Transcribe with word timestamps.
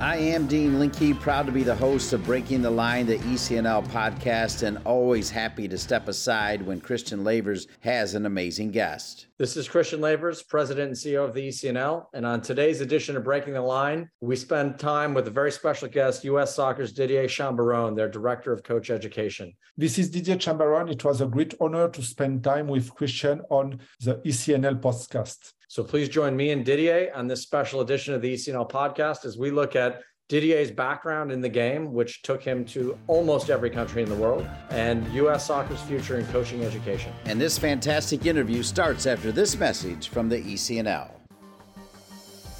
I 0.00 0.16
am 0.16 0.46
Dean 0.46 0.78
Linke, 0.78 1.18
proud 1.18 1.46
to 1.46 1.52
be 1.52 1.64
the 1.64 1.74
host 1.74 2.12
of 2.12 2.24
Breaking 2.24 2.62
the 2.62 2.70
Line, 2.70 3.04
the 3.04 3.18
ECNL 3.18 3.84
podcast, 3.88 4.62
and 4.62 4.78
always 4.84 5.28
happy 5.28 5.66
to 5.66 5.76
step 5.76 6.06
aside 6.06 6.62
when 6.62 6.80
Christian 6.80 7.24
Lavers 7.24 7.66
has 7.80 8.14
an 8.14 8.24
amazing 8.24 8.70
guest. 8.70 9.26
This 9.38 9.56
is 9.56 9.68
Christian 9.68 10.00
Lavers, 10.00 10.44
President 10.44 10.90
and 10.90 10.96
CEO 10.96 11.24
of 11.24 11.34
the 11.34 11.48
ECNL. 11.48 12.04
And 12.14 12.24
on 12.24 12.40
today's 12.40 12.80
edition 12.80 13.16
of 13.16 13.24
Breaking 13.24 13.54
the 13.54 13.60
Line, 13.60 14.08
we 14.20 14.36
spend 14.36 14.78
time 14.78 15.14
with 15.14 15.26
a 15.26 15.32
very 15.32 15.50
special 15.50 15.88
guest, 15.88 16.22
U.S. 16.22 16.54
Soccer's 16.54 16.92
Didier 16.92 17.24
Chambaron, 17.24 17.96
their 17.96 18.08
Director 18.08 18.52
of 18.52 18.62
Coach 18.62 18.90
Education. 18.90 19.52
This 19.76 19.98
is 19.98 20.10
Didier 20.10 20.36
Chambaron. 20.36 20.92
It 20.92 21.04
was 21.04 21.22
a 21.22 21.26
great 21.26 21.54
honor 21.60 21.88
to 21.88 22.02
spend 22.02 22.44
time 22.44 22.68
with 22.68 22.94
Christian 22.94 23.42
on 23.50 23.80
the 23.98 24.14
ECNL 24.24 24.80
podcast. 24.80 25.54
So 25.68 25.84
please 25.84 26.08
join 26.08 26.34
me 26.34 26.50
and 26.50 26.64
Didier 26.64 27.12
on 27.14 27.26
this 27.26 27.42
special 27.42 27.82
edition 27.82 28.14
of 28.14 28.22
the 28.22 28.32
ECNL 28.32 28.70
podcast 28.70 29.26
as 29.26 29.36
we 29.36 29.50
look 29.50 29.76
at 29.76 30.00
Didier's 30.30 30.70
background 30.70 31.30
in 31.30 31.42
the 31.42 31.48
game, 31.48 31.92
which 31.92 32.22
took 32.22 32.42
him 32.42 32.64
to 32.66 32.98
almost 33.06 33.50
every 33.50 33.68
country 33.68 34.02
in 34.02 34.08
the 34.08 34.14
world, 34.14 34.48
and 34.70 35.06
U.S. 35.12 35.46
soccer's 35.46 35.80
future 35.82 36.18
in 36.18 36.26
coaching 36.28 36.64
education. 36.64 37.12
And 37.26 37.38
this 37.38 37.58
fantastic 37.58 38.24
interview 38.24 38.62
starts 38.62 39.06
after 39.06 39.30
this 39.30 39.58
message 39.58 40.08
from 40.08 40.30
the 40.30 40.38
ECNL. 40.40 41.10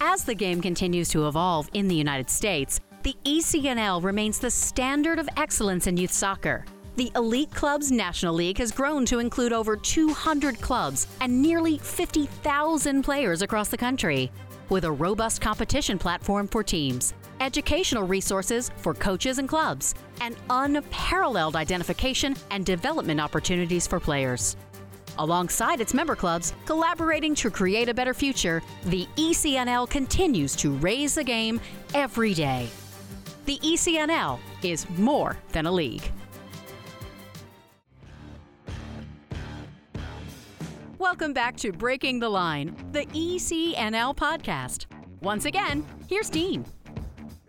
As 0.00 0.24
the 0.24 0.34
game 0.34 0.60
continues 0.60 1.08
to 1.10 1.28
evolve 1.28 1.70
in 1.72 1.88
the 1.88 1.96
United 1.96 2.28
States, 2.28 2.78
the 3.04 3.16
ECNL 3.24 4.02
remains 4.02 4.38
the 4.38 4.50
standard 4.50 5.18
of 5.18 5.28
excellence 5.38 5.86
in 5.86 5.96
youth 5.96 6.12
soccer. 6.12 6.66
The 6.98 7.12
Elite 7.14 7.54
Clubs 7.54 7.92
National 7.92 8.34
League 8.34 8.58
has 8.58 8.72
grown 8.72 9.06
to 9.06 9.20
include 9.20 9.52
over 9.52 9.76
200 9.76 10.60
clubs 10.60 11.06
and 11.20 11.40
nearly 11.40 11.78
50,000 11.78 13.04
players 13.04 13.40
across 13.40 13.68
the 13.68 13.76
country. 13.76 14.32
With 14.68 14.82
a 14.82 14.90
robust 14.90 15.40
competition 15.40 15.96
platform 15.96 16.48
for 16.48 16.64
teams, 16.64 17.14
educational 17.38 18.02
resources 18.02 18.72
for 18.78 18.94
coaches 18.94 19.38
and 19.38 19.48
clubs, 19.48 19.94
and 20.20 20.34
unparalleled 20.50 21.54
identification 21.54 22.34
and 22.50 22.66
development 22.66 23.20
opportunities 23.20 23.86
for 23.86 24.00
players. 24.00 24.56
Alongside 25.18 25.80
its 25.80 25.94
member 25.94 26.16
clubs, 26.16 26.52
collaborating 26.66 27.32
to 27.36 27.48
create 27.48 27.88
a 27.88 27.94
better 27.94 28.12
future, 28.12 28.60
the 28.86 29.06
ECNL 29.14 29.88
continues 29.88 30.56
to 30.56 30.72
raise 30.78 31.14
the 31.14 31.22
game 31.22 31.60
every 31.94 32.34
day. 32.34 32.68
The 33.44 33.60
ECNL 33.60 34.40
is 34.64 34.90
more 34.98 35.36
than 35.52 35.66
a 35.66 35.70
league. 35.70 36.10
Welcome 41.10 41.32
back 41.32 41.56
to 41.56 41.72
Breaking 41.72 42.18
the 42.18 42.28
Line, 42.28 42.76
the 42.92 43.06
ECNL 43.06 44.14
podcast. 44.14 44.84
Once 45.22 45.46
again, 45.46 45.82
here's 46.06 46.28
Dean. 46.28 46.66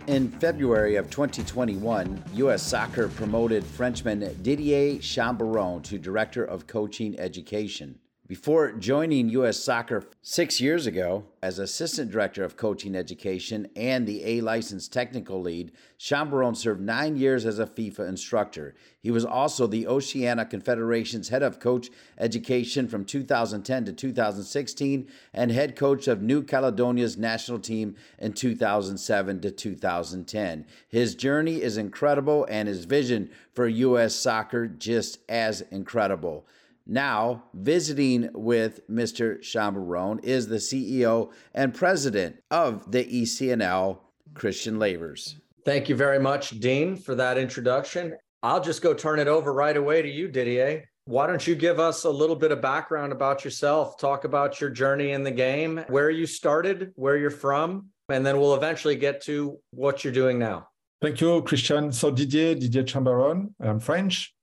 In 0.07 0.31
February 0.31 0.95
of 0.95 1.09
2021, 1.09 2.23
U.S. 2.35 2.63
Soccer 2.63 3.09
promoted 3.09 3.65
Frenchman 3.65 4.21
Didier 4.41 4.99
Chambaron 4.99 5.83
to 5.83 5.97
Director 5.97 6.45
of 6.45 6.67
Coaching 6.67 7.19
Education. 7.19 7.99
Before 8.29 8.73
joining 8.73 9.29
U.S. 9.29 9.59
Soccer 9.59 10.03
six 10.21 10.61
years 10.61 10.85
ago 10.85 11.23
as 11.41 11.57
Assistant 11.57 12.11
Director 12.11 12.43
of 12.43 12.55
Coaching 12.55 12.95
Education 12.95 13.67
and 13.75 14.05
the 14.05 14.23
A 14.23 14.41
Licensed 14.41 14.93
Technical 14.93 15.41
Lead, 15.41 15.71
Chambaron 15.97 16.55
served 16.55 16.79
nine 16.79 17.17
years 17.17 17.43
as 17.43 17.57
a 17.57 17.65
FIFA 17.65 18.07
instructor. 18.07 18.75
He 19.01 19.09
was 19.09 19.25
also 19.25 19.65
the 19.65 19.87
Oceania 19.87 20.45
Confederation's 20.45 21.29
Head 21.29 21.41
of 21.41 21.59
Coach 21.59 21.89
Education 22.19 22.87
from 22.87 23.03
2010 23.03 23.85
to 23.85 23.93
2016 23.93 25.07
and 25.33 25.51
Head 25.51 25.75
Coach 25.75 26.07
of 26.07 26.21
New 26.21 26.43
Caledonia's 26.43 27.17
national 27.17 27.57
team 27.57 27.95
in 28.19 28.33
2007 28.33 29.41
to 29.41 29.49
2010. 29.49 30.67
His 30.87 31.15
journey 31.15 31.63
is 31.63 31.77
incredible 31.77 32.45
and 32.47 32.67
his 32.67 32.85
vision 32.85 33.31
for 33.55 33.67
U.S. 33.67 34.13
soccer 34.13 34.67
just 34.67 35.17
as 35.27 35.61
incredible. 35.71 36.45
Now, 36.91 37.43
visiting 37.53 38.31
with 38.33 38.81
Mr. 38.89 39.39
Chambaron 39.41 40.23
is 40.23 40.47
the 40.47 40.55
CEO 40.55 41.31
and 41.53 41.71
president 41.71 42.37
of 42.49 42.91
the 42.91 43.05
ECNL, 43.05 43.99
Christian 44.33 44.79
Lavers. 44.79 45.35
Thank 45.65 45.87
you 45.87 45.95
very 45.95 46.19
much, 46.19 46.59
Dean, 46.59 46.95
for 46.95 47.13
that 47.13 47.37
introduction. 47.37 48.17
I'll 48.41 48.59
just 48.59 48.81
go 48.81 48.95
turn 48.95 49.19
it 49.19 49.27
over 49.27 49.53
right 49.53 49.77
away 49.77 50.01
to 50.01 50.09
you, 50.09 50.29
Didier. 50.29 50.83
Why 51.05 51.27
don't 51.27 51.45
you 51.45 51.53
give 51.53 51.79
us 51.79 52.05
a 52.05 52.09
little 52.09 52.35
bit 52.35 52.51
of 52.51 52.59
background 52.59 53.11
about 53.11 53.45
yourself? 53.45 53.99
Talk 53.99 54.23
about 54.23 54.59
your 54.59 54.71
journey 54.71 55.11
in 55.11 55.23
the 55.23 55.29
game, 55.29 55.85
where 55.89 56.09
you 56.09 56.25
started, 56.25 56.91
where 56.95 57.17
you're 57.17 57.29
from, 57.29 57.89
and 58.09 58.25
then 58.25 58.39
we'll 58.39 58.55
eventually 58.55 58.95
get 58.95 59.21
to 59.25 59.59
what 59.69 60.03
you're 60.03 60.13
doing 60.13 60.39
now. 60.39 60.67
Thank 61.03 61.21
you, 61.21 61.43
Christian. 61.43 61.91
So, 61.91 62.09
Didier, 62.09 62.55
Didier 62.55 62.83
Chambaron. 62.83 63.53
I'm 63.59 63.79
French 63.79 64.33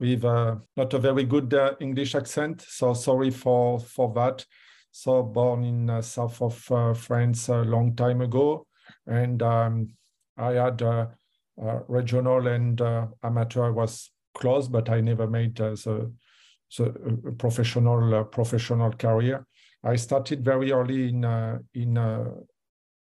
with 0.00 0.24
uh, 0.24 0.56
not 0.76 0.94
a 0.94 0.98
very 0.98 1.24
good 1.24 1.52
uh, 1.52 1.74
English 1.80 2.14
accent. 2.14 2.62
So 2.62 2.94
sorry 2.94 3.30
for 3.30 3.80
for 3.80 4.12
that. 4.14 4.44
So 4.90 5.22
born 5.22 5.64
in 5.64 5.90
uh, 5.90 6.02
south 6.02 6.40
of 6.40 6.98
France 6.98 7.48
a 7.48 7.62
long 7.62 7.94
time 7.94 8.20
ago, 8.20 8.66
and 9.06 9.42
um, 9.42 9.88
I 10.36 10.52
had 10.52 10.82
regional 11.88 12.46
and 12.46 12.80
amateur. 13.22 13.72
Was 13.72 14.10
close, 14.34 14.68
but 14.68 14.88
I 14.88 15.00
never 15.00 15.26
made 15.26 15.56
the, 15.56 16.10
the 16.76 17.32
professional 17.38 18.24
professional 18.24 18.92
career. 18.92 19.46
I 19.84 19.96
started 19.96 20.44
very 20.44 20.72
early 20.72 21.10
in 21.10 21.24
in 21.74 21.98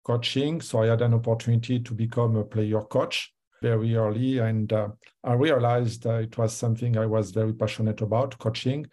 coaching, 0.05 0.61
so 0.61 0.83
I 0.83 0.87
had 0.87 1.03
an 1.03 1.15
opportunity 1.15 1.81
to 1.81 1.95
become 1.95 2.37
a 2.37 2.45
player 2.45 2.83
coach 2.83 3.34
very 3.65 3.97
early. 3.97 4.39
And 4.39 4.71
uh, 4.73 4.89
I 5.25 5.33
realized 5.33 6.07
uh, 6.07 6.25
it 6.27 6.37
was 6.37 6.53
something 6.53 6.99
I 6.99 7.07
was 7.07 7.31
very 7.31 7.55
passionate 7.55 8.03
about, 8.03 8.39
coaching. 8.39 8.87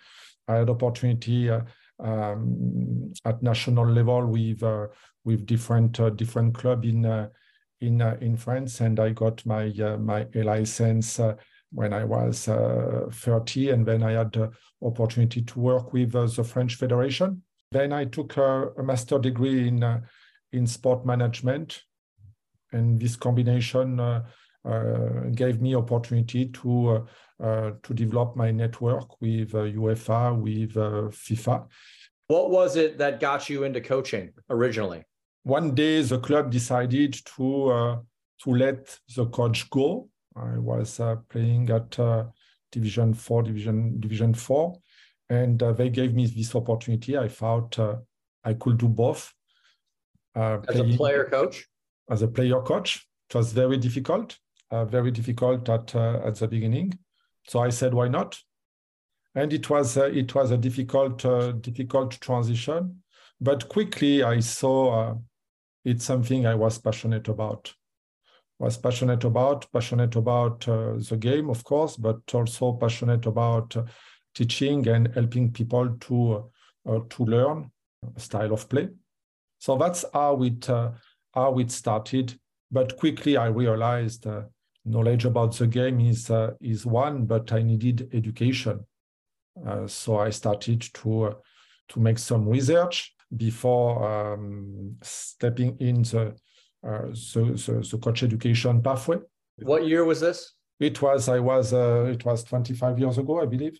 I 0.47 0.55
had 0.59 0.69
opportunity 0.69 1.49
uh, 1.49 1.61
um, 1.99 3.13
at 3.25 3.43
national 3.43 3.87
level 3.87 4.25
with 4.27 4.63
uh, 4.63 4.87
with 5.25 5.45
different 5.45 5.99
uh, 5.99 6.09
different 6.09 6.55
club 6.55 6.85
in 6.85 7.05
in 7.81 8.01
in 8.21 8.37
France, 8.37 8.81
and 8.81 8.99
I 8.99 9.09
got 9.11 9.45
my 9.45 9.65
my 9.99 10.25
license 10.33 11.19
when 11.73 11.93
I 11.93 12.03
was 12.03 12.45
30, 12.45 13.69
and 13.69 13.85
then 13.85 14.03
I 14.03 14.11
had 14.11 14.31
the 14.33 14.51
opportunity 14.81 15.41
to 15.41 15.59
work 15.59 15.93
with 15.93 16.11
the 16.11 16.43
French 16.43 16.75
Federation. 16.75 17.43
Then 17.71 17.93
I 17.93 18.05
took 18.05 18.37
a, 18.37 18.71
a 18.77 18.83
master 18.83 19.19
degree 19.19 19.67
in 19.67 19.83
in 20.51 20.67
sport 20.67 21.05
management, 21.05 21.83
and 22.71 22.99
this 22.99 23.15
combination 23.15 23.99
uh, 23.99 24.23
Uh, 24.63 25.25
gave 25.33 25.59
me 25.59 25.75
opportunity 25.75 26.45
to 26.45 26.89
uh, 26.89 27.43
uh, 27.43 27.71
to 27.81 27.95
develop 27.95 28.35
my 28.35 28.51
network 28.51 29.19
with 29.19 29.55
uh, 29.55 29.63
UEFA, 29.63 30.39
with 30.39 30.77
uh, 30.77 31.09
FIFA. 31.09 31.65
What 32.27 32.51
was 32.51 32.75
it 32.75 32.99
that 32.99 33.19
got 33.19 33.49
you 33.49 33.63
into 33.63 33.81
coaching 33.81 34.29
originally? 34.51 35.03
One 35.41 35.73
day, 35.73 36.03
the 36.03 36.19
club 36.19 36.51
decided 36.51 37.13
to 37.35 38.03
to 38.43 38.49
let 38.51 38.99
the 39.15 39.25
coach 39.25 39.67
go. 39.71 40.09
I 40.35 40.59
was 40.59 41.01
playing 41.29 41.71
at 41.71 41.97
Division 42.71 43.15
Four, 43.15 43.41
Division 43.41 43.99
Division 43.99 44.35
Four, 44.35 44.77
and 45.27 45.57
they 45.57 45.89
gave 45.89 46.13
me 46.13 46.27
this 46.27 46.53
opportunity. 46.53 47.17
I 47.17 47.29
thought 47.29 47.79
I 48.43 48.53
could 48.53 48.77
do 48.77 48.87
both. 48.87 49.33
Uh, 50.35 50.59
as 50.69 50.79
a 50.79 50.83
player 50.83 51.25
coach? 51.25 51.67
As 52.11 52.21
a 52.21 52.27
player 52.27 52.61
coach. 52.61 53.07
It 53.27 53.35
was 53.35 53.53
very 53.53 53.77
difficult 53.77 54.37
uh, 54.71 54.85
very 54.85 55.11
difficult 55.11 55.67
at 55.69 55.93
uh, 55.95 56.21
at 56.25 56.35
the 56.35 56.47
beginning. 56.47 56.97
So 57.47 57.59
I 57.59 57.69
said, 57.69 57.93
why 57.93 58.07
not? 58.07 58.39
And 59.35 59.53
it 59.53 59.69
was 59.69 59.97
uh, 59.97 60.05
it 60.05 60.33
was 60.35 60.51
a 60.51 60.57
difficult 60.57 61.25
uh, 61.25 61.53
difficult 61.53 62.11
transition, 62.21 63.03
but 63.39 63.69
quickly 63.69 64.23
I 64.23 64.39
saw 64.39 65.11
uh, 65.11 65.15
it's 65.85 66.05
something 66.05 66.45
I 66.45 66.55
was 66.55 66.77
passionate 66.77 67.27
about. 67.27 67.73
Was 68.59 68.77
passionate 68.77 69.23
about 69.23 69.71
passionate 69.71 70.15
about 70.15 70.67
uh, 70.67 70.93
the 71.09 71.17
game, 71.17 71.49
of 71.49 71.63
course, 71.63 71.97
but 71.97 72.19
also 72.33 72.73
passionate 72.73 73.25
about 73.25 73.75
teaching 74.35 74.87
and 74.87 75.13
helping 75.15 75.51
people 75.51 75.95
to 76.01 76.51
to 77.09 77.25
learn 77.25 77.71
style 78.17 78.53
of 78.53 78.69
play. 78.69 78.89
So 79.59 79.77
that's 79.77 80.05
how 80.13 80.43
it 80.43 80.67
how 81.33 81.59
it 81.59 81.71
started 81.71 82.39
but 82.71 82.97
quickly 82.97 83.37
I 83.37 83.47
realized 83.47 84.25
uh, 84.25 84.43
knowledge 84.85 85.25
about 85.25 85.55
the 85.57 85.67
game 85.67 85.99
is 85.99 86.29
uh, 86.29 86.51
is 86.61 86.85
one, 86.85 87.25
but 87.25 87.51
I 87.51 87.61
needed 87.61 88.09
education. 88.13 88.85
Uh, 89.65 89.87
so 89.87 90.17
I 90.17 90.29
started 90.29 90.81
to 90.93 91.35
to 91.89 91.99
make 91.99 92.17
some 92.17 92.47
research 92.47 93.13
before 93.35 94.33
um, 94.33 94.95
stepping 95.01 95.77
in 95.79 96.01
the, 96.03 96.35
uh, 96.85 97.01
the, 97.33 97.61
the, 97.65 97.87
the 97.89 97.97
coach 97.97 98.23
education 98.23 98.81
pathway. 98.81 99.17
What 99.61 99.85
year 99.85 100.05
was 100.05 100.19
this? 100.19 100.53
It 100.79 101.01
was 101.01 101.29
I 101.29 101.39
was 101.39 101.73
uh, 101.73 102.05
it 102.05 102.25
was 102.25 102.43
25 102.43 102.99
years 102.99 103.17
ago, 103.17 103.41
I 103.41 103.45
believe. 103.45 103.79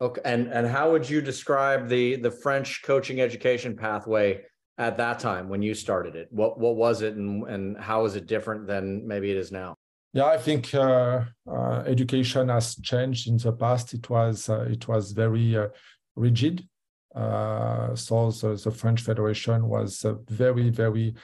Okay, 0.00 0.20
and 0.24 0.48
and 0.48 0.66
how 0.66 0.90
would 0.90 1.08
you 1.08 1.20
describe 1.22 1.88
the 1.88 2.16
the 2.16 2.30
French 2.30 2.82
coaching 2.82 3.20
education 3.20 3.76
pathway 3.76 4.40
at 4.78 4.96
that 4.96 5.20
time 5.20 5.48
when 5.48 5.62
you 5.62 5.74
started 5.74 6.16
it? 6.16 6.26
What 6.30 6.58
what 6.58 6.74
was 6.74 7.02
it, 7.02 7.14
and 7.14 7.44
and 7.48 7.78
how 7.78 8.04
is 8.06 8.16
it 8.16 8.26
different 8.26 8.66
than 8.66 9.06
maybe 9.06 9.30
it 9.30 9.36
is 9.36 9.52
now? 9.52 9.76
Yeah, 10.14 10.26
I 10.26 10.36
think 10.36 10.74
uh, 10.74 11.24
uh, 11.50 11.84
education 11.86 12.50
has 12.50 12.76
changed 12.76 13.28
in 13.28 13.38
the 13.38 13.52
past. 13.52 13.94
It 13.94 14.10
was 14.10 14.50
uh, 14.50 14.66
it 14.68 14.86
was 14.86 15.12
very 15.12 15.56
uh, 15.56 15.68
rigid. 16.16 16.68
Uh, 17.14 17.94
so 17.94 18.30
the, 18.30 18.54
the, 18.62 18.70
French 18.70 19.02
Federation 19.02 19.66
was 19.68 20.04
uh, 20.04 20.14
very 20.28 20.70
very 20.70 21.14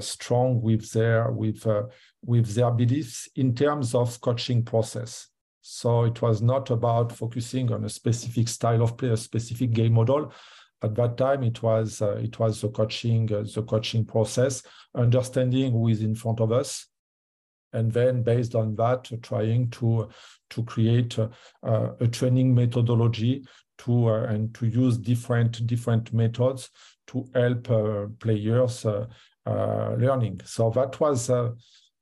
strong 0.00 0.60
with 0.60 0.90
their 0.92 1.32
with 1.32 1.66
with 2.24 2.54
their 2.54 2.70
beliefs 2.70 3.28
in 3.34 3.54
terms 3.54 3.92
of 3.94 4.20
coaching 4.20 4.64
process. 4.64 5.28
So 5.60 6.04
it 6.04 6.22
was 6.22 6.42
not 6.42 6.70
about 6.70 7.10
focusing 7.10 7.72
on 7.72 7.84
a 7.84 7.88
specific 7.88 8.48
style 8.48 8.82
of 8.82 8.96
play, 8.96 9.10
a 9.10 9.16
specific 9.16 9.72
game 9.72 9.94
model. 9.94 10.32
At 10.80 10.94
that 10.94 11.16
time, 11.16 11.42
it 11.42 11.60
was 11.60 12.00
it 12.00 12.38
was 12.38 12.60
the 12.60 12.68
coaching 12.68 13.26
the 13.26 13.64
coaching 13.68 14.04
process, 14.04 14.62
understanding 14.94 15.72
who 15.72 15.88
is 15.88 16.02
in 16.02 16.14
front 16.14 16.40
of 16.40 16.52
us, 16.52 16.86
and 17.72 17.92
then 17.92 18.22
based 18.22 18.54
on 18.54 18.74
that, 18.76 19.10
trying 19.22 19.70
to 19.70 20.08
to 20.50 20.62
create 20.64 21.18
uh, 21.18 21.28
a 22.00 22.08
training 22.08 22.54
methodology 22.54 23.44
to 23.78 24.08
uh, 24.08 24.24
and 24.24 24.54
to 24.54 24.66
use 24.66 24.98
different 24.98 25.66
different 25.66 26.12
methods 26.12 26.70
to 27.06 27.24
help 27.34 27.70
uh, 27.70 28.06
players 28.20 28.86
uh, 28.86 29.06
learning. 29.98 30.40
So 30.44 30.70
that 30.70 31.00
was 31.00 31.30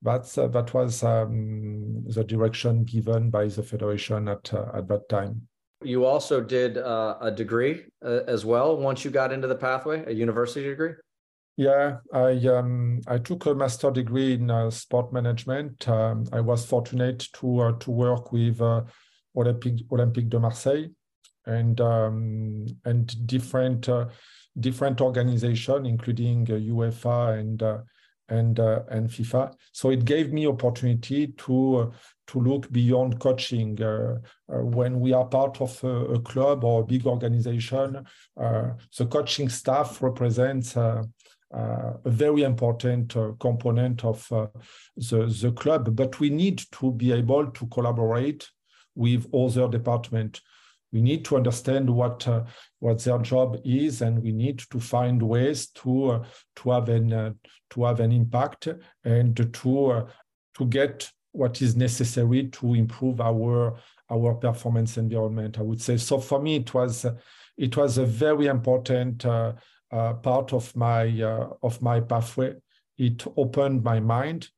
that's 0.03 0.39
uh, 0.39 0.49
that 0.49 0.73
was 0.73 1.03
um, 1.03 2.05
the 2.07 2.25
direction 2.25 2.85
given 2.85 3.31
by 3.31 3.47
the 3.47 3.63
federation 3.63 4.29
at 4.29 4.53
uh, 4.53 4.67
at 4.75 4.89
that 4.89 5.09
time. 5.09 5.43
You 5.83 6.05
also 6.05 6.41
did 6.43 6.77
uh, 6.77 7.17
a 7.21 7.31
degree 7.31 7.85
as 8.03 8.45
well 8.45 8.77
once 8.77 9.03
you 9.05 9.11
got 9.11 9.33
into 9.33 9.49
the 9.49 9.55
pathway, 9.55 10.05
a 10.07 10.11
university 10.11 10.67
degree. 10.67 10.93
Yeah, 11.56 11.99
I 12.12 12.32
um, 12.47 13.00
I 13.06 13.19
took 13.19 13.47
a 13.47 13.55
master 13.55 13.91
degree 13.91 14.35
in 14.35 14.50
uh, 14.50 14.70
sport 14.70 15.12
management. 15.12 15.87
Um, 15.88 16.25
I 16.32 16.41
was 16.41 16.64
fortunate 16.64 17.29
to 17.35 17.61
uh, 17.61 17.73
to 17.73 17.91
work 17.91 18.32
with 18.32 18.61
Olympic 19.37 19.88
Olympique 19.91 20.31
de 20.31 20.38
Marseille 20.38 20.88
and 21.47 21.81
um, 21.81 22.67
and 22.85 23.26
different 23.26 23.88
different 24.58 25.00
organization, 25.00 25.87
including 25.87 26.47
UEFA 26.47 27.38
and 27.38 27.62
and 28.31 28.58
uh, 28.58 28.81
and 28.88 29.08
FIFA. 29.08 29.52
So 29.73 29.91
it 29.91 30.05
gave 30.05 30.32
me 30.32 30.47
opportunity 30.47 31.29
to 31.29 31.76
uh, 31.76 31.91
to 32.29 32.41
look 32.41 32.70
beyond 32.70 33.19
coaching. 33.19 33.81
Uh, 33.82 34.19
uh 34.49 34.64
when 34.64 35.00
we 35.00 35.12
are 35.12 35.26
part 35.26 35.61
of 35.61 35.82
a, 35.85 36.14
a, 36.14 36.20
club 36.20 36.64
or 36.64 36.82
a 36.82 36.87
big 36.87 37.06
organization, 37.06 38.06
uh, 38.41 38.70
the 38.97 39.06
coaching 39.06 39.49
staff 39.49 40.00
represents. 40.00 40.76
Uh, 41.52 41.94
a 42.05 42.11
very 42.11 42.44
important 42.44 43.12
component 43.41 44.05
of 44.05 44.25
the, 44.29 45.26
the 45.43 45.52
club, 45.56 45.97
but 45.97 46.20
we 46.20 46.31
need 46.31 46.62
to 46.70 46.93
be 46.93 47.11
able 47.11 47.50
to 47.50 47.67
collaborate 47.67 48.49
with 48.94 49.26
other 49.35 49.67
departments 49.67 50.41
we 50.93 51.00
need 51.00 51.25
to 51.25 51.37
understand 51.37 51.88
what 51.88 52.26
uh, 52.26 52.44
what 52.81 53.02
their 53.05 53.19
job 53.19 53.61
is 53.64 54.02
and 54.02 54.23
we 54.23 54.32
need 54.32 54.58
to 54.70 54.81
find 54.81 55.23
ways 55.23 55.69
to 55.69 56.11
uh, 56.11 56.25
to 56.56 56.70
have 56.70 56.88
an 56.88 57.12
uh, 57.12 57.32
to 57.70 57.85
have 57.85 58.00
an 58.00 58.12
impact 58.12 58.69
and 59.05 59.55
to 59.55 59.87
uh, 59.87 60.06
to 60.56 60.67
get 60.67 61.11
what 61.32 61.62
is 61.62 61.76
necessary 61.76 62.49
to 62.49 62.75
improve 62.75 63.20
our 63.20 63.79
our 64.11 64.35
performance 64.35 64.97
environment 64.97 65.58
i 65.58 65.62
would 65.62 65.81
say. 65.81 65.97
So 65.97 66.19
for 66.19 66.41
me 66.41 66.56
it 66.56 66.75
was 66.75 67.06
it 67.56 67.76
was 67.76 67.99
a 67.99 68.06
very 68.06 68.47
important 68.47 69.25
uh, 69.25 69.52
uh, 69.93 70.15
part 70.15 70.53
of 70.53 70.75
my 70.77 71.23
of 71.63 71.81
my 71.83 72.01
pathway 72.01 72.55
it 72.99 73.25
opened 73.37 73.83
my 73.83 74.01
mind 74.01 74.49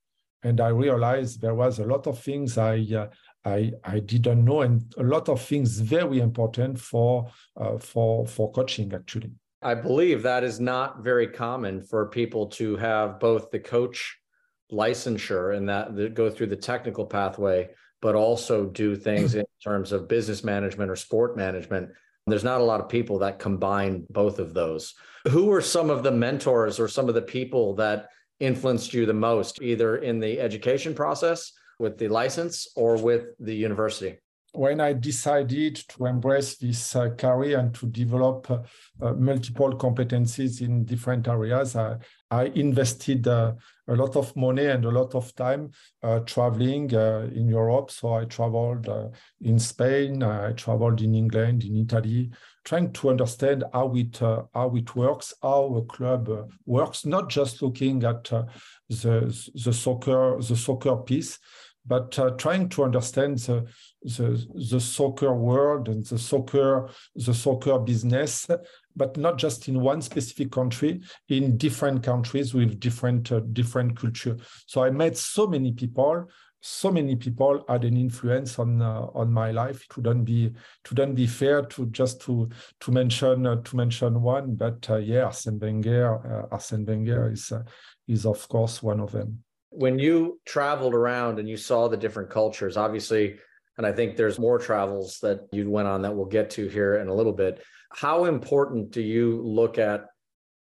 and 0.43 0.61
i 0.61 0.69
realized 0.69 1.41
there 1.41 1.55
was 1.55 1.79
a 1.79 1.85
lot 1.85 2.07
of 2.07 2.19
things 2.19 2.59
i 2.59 3.09
I, 3.45 3.73
I 3.83 3.99
didn't 3.99 4.45
know, 4.45 4.63
and 4.63 4.83
a 4.97 5.03
lot 5.03 5.29
of 5.29 5.43
things 5.43 5.81
very 5.81 6.21
important 6.21 6.79
for 6.79 7.31
uh, 7.57 7.79
for 7.79 8.27
for 8.27 8.53
coaching 8.53 8.93
actually. 8.95 9.33
I 9.63 9.75
believe 9.75 10.23
that 10.23 10.45
is 10.45 10.61
not 10.61 11.03
very 11.05 11.27
common 11.27 11.83
for 11.83 12.07
people 12.07 12.47
to 12.49 12.77
have 12.77 13.21
both 13.21 13.51
the 13.51 13.61
coach 13.61 14.19
licensure 14.73 15.57
and 15.57 15.69
that, 15.69 15.95
that 15.95 16.15
go 16.15 16.29
through 16.29 16.49
the 16.49 16.57
technical 16.57 17.07
pathway, 17.07 17.69
but 18.01 18.17
also 18.17 18.67
do 18.67 18.97
things 18.97 19.35
in 19.37 19.45
terms 19.63 19.93
of 19.93 20.09
business 20.09 20.43
management 20.43 20.91
or 20.91 20.97
sport 20.97 21.37
management. 21.37 21.91
There's 22.27 22.45
not 22.45 22.61
a 22.61 22.65
lot 22.65 22.81
of 22.81 22.89
people 22.89 23.19
that 23.19 23.39
combine 23.39 24.07
both 24.09 24.39
of 24.39 24.55
those. 24.55 24.95
Who 25.29 25.47
were 25.47 25.61
some 25.61 25.91
of 25.91 26.03
the 26.03 26.13
mentors 26.13 26.79
or 26.79 26.89
some 26.89 27.09
of 27.09 27.15
the 27.15 27.23
people 27.23 27.75
that 27.77 28.09
influenced 28.39 28.95
you 28.95 29.07
the 29.07 29.15
most, 29.15 29.61
either 29.63 29.97
in 29.97 30.21
the 30.21 30.41
education 30.41 30.95
process 30.95 31.53
with 31.79 31.99
the 31.99 32.09
license 32.09 32.69
or 32.77 32.97
with 32.97 33.25
the 33.41 33.55
university? 33.55 34.19
When 34.55 34.81
I 34.81 34.93
decided 34.93 35.77
to 35.89 36.07
embrace 36.07 36.59
this 36.59 36.95
uh, 36.95 37.11
career 37.11 37.59
and 37.59 37.75
to 37.77 37.87
develop 37.87 38.51
uh, 38.51 39.13
multiple 39.15 39.73
competencies 39.77 40.61
in 40.61 40.85
different 40.85 41.27
areas, 41.27 41.75
I, 41.75 41.97
I 42.33 42.45
invested 42.55 43.29
uh, 43.29 43.53
a 43.89 43.95
lot 43.95 44.17
of 44.17 44.35
money 44.35 44.65
and 44.65 44.83
a 44.87 44.91
lot 44.91 45.15
of 45.15 45.35
time 45.35 45.71
uh, 46.03 46.21
traveling 46.21 46.95
uh, 46.95 47.29
in 47.35 47.47
Europe. 47.47 47.91
So 47.91 48.15
I 48.15 48.25
traveled 48.25 48.89
in 49.43 49.59
Spain, 49.59 50.23
I 50.23 50.53
traveled 50.53 51.03
in 51.03 51.15
England, 51.15 51.63
in 51.63 51.77
Italy, 51.77 52.31
trying 52.65 52.91
to 52.95 53.11
understand 53.11 53.65
how 53.75 53.95
it 53.95 54.19
how 54.19 54.73
it 54.75 54.97
works, 54.97 55.35
how 55.43 55.75
a 55.77 55.83
club 55.83 56.31
works. 56.65 57.05
Not 57.05 57.29
just 57.29 57.61
looking 57.61 58.03
at 58.05 58.25
the 58.25 58.47
the 59.65 59.73
soccer 59.73 60.39
the 60.41 60.57
soccer 60.57 60.97
piece, 60.97 61.39
but 61.85 62.19
uh, 62.19 62.31
trying 62.31 62.69
to 62.71 62.85
understand 62.85 63.39
the, 63.41 63.67
the, 64.03 64.47
the 64.71 64.81
soccer 64.81 65.35
world 65.35 65.89
and 65.89 66.05
the 66.07 66.19
soccer 66.19 66.89
the 67.15 67.35
soccer 67.35 67.79
business 67.79 68.47
but 68.97 69.17
not 69.17 69.39
just 69.39 69.69
in 69.69 69.81
one 69.81 70.03
specific 70.03 70.51
country 70.51 71.01
in 71.29 71.57
different 71.57 72.03
countries 72.03 72.55
with 72.55 72.79
different 72.81 73.31
uh, 73.33 73.41
different 73.53 73.97
culture 73.97 74.37
so 74.67 74.83
i 74.83 74.91
met 74.91 75.17
so 75.17 75.47
many 75.47 75.73
people 75.73 76.27
so 76.65 76.93
many 76.93 77.17
people 77.17 77.65
had 77.69 77.85
an 77.85 77.97
influence 77.97 78.59
on 78.59 78.81
uh, 78.81 79.07
on 79.15 79.33
my 79.33 79.51
life 79.51 79.85
it 79.85 79.97
wouldn't 79.97 80.25
be 80.25 80.47
it 80.47 80.91
wouldn't 80.91 81.17
be 81.17 81.27
fair 81.27 81.63
to 81.63 81.87
just 81.87 82.21
to 82.21 82.49
to 82.81 82.93
mention 82.93 83.47
uh, 83.47 83.57
to 83.63 83.77
mention 83.77 84.23
one 84.23 84.55
but 84.55 84.89
uh, 84.89 84.97
yeah 84.97 85.25
Arsene 85.25 85.59
Wenger 85.59 86.47
uh, 86.51 86.55
Arsene 86.55 86.87
Wenger 86.87 87.33
is 87.33 87.51
uh, 87.51 87.63
is 88.07 88.25
of 88.25 88.49
course 88.49 88.83
one 88.83 89.01
of 89.01 89.11
them 89.11 89.43
when 89.73 89.99
you 89.99 90.39
traveled 90.45 90.95
around 90.95 91.39
and 91.39 91.49
you 91.49 91.57
saw 91.57 91.89
the 91.89 91.97
different 91.97 92.29
cultures, 92.29 92.77
obviously, 92.77 93.39
and 93.79 93.87
I 93.87 93.93
think 93.93 94.17
there's 94.17 94.39
more 94.39 94.59
travels 94.59 95.19
that 95.23 95.49
you 95.51 95.71
went 95.71 95.89
on 95.89 96.03
that 96.03 96.15
we'll 96.15 96.27
get 96.27 96.51
to 96.51 96.69
here 96.69 96.97
in 96.97 97.09
a 97.09 97.15
little 97.15 97.33
bit. 97.33 97.63
How 97.95 98.25
important 98.25 98.91
do 98.91 99.01
you 99.01 99.43
look 99.43 99.79
at 99.79 100.07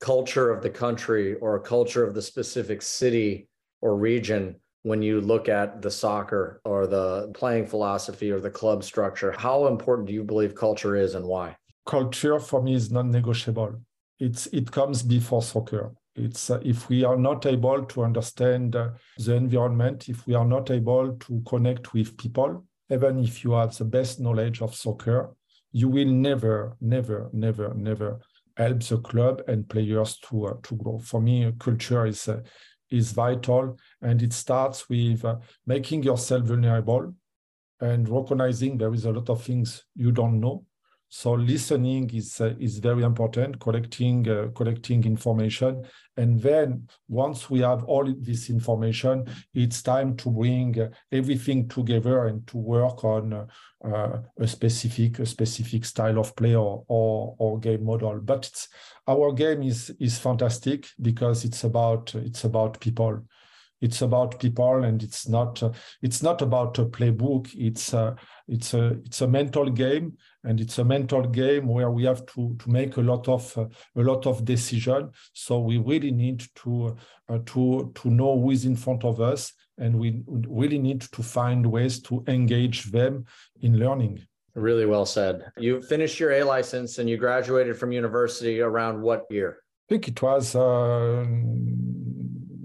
culture 0.01 0.49
of 0.49 0.61
the 0.61 0.69
country 0.69 1.35
or 1.35 1.55
a 1.55 1.61
culture 1.61 2.05
of 2.05 2.13
the 2.13 2.21
specific 2.21 2.81
city 2.81 3.47
or 3.81 3.97
region 3.97 4.55
when 4.83 5.01
you 5.01 5.21
look 5.21 5.49
at 5.49 5.81
the 5.81 5.91
soccer 5.91 6.61
or 6.63 6.87
the 6.87 7.31
playing 7.33 7.67
philosophy 7.67 8.31
or 8.31 8.39
the 8.39 8.49
club 8.49 8.83
structure? 8.83 9.33
How 9.37 9.67
important 9.67 10.07
do 10.07 10.13
you 10.13 10.23
believe 10.23 10.55
culture 10.55 10.95
is 10.95 11.15
and 11.15 11.25
why? 11.25 11.55
Culture 11.85 12.39
for 12.39 12.61
me 12.61 12.75
is 12.75 12.91
non-negotiable. 12.91 13.81
It's 14.19 14.47
it 14.47 14.71
comes 14.71 15.01
before 15.03 15.41
soccer. 15.41 15.93
It's 16.15 16.49
uh, 16.49 16.59
if 16.63 16.89
we 16.89 17.03
are 17.03 17.17
not 17.17 17.45
able 17.45 17.85
to 17.85 18.03
understand 18.03 18.75
uh, 18.75 18.89
the 19.17 19.35
environment, 19.35 20.09
if 20.09 20.27
we 20.27 20.33
are 20.33 20.45
not 20.45 20.69
able 20.71 21.13
to 21.13 21.41
connect 21.47 21.93
with 21.93 22.17
people, 22.17 22.65
even 22.91 23.19
if 23.19 23.43
you 23.43 23.53
have 23.53 23.77
the 23.77 23.85
best 23.85 24.19
knowledge 24.19 24.61
of 24.61 24.75
soccer, 24.75 25.35
you 25.71 25.87
will 25.87 26.07
never, 26.07 26.75
never, 26.81 27.29
never, 27.33 27.73
never 27.73 28.19
help 28.57 28.83
the 28.83 28.97
club 28.97 29.41
and 29.47 29.69
players 29.69 30.17
to 30.17 30.47
uh, 30.47 30.53
to 30.63 30.75
grow. 30.75 30.99
For 30.99 31.21
me, 31.21 31.51
culture 31.59 32.05
is 32.05 32.27
uh, 32.27 32.41
is 32.89 33.11
vital, 33.11 33.77
and 34.01 34.21
it 34.21 34.33
starts 34.33 34.89
with 34.89 35.23
uh, 35.23 35.37
making 35.65 36.03
yourself 36.03 36.45
vulnerable 36.45 37.13
and 37.81 38.09
recognizing 38.09 38.77
there 38.77 38.93
is 38.93 39.05
a 39.05 39.11
lot 39.11 39.29
of 39.29 39.43
things 39.43 39.85
you 39.95 40.11
don't 40.11 40.39
know 40.39 40.65
so 41.11 41.33
listening 41.33 42.07
is 42.13 42.39
uh, 42.39 42.53
is 42.59 42.77
very 42.77 43.01
important. 43.03 43.59
Collecting 43.59 44.29
uh, 44.29 44.49
collecting 44.53 45.03
information, 45.05 45.83
and 46.17 46.39
then 46.39 46.87
once 47.07 47.49
we 47.49 47.61
have 47.61 47.83
all 47.85 48.05
this 48.19 48.49
information, 48.51 49.25
it's 49.55 49.81
time 49.81 50.15
to 50.17 50.29
bring 50.29 50.79
uh, 50.79 50.89
everything 51.11 51.67
together 51.67 52.27
and 52.27 52.45
to 52.47 52.57
work 52.57 53.03
on 53.03 53.33
uh, 53.83 54.17
a 54.39 54.47
specific 54.47 55.17
a 55.17 55.25
specific 55.25 55.83
style 55.83 56.19
of 56.19 56.35
play 56.35 56.53
or 56.55 56.83
or, 56.87 57.35
or 57.39 57.59
game 57.59 57.83
model. 57.83 58.19
But 58.21 58.67
our 59.07 59.33
game 59.33 59.63
is 59.63 59.89
is 59.99 60.19
fantastic 60.19 60.87
because 61.01 61.43
it's 61.43 61.63
about 61.63 62.13
it's 62.13 62.43
about 62.43 62.79
people 62.79 63.23
it's 63.81 64.01
about 64.01 64.39
people 64.39 64.83
and 64.83 65.01
it's 65.01 65.27
not 65.27 65.61
uh, 65.63 65.71
it's 66.01 66.21
not 66.21 66.41
about 66.41 66.77
a 66.79 66.85
playbook. 66.85 67.49
It's 67.55 67.93
a, 67.93 68.15
it's 68.47 68.73
a 68.73 68.99
it's 69.05 69.21
a 69.21 69.27
mental 69.27 69.69
game 69.69 70.17
and 70.43 70.59
it's 70.59 70.77
a 70.79 70.83
mental 70.83 71.23
game 71.23 71.67
where 71.67 71.91
we 71.91 72.03
have 72.05 72.25
to 72.27 72.55
to 72.59 72.69
make 72.69 72.97
a 72.97 73.01
lot 73.01 73.27
of 73.27 73.57
uh, 73.57 73.65
a 73.95 74.01
lot 74.01 74.25
of 74.27 74.45
decision. 74.45 75.11
So 75.33 75.59
we 75.59 75.77
really 75.77 76.11
need 76.11 76.43
to 76.55 76.97
uh, 77.29 77.39
to 77.47 77.91
to 77.95 78.09
know 78.09 78.39
who 78.39 78.51
is 78.51 78.65
in 78.65 78.75
front 78.75 79.03
of 79.03 79.21
us 79.21 79.53
and 79.77 79.97
we 79.97 80.23
really 80.27 80.77
need 80.77 81.01
to 81.01 81.23
find 81.23 81.65
ways 81.65 82.01
to 82.01 82.23
engage 82.27 82.91
them 82.91 83.25
in 83.61 83.79
learning. 83.79 84.25
Really 84.55 84.85
well 84.85 85.05
said. 85.05 85.51
You 85.57 85.81
finished 85.81 86.19
your 86.19 86.31
a 86.33 86.43
license 86.43 86.97
and 86.97 87.09
you 87.09 87.17
graduated 87.17 87.77
from 87.77 87.91
university 87.91 88.59
around 88.59 89.01
what 89.01 89.25
year? 89.29 89.59
I 89.87 89.89
think 89.89 90.07
it 90.07 90.21
was 90.21 90.53
uh, 90.53 91.25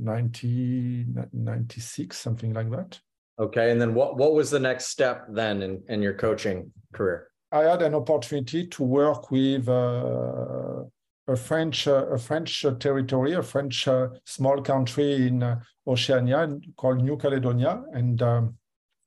90, 0.04 1.06
96, 1.32 2.16
something 2.16 2.52
like 2.52 2.70
that. 2.70 3.00
Okay. 3.38 3.70
And 3.70 3.80
then 3.80 3.94
what, 3.94 4.16
what 4.16 4.34
was 4.34 4.50
the 4.50 4.60
next 4.60 4.86
step 4.86 5.26
then 5.28 5.62
in, 5.62 5.82
in 5.88 6.02
your 6.02 6.14
coaching 6.14 6.70
career? 6.92 7.28
I 7.50 7.62
had 7.62 7.82
an 7.82 7.94
opportunity 7.94 8.66
to 8.66 8.82
work 8.82 9.30
with 9.30 9.68
uh, 9.68 10.82
a 11.26 11.36
French 11.36 11.86
uh, 11.86 12.06
a 12.08 12.18
French 12.18 12.64
territory, 12.80 13.32
a 13.32 13.42
French 13.42 13.88
uh, 13.88 14.08
small 14.24 14.60
country 14.60 15.28
in 15.28 15.42
uh, 15.42 15.60
Oceania 15.86 16.48
called 16.76 17.02
New 17.02 17.16
Caledonia, 17.16 17.82
and 17.92 18.20
um, 18.22 18.56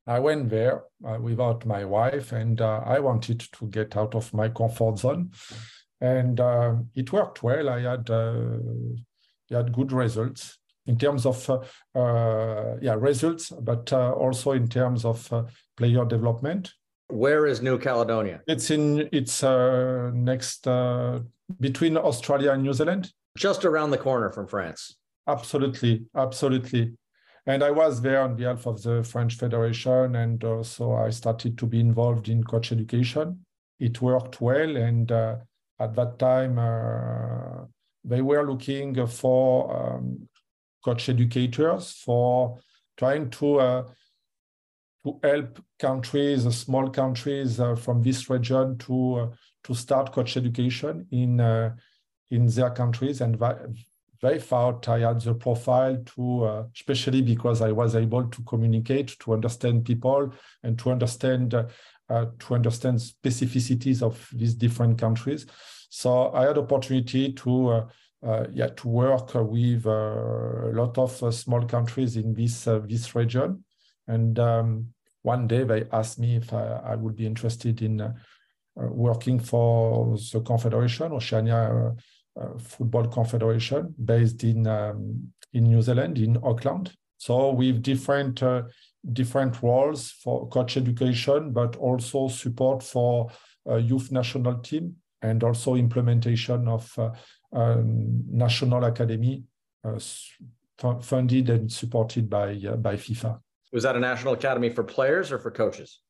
I 0.07 0.19
went 0.19 0.49
there 0.49 0.83
uh, 1.05 1.17
without 1.19 1.65
my 1.65 1.83
wife, 1.83 2.31
and 2.31 2.59
uh, 2.61 2.81
I 2.85 2.99
wanted 2.99 3.41
to 3.41 3.67
get 3.67 3.97
out 3.97 4.15
of 4.15 4.33
my 4.33 4.49
comfort 4.49 4.99
zone, 4.99 5.31
and 6.01 6.39
um, 6.39 6.89
it 6.95 7.11
worked 7.11 7.43
well. 7.43 7.69
I 7.69 7.81
had 7.81 8.09
I 8.09 9.55
had 9.55 9.73
good 9.73 9.91
results, 9.91 10.57
in 10.87 10.97
terms 10.97 11.25
of 11.25 11.49
uh, 11.49 11.59
uh, 11.99 12.77
yeah 12.81 12.95
results, 12.97 13.49
but 13.49 13.91
uh, 13.93 14.11
also 14.13 14.51
in 14.51 14.67
terms 14.67 15.05
of 15.05 15.29
player 15.75 16.05
development. 16.05 16.73
Where 17.09 17.45
is 17.45 17.61
New 17.61 17.77
Caledonia? 17.77 18.41
It's 18.47 18.71
in 18.71 19.07
it's 19.11 19.43
next 20.13 20.67
between 21.59 21.97
Australia 21.97 22.51
and 22.51 22.63
New 22.63 22.73
Zealand. 22.73 23.11
Just 23.37 23.65
around 23.65 23.91
the 23.91 23.97
corner 23.97 24.29
from 24.31 24.47
France. 24.47 24.97
Absolutely, 25.27 26.05
absolutely. 26.15 26.93
And 27.45 27.63
I 27.63 27.71
was 27.71 28.01
there 28.01 28.21
on 28.21 28.35
behalf 28.35 28.65
of 28.65 28.81
the 28.81 29.03
French 29.03 29.35
Federation, 29.35 30.15
and 30.15 30.43
uh, 30.43 30.63
so 30.63 30.95
I 30.95 31.09
started 31.11 31.57
to 31.59 31.65
be 31.65 31.79
involved 31.79 32.27
in 32.27 32.43
coach 32.43 32.73
education. 32.73 33.45
It 33.79 34.01
worked 34.01 34.41
well, 34.41 34.75
and 34.75 35.09
uh, 35.11 35.37
at 35.79 35.93
that 35.95 36.19
time 36.19 36.59
uh, 36.59 37.65
they 38.03 38.21
were 38.21 38.49
looking 38.49 39.05
for 39.07 39.95
um, 39.95 40.27
coach 40.87 41.09
educators 41.09 41.83
for 42.05 42.59
trying 42.95 43.29
to 43.29 43.59
uh, 43.59 43.83
to 45.03 45.19
help 45.23 45.61
countries, 45.79 46.45
uh, 46.45 46.51
small 46.51 46.89
countries 46.89 47.59
uh, 47.59 47.75
from 47.75 48.01
this 48.01 48.29
region 48.29 48.77
to 48.77 49.15
uh, 49.15 49.27
to 49.63 49.73
start 49.73 50.11
coach 50.11 50.37
education 50.37 51.05
in 51.11 51.39
uh, 51.39 51.75
in 52.31 52.47
their 52.47 52.71
countries, 52.71 53.21
and 53.21 53.37
they 54.21 54.39
thought 54.39 54.87
I 54.89 54.99
had 54.99 55.21
the 55.21 55.33
profile 55.33 55.95
to, 56.15 56.67
especially 56.75 57.21
because 57.21 57.61
I 57.61 57.71
was 57.71 57.95
able 57.95 58.25
to 58.35 58.41
communicate, 58.43 59.09
to 59.19 59.33
understand 59.33 59.85
people, 59.85 60.33
and 60.63 60.79
to 60.79 60.91
understand 60.91 61.51
to 62.41 62.53
understand 62.59 62.99
specificities 62.99 64.01
of 64.01 64.15
these 64.33 64.55
different 64.55 64.97
countries. 64.97 65.45
So 65.89 66.09
I 66.33 66.47
had 66.47 66.57
opportunity 66.57 67.33
to 67.33 67.87
yeah, 68.23 68.67
to 68.67 68.87
work 68.87 69.33
with 69.35 69.85
uh, 69.85 69.89
a 69.89 70.73
lot 70.73 70.97
of 70.97 71.21
uh, 71.23 71.31
small 71.31 71.65
countries 71.65 72.17
in 72.17 72.33
this 72.33 72.67
this 72.87 73.15
region. 73.15 73.63
And 74.07 74.39
um, 74.39 74.87
one 75.21 75.47
day 75.47 75.63
they 75.63 75.85
asked 75.91 76.19
me 76.19 76.37
if 76.37 76.53
I, 76.53 76.81
I 76.85 76.95
would 76.95 77.15
be 77.15 77.25
interested 77.25 77.81
in 77.81 78.13
working 78.75 79.39
for 79.39 80.17
the 80.17 80.41
Confederation, 80.41 81.11
Oceania 81.11 81.95
Football 82.59 83.07
Confederation, 83.07 83.93
based 84.03 84.43
in 84.43 84.67
um, 84.67 85.33
in 85.53 85.63
New 85.65 85.81
Zealand, 85.81 86.17
in 86.17 86.37
Auckland. 86.43 86.93
So 87.17 87.51
with 87.51 87.81
different 87.81 88.41
uh, 88.43 88.63
different 89.13 89.61
roles 89.61 90.11
for 90.11 90.47
coach 90.49 90.77
education, 90.77 91.51
but 91.51 91.75
also 91.75 92.27
support 92.27 92.83
for 92.83 93.31
youth 93.79 94.11
national 94.11 94.59
team 94.59 94.95
and 95.21 95.43
also 95.43 95.75
implementation 95.75 96.67
of 96.67 96.91
uh, 96.97 97.09
national 97.53 98.83
academy 98.83 99.43
uh, 99.83 99.99
funded 101.01 101.49
and 101.49 101.71
supported 101.71 102.29
by 102.29 102.59
uh, 102.67 102.75
by 102.75 102.95
FIFA. 102.95 103.39
Was 103.73 103.83
that 103.83 103.95
a 103.95 103.99
national 103.99 104.33
academy 104.33 104.69
for 104.69 104.83
players 104.83 105.31
or 105.31 105.39
for 105.39 105.51
coaches? 105.51 106.01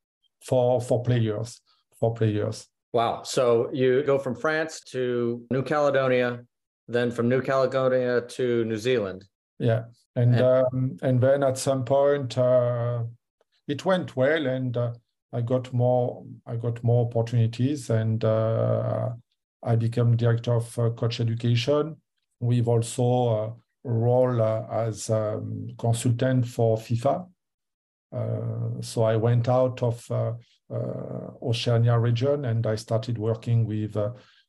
For 0.41 0.81
for 0.81 1.01
players, 1.03 1.61
for 1.99 2.13
players. 2.13 2.67
Wow. 2.93 3.23
So 3.23 3.69
you 3.73 4.03
go 4.03 4.17
from 4.17 4.35
France 4.35 4.81
to 4.91 5.45
New 5.51 5.63
Caledonia, 5.63 6.43
then 6.87 7.11
from 7.11 7.29
New 7.29 7.41
Caledonia 7.41 8.21
to 8.21 8.65
New 8.65 8.77
Zealand. 8.77 9.25
Yeah, 9.59 9.85
and 10.15 10.35
and, 10.35 10.43
um, 10.43 10.97
and 11.01 11.21
then 11.21 11.43
at 11.43 11.57
some 11.57 11.83
point 11.83 12.37
uh, 12.37 13.03
it 13.67 13.85
went 13.85 14.15
well, 14.15 14.47
and 14.47 14.75
uh, 14.77 14.93
I 15.33 15.41
got 15.41 15.73
more 15.73 16.25
I 16.45 16.55
got 16.55 16.83
more 16.83 17.05
opportunities, 17.05 17.89
and 17.89 18.23
uh, 18.23 19.09
I 19.63 19.75
became 19.75 20.15
director 20.15 20.53
of 20.53 20.79
uh, 20.79 20.89
coach 20.91 21.19
education. 21.19 21.97
We've 22.39 22.67
also 22.67 23.03
a 23.03 23.53
role 23.83 24.41
uh, 24.41 24.65
as 24.69 25.09
um, 25.09 25.69
consultant 25.77 26.47
for 26.47 26.77
FIFA. 26.77 27.27
Uh, 28.15 28.81
so 28.81 29.03
I 29.03 29.15
went 29.15 29.49
out 29.49 29.81
of 29.83 30.37
Oceania 31.41 31.97
region 31.97 32.45
and 32.45 32.65
I 32.67 32.75
started 32.75 33.17
working 33.17 33.65
with 33.65 33.97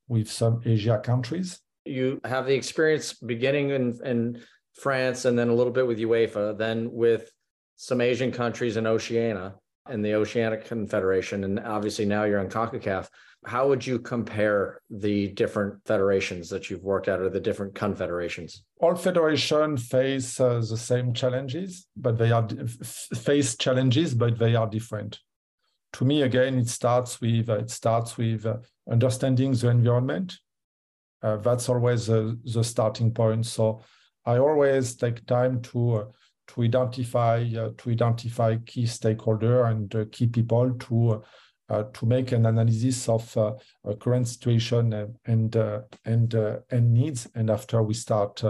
with 0.09 0.31
some 0.31 0.61
Asia 0.65 0.99
countries. 0.99 1.61
You 1.85 2.21
have 2.25 2.47
the 2.47 2.55
experience 2.55 3.13
beginning 3.13 3.71
in, 3.71 3.99
in 4.05 4.41
France 4.75 5.25
and 5.25 5.39
then 5.39 5.49
a 5.49 5.55
little 5.55 5.73
bit 5.73 5.87
with 5.87 5.99
UEFA, 5.99 6.57
then 6.57 6.91
with 6.93 7.31
some 7.77 8.01
Asian 8.01 8.33
countries 8.33 8.77
in 8.77 8.87
Oceania 8.87 9.55
and 9.89 10.05
the 10.05 10.15
Oceanic 10.15 10.65
Confederation, 10.67 11.45
and 11.45 11.61
obviously 11.61 12.05
now 12.05 12.25
you're 12.25 12.41
in 12.41 12.49
CONCACAF 12.49 13.09
how 13.49 13.67
would 13.67 13.87
you 13.87 13.99
compare 13.99 14.83
the 14.91 15.29
different 15.29 15.75
federations 15.87 16.51
that 16.51 16.69
you've 16.69 16.85
worked 16.85 17.09
at 17.09 17.21
or 17.21 17.31
the 17.31 17.41
different 17.41 17.75
confederations? 17.75 18.63
All 18.81 18.95
federations 18.95 19.89
face 19.89 20.39
uh, 20.39 20.59
the 20.59 20.77
same 20.77 21.15
challenges, 21.15 21.87
but 21.97 22.19
they 22.19 22.31
are 22.31 22.47
face 23.15 23.57
challenges, 23.57 24.15
but 24.15 24.39
they 24.39 24.55
are 24.55 24.69
different. 24.69 25.19
To 25.95 26.05
me, 26.05 26.23
again, 26.23 26.59
it 26.59 26.69
starts 26.69 27.21
with 27.23 27.49
uh, 27.49 27.61
it 27.61 27.71
starts 27.71 28.19
with 28.19 28.45
uh, 28.45 28.59
understanding 28.91 29.53
the 29.53 29.71
environment. 29.71 30.39
Uh, 31.23 31.39
that's 31.39 31.69
always 31.71 32.07
the 32.07 32.63
starting 32.63 33.13
point. 33.13 33.47
So 33.47 33.81
I 34.27 34.39
always 34.39 34.95
take 34.95 35.25
time 35.27 35.63
to 35.63 35.95
uh, 35.95 36.05
to 36.49 36.63
identify 36.63 37.49
uh, 37.59 37.71
to 37.79 37.91
identify 37.91 38.57
key 38.67 38.85
stakeholder 38.85 39.65
and 39.65 40.13
key 40.13 40.27
people 40.27 40.75
to 40.75 41.23
to 41.69 42.07
make 42.07 42.33
an 42.33 42.47
analysis 42.47 43.09
of 43.09 43.37
uh, 43.37 43.53
current 44.01 44.27
situation 44.27 45.15
and 45.27 45.57
uh, 45.57 45.81
and 46.05 46.35
and 46.35 46.95
needs, 46.95 47.29
and 47.35 47.51
after 47.51 47.83
we 47.83 47.95
start 47.95 48.43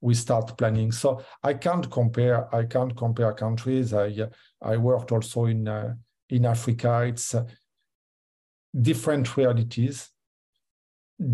we 0.00 0.14
start 0.14 0.56
planning. 0.58 0.92
So 0.92 1.22
I 1.42 1.54
can't 1.54 1.90
compare. 1.90 2.54
I 2.54 2.64
can't 2.64 2.96
compare 2.96 3.32
countries. 3.32 3.94
I 3.94 4.28
I 4.60 4.76
worked 4.76 5.12
also 5.12 5.44
in 5.44 5.68
in 6.28 6.44
Africa. 6.44 7.02
It's 7.02 7.34
different 8.80 9.36
realities, 9.36 10.10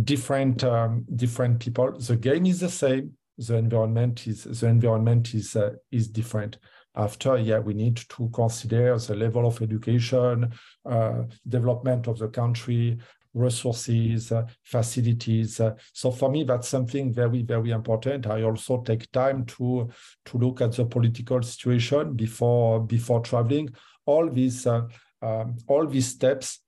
different 0.05 0.65
um, 0.65 1.07
different 1.17 1.61
people. 1.61 1.99
The 1.99 2.17
game 2.17 2.47
is 2.47 2.61
the 2.61 2.71
same. 2.71 3.13
The 3.39 3.57
environment 3.57 4.27
is 4.27 4.45
the 4.45 4.67
environment 4.69 5.35
is 5.35 5.57
uh, 5.57 5.71
is 5.91 6.09
different 6.09 6.59
after, 6.95 7.39
yeah, 7.39 7.59
we 7.59 7.75
need 7.75 7.97
to 7.97 8.29
consider 8.33 8.99
the 8.99 9.15
level 9.15 9.47
of 9.47 9.61
education, 9.63 10.53
uh, 10.85 11.23
development 11.49 12.07
of 12.07 12.19
the 12.19 12.29
country, 12.29 12.99
resources, 13.35 14.31
uh, 14.31 14.45
facilities. 14.63 15.59
Uh, 15.61 15.75
so 15.93 16.11
for 16.11 16.31
me, 16.31 16.45
that's 16.45 16.69
something 16.69 17.13
very, 17.13 17.43
very 17.43 17.71
important. 17.71 18.27
I 18.27 18.43
also 18.43 18.83
take 18.83 19.11
time 19.11 19.47
to 19.47 19.89
to 20.27 20.39
look 20.39 20.61
at 20.61 20.73
the 20.73 20.85
political 20.85 21.43
situation 21.43 22.15
before 22.15 22.81
before 22.81 23.21
traveling. 23.21 23.71
All 24.05 24.29
these 24.29 24.67
uh, 24.67 24.83
um, 25.23 25.57
all 25.67 25.87
these 25.87 26.09
steps 26.09 26.61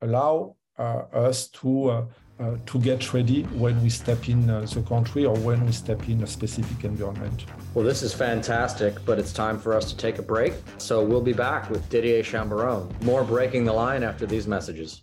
allow 0.00 0.56
us 0.78 1.48
to 1.48 2.06
uh, 2.38 2.56
to 2.66 2.78
get 2.78 3.12
ready 3.12 3.42
when 3.44 3.80
we 3.82 3.90
step 3.90 4.28
in 4.28 4.48
uh, 4.48 4.60
the 4.60 4.82
country 4.82 5.24
or 5.24 5.36
when 5.38 5.64
we 5.64 5.72
step 5.72 6.08
in 6.08 6.22
a 6.22 6.26
specific 6.26 6.84
environment. 6.84 7.44
Well, 7.74 7.84
this 7.84 8.02
is 8.02 8.12
fantastic, 8.12 9.04
but 9.04 9.18
it's 9.18 9.32
time 9.32 9.58
for 9.58 9.74
us 9.74 9.90
to 9.90 9.96
take 9.96 10.18
a 10.18 10.22
break. 10.22 10.54
So 10.78 11.04
we'll 11.04 11.22
be 11.22 11.32
back 11.32 11.70
with 11.70 11.88
Didier 11.88 12.22
Chambaron. 12.22 12.90
More 13.02 13.24
breaking 13.24 13.64
the 13.64 13.72
line 13.72 14.02
after 14.02 14.26
these 14.26 14.46
messages. 14.46 15.02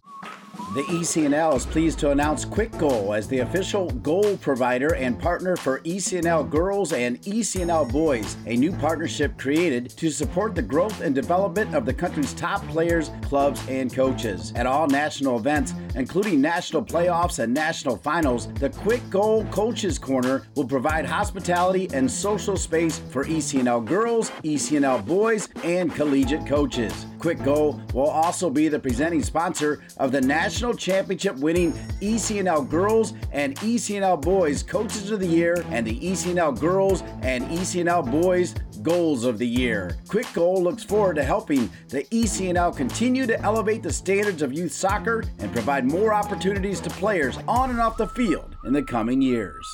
The 0.74 0.84
ECNL 0.84 1.56
is 1.56 1.66
pleased 1.66 1.98
to 2.00 2.12
announce 2.12 2.46
Quick 2.46 2.72
Goal 2.78 3.14
as 3.14 3.28
the 3.28 3.40
official 3.40 3.90
goal 3.90 4.38
provider 4.38 4.94
and 4.96 5.20
partner 5.20 5.56
for 5.56 5.80
ECNL 5.82 6.50
Girls 6.50 6.94
and 6.94 7.22
ECNL 7.22 7.92
Boys, 7.92 8.38
a 8.46 8.56
new 8.56 8.72
partnership 8.72 9.38
created 9.38 9.90
to 9.92 10.12
support 10.12 10.54
the 10.54 10.62
growth 10.62 11.02
and 11.02 11.16
development 11.16 11.76
of 11.76 11.86
the 11.86 11.94
country's 11.94 12.34
top 12.34 12.68
players, 12.68 13.10
clubs, 13.24 13.62
and 13.68 13.94
coaches. 13.94 14.54
At 14.56 14.68
all 14.68 14.88
national 14.88 15.38
events, 15.38 15.74
including 15.96 16.42
national 16.42 16.84
playoffs 16.84 17.40
and 17.40 17.54
national 17.54 17.98
finals, 17.98 18.52
the 18.54 18.70
Quick 18.70 19.08
Goal 19.10 19.46
Coaches 19.46 19.98
Corner 19.98 20.44
will 20.56 20.68
provide 20.68 21.06
hospitality 21.06 21.88
and 21.94 22.10
social 22.10 22.58
space 22.58 22.98
for 22.98 23.26
ECNL 23.26 23.86
girls, 23.86 24.30
ECNL 24.44 25.06
boys, 25.06 25.50
and 25.64 25.94
collegiate 25.94 26.46
coaches. 26.46 27.06
Quick 27.24 27.42
Goal 27.42 27.80
will 27.94 28.10
also 28.10 28.50
be 28.50 28.68
the 28.68 28.78
presenting 28.78 29.24
sponsor 29.24 29.82
of 29.96 30.12
the 30.12 30.20
National 30.20 30.74
Championship 30.74 31.38
winning 31.38 31.72
ECNL 32.02 32.70
Girls 32.70 33.14
and 33.32 33.56
ECNL 33.62 34.22
Boys 34.22 34.62
Coaches 34.62 35.10
of 35.10 35.22
the 35.22 35.26
Year 35.26 35.64
and 35.70 35.88
the 35.88 35.98
ECNL 36.02 36.60
Girls 36.60 37.02
and 37.22 37.46
ECNL 37.46 38.12
Boys 38.12 38.54
Goals 38.82 39.24
of 39.24 39.38
the 39.38 39.48
Year. 39.48 39.96
Quick 40.10 40.28
Goal 40.34 40.62
looks 40.62 40.84
forward 40.84 41.16
to 41.16 41.24
helping 41.24 41.70
the 41.88 42.04
ECNL 42.12 42.76
continue 42.76 43.26
to 43.26 43.40
elevate 43.40 43.84
the 43.84 43.94
standards 43.94 44.42
of 44.42 44.52
youth 44.52 44.74
soccer 44.74 45.24
and 45.40 45.50
provide 45.54 45.86
more 45.86 46.14
opportunities 46.14 46.82
to 46.82 46.90
players 46.90 47.38
on 47.48 47.70
and 47.70 47.80
off 47.80 47.96
the 47.96 48.10
field 48.10 48.58
in 48.66 48.74
the 48.74 48.84
coming 48.84 49.22
years. 49.22 49.66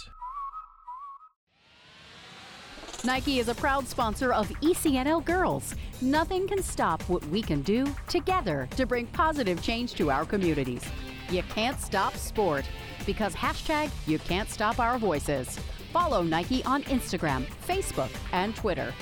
Nike 3.05 3.39
is 3.39 3.47
a 3.47 3.55
proud 3.55 3.87
sponsor 3.87 4.33
of 4.33 4.49
ECNL 4.59 5.23
Girls. 5.23 5.73
Nothing 6.01 6.47
can 6.47 6.61
stop 6.61 7.01
what 7.03 7.25
we 7.27 7.41
can 7.41 7.61
do 7.61 7.85
together 8.09 8.67
to 8.75 8.85
bring 8.85 9.07
positive 9.07 9.61
change 9.61 9.93
to 9.93 10.11
our 10.11 10.25
communities. 10.25 10.83
You 11.29 11.43
can't 11.43 11.79
stop 11.79 12.17
sport 12.17 12.65
because 13.05 13.33
hashtag 13.33 13.89
you 14.05 14.19
can't 14.19 14.49
stop 14.49 14.79
our 14.79 14.97
voices. 14.97 15.57
Follow 15.93 16.23
Nike 16.23 16.63
on 16.65 16.83
Instagram, 16.83 17.45
Facebook, 17.65 18.09
and 18.33 18.53
Twitter. 18.53 18.93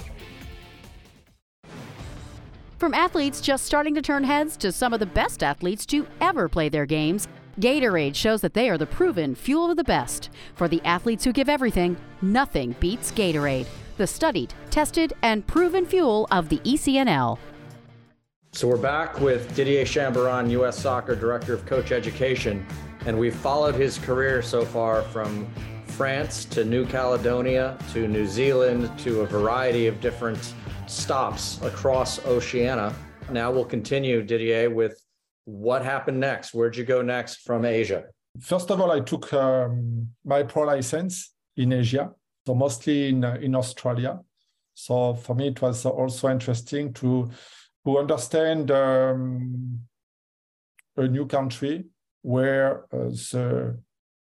From 2.78 2.94
athletes 2.94 3.42
just 3.42 3.66
starting 3.66 3.96
to 3.96 4.04
turn 4.04 4.24
heads 4.24 4.58
to 4.58 4.72
some 4.72 4.94
of 4.94 5.00
the 5.00 5.08
best 5.08 5.42
athletes 5.42 5.88
to 5.88 6.06
ever 6.22 6.48
play 6.48 6.70
their 6.70 6.86
games, 6.86 7.28
Gatorade 7.60 8.14
shows 8.14 8.42
that 8.42 8.54
they 8.54 8.70
are 8.70 8.78
the 8.78 8.86
proven 8.86 9.34
fuel 9.34 9.72
of 9.72 9.78
the 9.78 9.84
best. 9.84 10.30
For 10.54 10.68
the 10.68 10.82
athletes 10.86 11.24
who 11.24 11.34
give 11.34 11.50
everything, 11.50 11.98
nothing 12.22 12.76
beats 12.80 13.12
Gatorade 13.12 13.66
the 13.98 14.08
studied, 14.08 14.54
tested, 14.70 15.14
and 15.22 15.46
proven 15.46 15.86
fuel 15.86 16.28
of 16.32 16.50
the 16.50 16.60
ECNL. 16.60 17.38
So 18.54 18.68
we're 18.68 18.78
back 18.78 19.20
with 19.20 19.54
Didier 19.56 19.84
Chambaron, 19.84 20.50
U.S. 20.52 20.80
Soccer 20.80 21.16
Director 21.16 21.54
of 21.54 21.66
Coach 21.66 21.92
Education, 21.92 22.66
and 23.06 23.18
we've 23.20 23.36
followed 23.36 23.76
his 23.76 23.98
career 24.00 24.42
so 24.42 24.66
far 24.66 25.02
from 25.04 25.48
France 25.86 26.46
to 26.46 26.64
New 26.64 26.86
Caledonia 26.86 27.78
to 27.94 28.08
New 28.08 28.26
Zealand 28.26 28.98
to 29.00 29.22
a 29.22 29.26
variety 29.26 29.88
of 29.88 30.00
different 30.00 30.54
stops 30.88 31.62
across 31.62 32.24
Oceania. 32.26 32.96
Now 33.32 33.52
we'll 33.52 33.66
continue, 33.66 34.24
Didier, 34.24 34.70
with 34.70 35.00
what 35.46 35.84
happened 35.84 36.20
next. 36.20 36.54
Where'd 36.54 36.76
you 36.76 36.84
go 36.84 37.02
next 37.02 37.42
from 37.42 37.66
Asia? 37.66 38.06
First 38.40 38.70
of 38.70 38.80
all, 38.80 38.92
I 38.92 39.00
took 39.00 39.32
um, 39.34 40.10
my 40.24 40.44
pro 40.44 40.64
license 40.64 41.34
in 41.56 41.74
Asia 41.74 42.12
so 42.48 42.56
mostly 42.56 43.10
in, 43.10 43.26
uh, 43.26 43.38
in 43.42 43.56
Australia. 43.56 44.22
So 44.74 45.16
for 45.16 45.36
me, 45.36 45.50
it 45.50 45.62
was 45.62 45.86
also 45.86 46.30
interesting 46.30 46.94
to, 46.94 47.30
to 47.86 47.98
understand 47.98 48.72
um, 48.72 49.82
a 50.96 51.08
new 51.10 51.26
country 51.26 51.88
where 52.22 52.86
uh, 52.94 53.10
the 53.10 53.78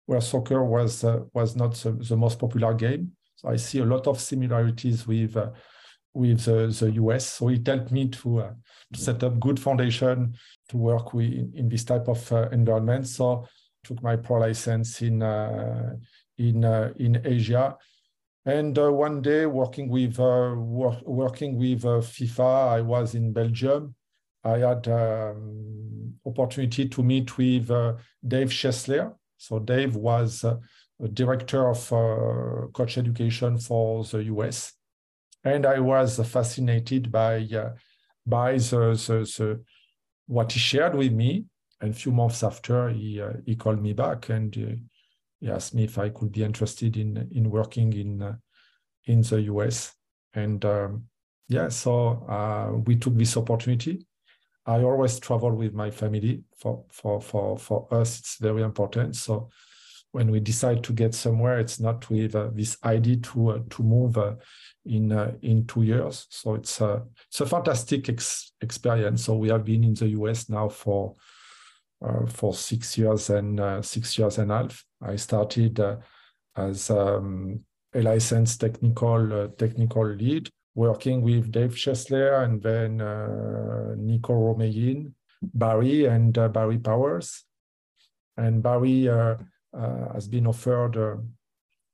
where 0.08 0.22
soccer 0.22 0.64
was 0.64 1.04
uh, 1.04 1.20
was 1.34 1.56
not 1.56 1.76
the, 1.76 1.92
the, 1.92 2.18
most 2.18 2.40
popular 2.40 2.74
game. 2.74 3.12
So 3.36 3.50
I 3.50 3.58
see 3.58 3.80
a 3.80 3.86
lot 3.86 4.08
of 4.08 4.20
similarities 4.20 5.06
with 5.06 5.38
uh, 5.38 5.52
with 6.16 6.46
the, 6.46 6.76
the 6.80 6.92
US. 6.94 7.34
So 7.34 7.50
it 7.50 7.68
helped 7.68 7.92
me 7.92 8.08
to, 8.08 8.40
uh, 8.40 8.54
to 8.94 9.00
set 9.00 9.24
up 9.24 9.40
good 9.40 9.60
foundation 9.60 10.34
to 10.70 10.78
work 10.78 11.14
with 11.14 11.32
in, 11.32 11.52
in 11.54 11.70
this 11.70 11.84
type 11.84 12.08
of 12.08 12.32
uh, 12.32 12.50
environment. 12.52 13.08
So 13.08 13.44
I 13.44 13.88
took 13.88 14.02
my 14.02 14.16
pro 14.16 14.40
license 14.40 15.04
in 15.04 15.22
in 16.40 16.64
in 16.98 17.22
Asia 17.24 17.78
and 18.48 18.80
uh, 18.80 18.90
one 18.90 19.22
day, 19.22 19.46
working 19.46 19.90
with 19.90 20.18
uh, 20.22 20.54
work, 20.56 21.06
working 21.06 21.58
with 21.58 21.84
uh, 21.84 22.00
FIFA, 22.00 22.70
I 22.78 22.82
was 22.82 23.14
in 23.14 23.34
Belgium. 23.34 23.94
I 24.42 24.60
had 24.60 24.88
um, 24.88 26.14
opportunity 26.26 26.88
to 26.88 27.04
meet 27.04 27.38
with 27.38 27.70
uh, 27.70 27.96
Dave 28.26 28.48
Chesler. 28.48 29.14
So 29.36 29.60
Dave 29.60 29.98
was 29.98 30.46
director 31.14 31.70
of 31.70 31.90
coach 32.72 32.98
education 32.98 33.58
for 33.60 34.06
the 34.06 34.24
US, 34.36 34.72
and 35.44 35.66
I 35.66 35.80
was 35.80 36.18
fascinated 36.26 37.12
by 37.12 37.46
by 38.26 38.54
the, 38.54 38.96
the, 39.08 39.30
the, 39.38 39.64
what 40.26 40.54
he 40.54 40.60
shared 40.60 40.96
with 40.96 41.12
me. 41.12 41.44
And 41.82 41.92
a 41.92 41.94
few 41.94 42.14
months 42.14 42.42
after, 42.44 42.90
he 42.90 43.22
he 43.46 43.58
called 43.58 43.82
me 43.82 43.92
back 43.92 44.30
and 44.30 44.56
he 45.40 45.50
asked 45.50 45.76
me 45.76 45.84
if 45.84 45.98
I 45.98 46.10
could 46.10 46.32
be 46.32 46.44
interested 46.44 46.98
in 46.98 47.30
in 47.32 47.50
working 47.50 47.94
in 47.94 48.22
uh, 48.22 48.36
in 49.06 49.22
the 49.22 49.42
US. 49.54 49.94
And 50.34 50.64
um, 50.66 51.04
yeah, 51.48 51.70
so 51.70 52.26
uh, 52.28 52.78
we 52.86 52.96
took 52.96 53.16
this 53.16 53.38
opportunity. 53.38 54.06
I 54.66 54.84
always 54.84 55.20
travel 55.20 55.52
with 55.52 55.74
my 55.74 55.92
family. 55.92 56.44
For 56.58 56.84
for 56.90 57.22
for 57.22 57.58
for 57.58 57.88
us, 57.92 58.20
it's 58.20 58.38
very 58.40 58.64
important. 58.64 59.16
So 59.16 59.50
when 60.12 60.32
we 60.32 60.40
decide 60.40 60.84
to 60.84 60.94
get 60.94 61.14
somewhere, 61.14 61.60
it's 61.60 61.80
not 61.80 62.10
with 62.10 62.36
uh, 62.36 62.50
this 62.54 62.78
idea 62.84 63.18
to 63.18 63.50
uh, 63.50 63.60
to 63.70 63.84
move 63.84 64.18
uh, 64.18 64.36
in 64.86 65.12
uh, 65.12 65.34
in 65.42 65.66
two 65.68 65.84
years. 65.84 66.28
So 66.30 66.56
it's 66.56 66.82
a 66.82 67.04
it's 67.30 67.42
a 67.42 67.46
fantastic 67.46 68.10
ex- 68.10 68.52
experience. 68.62 69.24
So 69.24 69.36
we 69.36 69.50
have 69.50 69.64
been 69.64 69.84
in 69.84 69.94
the 69.94 70.10
US 70.10 70.50
now 70.50 70.70
for 70.70 71.16
for 72.28 72.54
six 72.54 72.98
years 72.98 73.30
and 73.30 73.60
uh, 73.60 73.82
six 73.82 74.18
years 74.18 74.38
and 74.38 74.52
a 74.52 74.58
half. 74.58 74.86
I 75.02 75.16
started 75.16 75.80
uh, 75.80 75.98
as 76.56 76.90
um, 76.90 77.64
a 77.94 78.02
licensed 78.02 78.62
technical 78.62 79.50
technical 79.58 80.08
lead, 80.08 80.50
working 80.76 81.22
with 81.22 81.52
Dave 81.52 81.76
Chesler 81.76 82.44
and 82.44 82.62
then 82.62 82.98
Nico 84.06 84.34
Romeijn, 84.34 85.14
Barry 85.42 86.06
and 86.06 86.34
Barry 86.34 86.78
Pauwels. 86.78 87.44
And 88.36 88.62
Barry 88.62 89.06
has 89.74 90.28
been 90.28 90.48
offered 90.48 90.98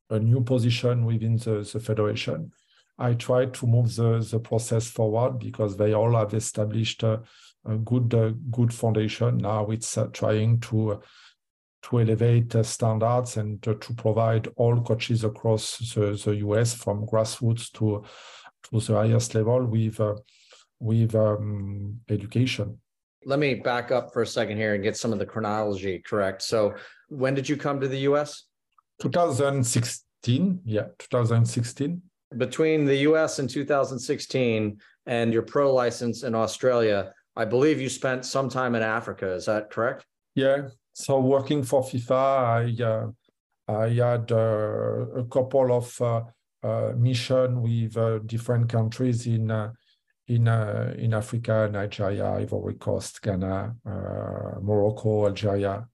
a 0.10 0.20
new 0.20 0.42
position 0.42 1.06
within 1.06 1.38
the, 1.38 1.68
the 1.72 1.80
federation. 1.80 2.52
I 2.98 3.14
tried 3.14 3.54
to 3.56 3.68
move 3.68 3.96
the, 3.96 4.20
the 4.20 4.40
process 4.40 4.88
forward 4.88 5.40
because 5.40 5.76
they 5.78 5.94
all 5.94 6.16
have 6.16 6.34
established 6.34 7.04
uh, 7.04 7.18
a 7.66 7.76
good 7.76 8.14
uh, 8.14 8.32
good 8.52 8.74
foundation. 8.74 9.38
Now 9.38 9.70
it's 9.70 9.98
uh, 9.98 10.08
trying 10.08 10.60
to 10.62 11.02
to 11.84 12.00
elevate 12.00 12.56
uh, 12.56 12.64
standards 12.64 13.38
and 13.38 13.62
to 13.62 13.76
provide 13.98 14.48
all 14.56 14.82
coaches 14.82 15.24
across 15.24 15.78
the, 15.94 16.20
the 16.24 16.36
US 16.48 16.74
from 16.74 17.06
grassroots 17.06 17.72
to 17.74 18.04
to 18.64 18.80
the 18.80 18.94
highest 18.94 19.36
level 19.36 19.66
with 19.66 20.00
with 20.80 21.16
um, 21.16 22.00
education. 22.10 22.80
Let 23.26 23.40
me 23.40 23.56
back 23.56 23.92
up 23.92 24.12
for 24.12 24.22
a 24.22 24.28
second 24.28 24.58
here 24.58 24.74
and 24.74 24.84
get 24.84 24.98
some 24.98 25.14
of 25.14 25.20
the 25.20 25.26
chronology 25.26 26.00
correct. 26.00 26.42
So, 26.42 26.76
when 27.08 27.34
did 27.34 27.48
you 27.48 27.56
come 27.56 27.80
to 27.80 27.88
the 27.88 28.00
US? 28.00 28.44
2016. 29.02 30.62
Yeah, 30.66 30.88
2016. 31.00 32.02
Between 32.38 32.86
the 32.86 32.98
US 33.10 33.40
in 33.40 33.48
2016 33.48 34.78
and 35.06 35.34
your 35.34 35.44
pro 35.44 35.74
license 35.74 36.24
in 36.24 36.36
Australia, 36.36 37.14
I 37.36 37.46
believe 37.46 37.82
you 37.82 37.90
spent 37.90 38.26
some 38.26 38.50
time 38.50 38.76
in 38.76 38.84
Africa. 38.84 39.34
Is 39.34 39.46
that 39.46 39.70
correct? 39.72 40.06
Yeah. 40.36 40.70
So 40.94 41.20
working 41.20 41.64
for 41.64 41.82
FIFA, 41.82 42.78
I 42.80 42.84
uh, 42.84 43.08
I 43.68 43.90
had 43.90 44.32
uh, 44.32 45.08
a 45.16 45.26
couple 45.26 45.72
of 45.74 46.02
uh, 46.02 46.22
uh 46.64 46.94
mission 46.96 47.62
with 47.62 47.98
uh, 47.98 48.20
different 48.20 48.70
countries 48.70 49.26
in 49.26 49.50
uh, 49.50 49.72
in 50.28 50.48
in 50.48 51.14
Africa, 51.14 51.70
Nigeria, 51.72 52.36
Ivory 52.36 52.76
Coast, 52.76 53.22
Ghana, 53.22 53.76
Morocco, 54.62 55.26
Algeria, 55.26 55.88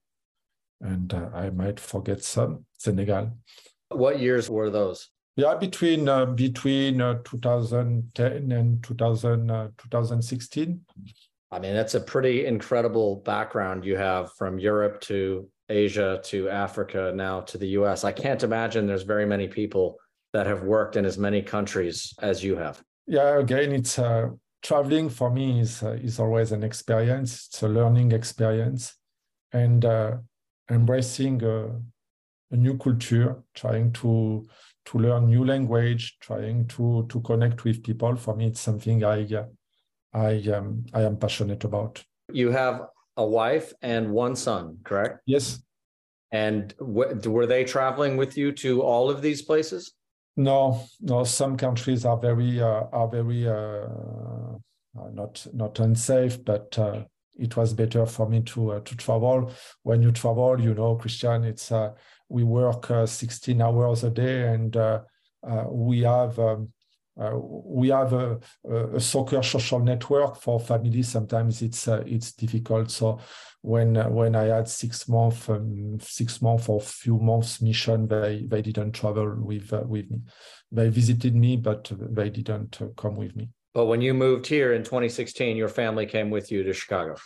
and 0.80 1.12
I 1.12 1.50
might 1.50 1.80
forget 1.80 2.22
some. 2.22 2.66
Senegal. 2.78 3.36
What 3.90 4.20
years 4.20 4.48
were 4.48 4.70
those? 4.70 5.10
Yeah, 5.36 5.54
between 5.54 6.06
between 6.34 6.98
2010 6.98 8.52
and 8.52 8.82
2000, 8.82 9.48
2016. 9.76 10.80
I 11.52 11.58
mean, 11.58 11.74
that's 11.74 11.94
a 11.94 12.00
pretty 12.00 12.46
incredible 12.46 13.16
background 13.16 13.84
you 13.84 13.96
have 13.96 14.32
from 14.34 14.58
Europe 14.58 15.00
to 15.02 15.48
Asia 15.68 16.20
to 16.24 16.48
Africa, 16.48 17.12
now 17.14 17.40
to 17.42 17.58
the 17.58 17.68
US. 17.68 18.04
I 18.04 18.12
can't 18.12 18.42
imagine 18.42 18.86
there's 18.86 19.02
very 19.02 19.26
many 19.26 19.48
people 19.48 19.96
that 20.32 20.46
have 20.46 20.62
worked 20.62 20.96
in 20.96 21.04
as 21.04 21.18
many 21.18 21.42
countries 21.42 22.14
as 22.20 22.44
you 22.44 22.56
have. 22.56 22.82
Yeah, 23.06 23.38
again, 23.38 23.72
it's 23.72 23.98
uh, 23.98 24.28
traveling 24.62 25.08
for 25.08 25.30
me 25.30 25.60
is 25.60 25.82
uh, 25.82 25.92
is 25.92 26.20
always 26.20 26.52
an 26.52 26.62
experience. 26.62 27.48
It's 27.48 27.62
a 27.62 27.68
learning 27.68 28.12
experience, 28.12 28.94
and 29.52 29.84
uh, 29.84 30.18
embracing 30.70 31.42
a, 31.42 31.70
a, 32.52 32.56
new 32.56 32.76
culture, 32.78 33.42
trying 33.54 33.92
to 33.94 34.46
to 34.86 34.98
learn 34.98 35.26
new 35.26 35.44
language, 35.44 36.16
trying 36.20 36.68
to 36.68 37.06
to 37.08 37.20
connect 37.22 37.64
with 37.64 37.82
people. 37.82 38.14
For 38.16 38.36
me, 38.36 38.46
it's 38.46 38.60
something 38.60 39.02
I 39.02 39.24
uh, 39.24 39.44
I 40.12 40.36
um, 40.48 40.84
I 40.92 41.02
am 41.02 41.16
passionate 41.16 41.64
about. 41.64 42.04
You 42.32 42.50
have 42.50 42.82
a 43.16 43.26
wife 43.26 43.72
and 43.82 44.12
one 44.12 44.36
son, 44.36 44.78
correct? 44.84 45.20
Yes. 45.26 45.62
And 46.32 46.72
were 46.78 47.46
they 47.46 47.64
traveling 47.64 48.16
with 48.16 48.36
you 48.36 48.52
to 48.52 48.82
all 48.82 49.10
of 49.10 49.20
these 49.20 49.42
places? 49.42 49.92
No, 50.36 50.86
no. 51.00 51.24
Some 51.24 51.56
countries 51.56 52.04
are 52.04 52.16
very 52.16 52.60
uh, 52.62 52.84
are 52.92 53.08
very 53.08 53.48
uh, 53.48 53.88
not 55.12 55.46
not 55.52 55.78
unsafe, 55.80 56.44
but 56.44 56.78
uh, 56.78 57.04
it 57.36 57.56
was 57.56 57.74
better 57.74 58.06
for 58.06 58.28
me 58.28 58.42
to 58.42 58.72
uh, 58.72 58.80
to 58.80 58.96
travel. 58.96 59.52
When 59.82 60.02
you 60.02 60.12
travel, 60.12 60.60
you 60.60 60.74
know, 60.74 60.94
Christian, 60.96 61.44
it's 61.44 61.72
uh, 61.72 61.92
we 62.28 62.44
work 62.44 62.90
uh, 62.90 63.06
16 63.06 63.60
hours 63.60 64.04
a 64.04 64.10
day, 64.10 64.46
and 64.46 64.76
we 65.68 66.02
have. 66.02 66.38
Um, 66.38 66.72
uh, 67.18 67.36
we 67.36 67.88
have 67.88 68.12
a, 68.12 68.38
a, 68.68 69.00
soccer 69.00 69.42
social 69.42 69.80
network 69.80 70.40
for 70.40 70.60
families. 70.60 71.08
Sometimes 71.08 71.60
it's 71.62 71.88
uh, 71.88 72.02
it's 72.06 72.32
difficult. 72.32 72.90
So 72.90 73.20
when 73.62 73.96
uh, 73.96 74.08
when 74.08 74.36
I 74.36 74.44
had 74.44 74.68
six 74.68 75.08
month 75.08 75.50
um, 75.50 75.98
six 76.00 76.40
month 76.40 76.68
or 76.68 76.80
few 76.80 77.18
months 77.18 77.60
mission, 77.60 78.06
they 78.06 78.44
they 78.46 78.62
didn't 78.62 78.92
travel 78.92 79.36
with 79.38 79.72
uh, 79.72 79.82
with 79.86 80.10
me. 80.10 80.20
They 80.72 80.88
visited 80.88 81.34
me, 81.34 81.56
but 81.56 81.90
they 81.98 82.30
didn't 82.30 82.80
uh, 82.80 82.86
come 82.96 83.16
with 83.16 83.34
me. 83.36 83.50
But 83.74 83.86
when 83.86 84.00
you 84.00 84.14
moved 84.14 84.46
here 84.46 84.72
in 84.72 84.82
2016, 84.82 85.56
your 85.56 85.68
family 85.68 86.06
came 86.06 86.30
with 86.30 86.50
you 86.50 86.62
to 86.62 86.72
Chicago. 86.72 87.16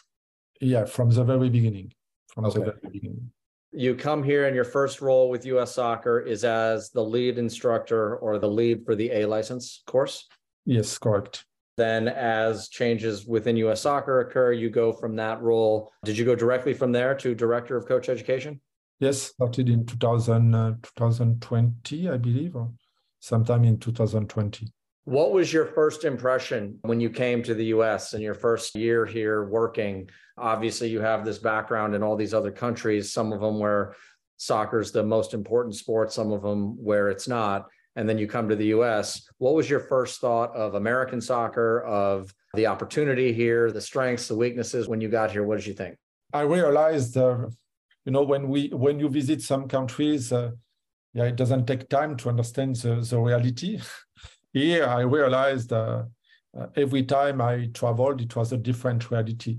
Yeah, 0.61 0.85
from 0.87 1.11
the 1.11 1.25
very 1.25 1.51
beginning. 1.51 1.93
From 2.35 2.47
okay. 2.47 2.59
the 2.59 2.65
very 2.65 2.79
beginning 2.91 3.31
you 3.75 3.95
come 3.95 4.23
here 4.23 4.47
and 4.47 4.55
your 4.55 4.65
first 4.65 5.01
role 5.01 5.29
with 5.29 5.45
US 5.47 5.75
Soccer 5.75 6.21
is 6.21 6.45
as 6.45 6.91
the 6.91 7.03
lead 7.03 7.39
instructor 7.39 8.17
or 8.17 8.39
the 8.39 8.49
lead 8.49 8.85
for 8.85 8.95
the 8.95 9.11
A 9.11 9.27
license 9.27 9.83
course? 9.87 10.29
Yes, 10.65 10.99
correct. 10.99 11.45
Then, 11.77 12.07
as 12.07 12.69
changes 12.69 13.27
within 13.27 13.57
US 13.57 13.83
Soccer 13.83 14.21
occur, 14.21 14.53
you 14.53 14.71
go 14.71 14.93
from 14.93 15.17
that 15.17 15.43
role. 15.43 15.93
Did 16.05 16.17
you 16.17 16.25
go 16.25 16.37
directly 16.37 16.73
from 16.73 16.93
there 16.93 17.15
to 17.17 17.35
director 17.35 17.77
of 17.77 17.87
coach 17.87 18.09
education? 18.09 18.61
Yes, 19.01 19.23
started 19.23 19.69
in 19.69 19.85
2000, 19.85 20.55
uh, 20.55 20.75
2020, 20.83 22.09
I 22.09 22.17
believe, 22.17 22.55
or 22.55 22.71
sometime 23.19 23.65
in 23.65 23.79
2020. 23.79 24.73
What 25.05 25.33
was 25.33 25.53
your 25.53 25.67
first 25.67 26.05
impression 26.05 26.79
when 26.83 26.99
you 26.99 27.11
came 27.11 27.43
to 27.43 27.53
the 27.53 27.67
US 27.67 28.15
and 28.15 28.23
your 28.23 28.35
first 28.35 28.75
year 28.75 29.05
here 29.05 29.45
working? 29.45 30.09
Obviously, 30.39 30.89
you 30.89 31.01
have 31.01 31.25
this 31.25 31.39
background 31.39 31.95
in 31.95 32.03
all 32.03 32.17
these 32.17 32.33
other 32.33 32.51
countries, 32.51 33.13
some 33.13 33.31
of 33.31 33.41
them 33.41 33.59
where 33.59 33.95
soccer 34.39 34.81
is 34.81 34.93
the 34.93 35.03
most 35.03 35.35
important 35.35 35.75
sport, 35.75 36.11
some 36.11 36.33
of 36.33 36.41
them 36.41 36.83
where 36.83 37.11
it's 37.11 37.29
not. 37.29 37.67
And 37.97 38.09
then 38.09 38.17
you 38.17 38.27
come 38.27 38.49
to 38.49 38.57
the 38.57 38.69
US. 38.79 39.29
What 39.37 39.55
was 39.55 39.69
your 39.69 39.81
first 39.81 40.23
thought 40.23 40.57
of 40.57 40.75
American 40.75 41.21
soccer, 41.21 41.85
of 41.85 42.35
the 42.55 42.67
opportunity 42.67 43.33
here, 43.33 43.71
the 43.71 43.83
strengths, 43.83 44.27
the 44.27 44.37
weaknesses 44.37 44.89
when 44.89 45.03
you 45.03 45.09
got 45.09 45.31
here? 45.31 45.45
What 45.45 45.59
did 45.59 45.67
you 45.67 45.75
think? 45.75 45.97
I 46.33 46.41
realized, 46.41 47.17
uh, 47.17 47.47
you 48.07 48.13
know, 48.13 48.23
when 48.23 48.49
we 48.49 48.69
when 48.69 48.99
you 48.99 49.09
visit 49.09 49.43
some 49.43 49.69
countries, 49.69 50.33
uh, 50.33 50.53
yeah, 51.13 51.25
it 51.25 51.37
doesn't 51.37 51.67
take 51.67 51.89
time 51.89 52.17
to 52.17 52.31
understand 52.31 52.77
the, 52.77 53.07
the 53.09 53.19
reality. 53.21 53.81
Here, 54.55 54.87
I 54.87 55.01
realized 55.01 55.73
uh, 55.73 56.05
uh, 56.59 56.67
every 56.77 57.03
time 57.03 57.41
I 57.41 57.69
traveled, 57.75 58.21
it 58.21 58.35
was 58.35 58.53
a 58.53 58.57
different 58.57 59.11
reality. 59.11 59.59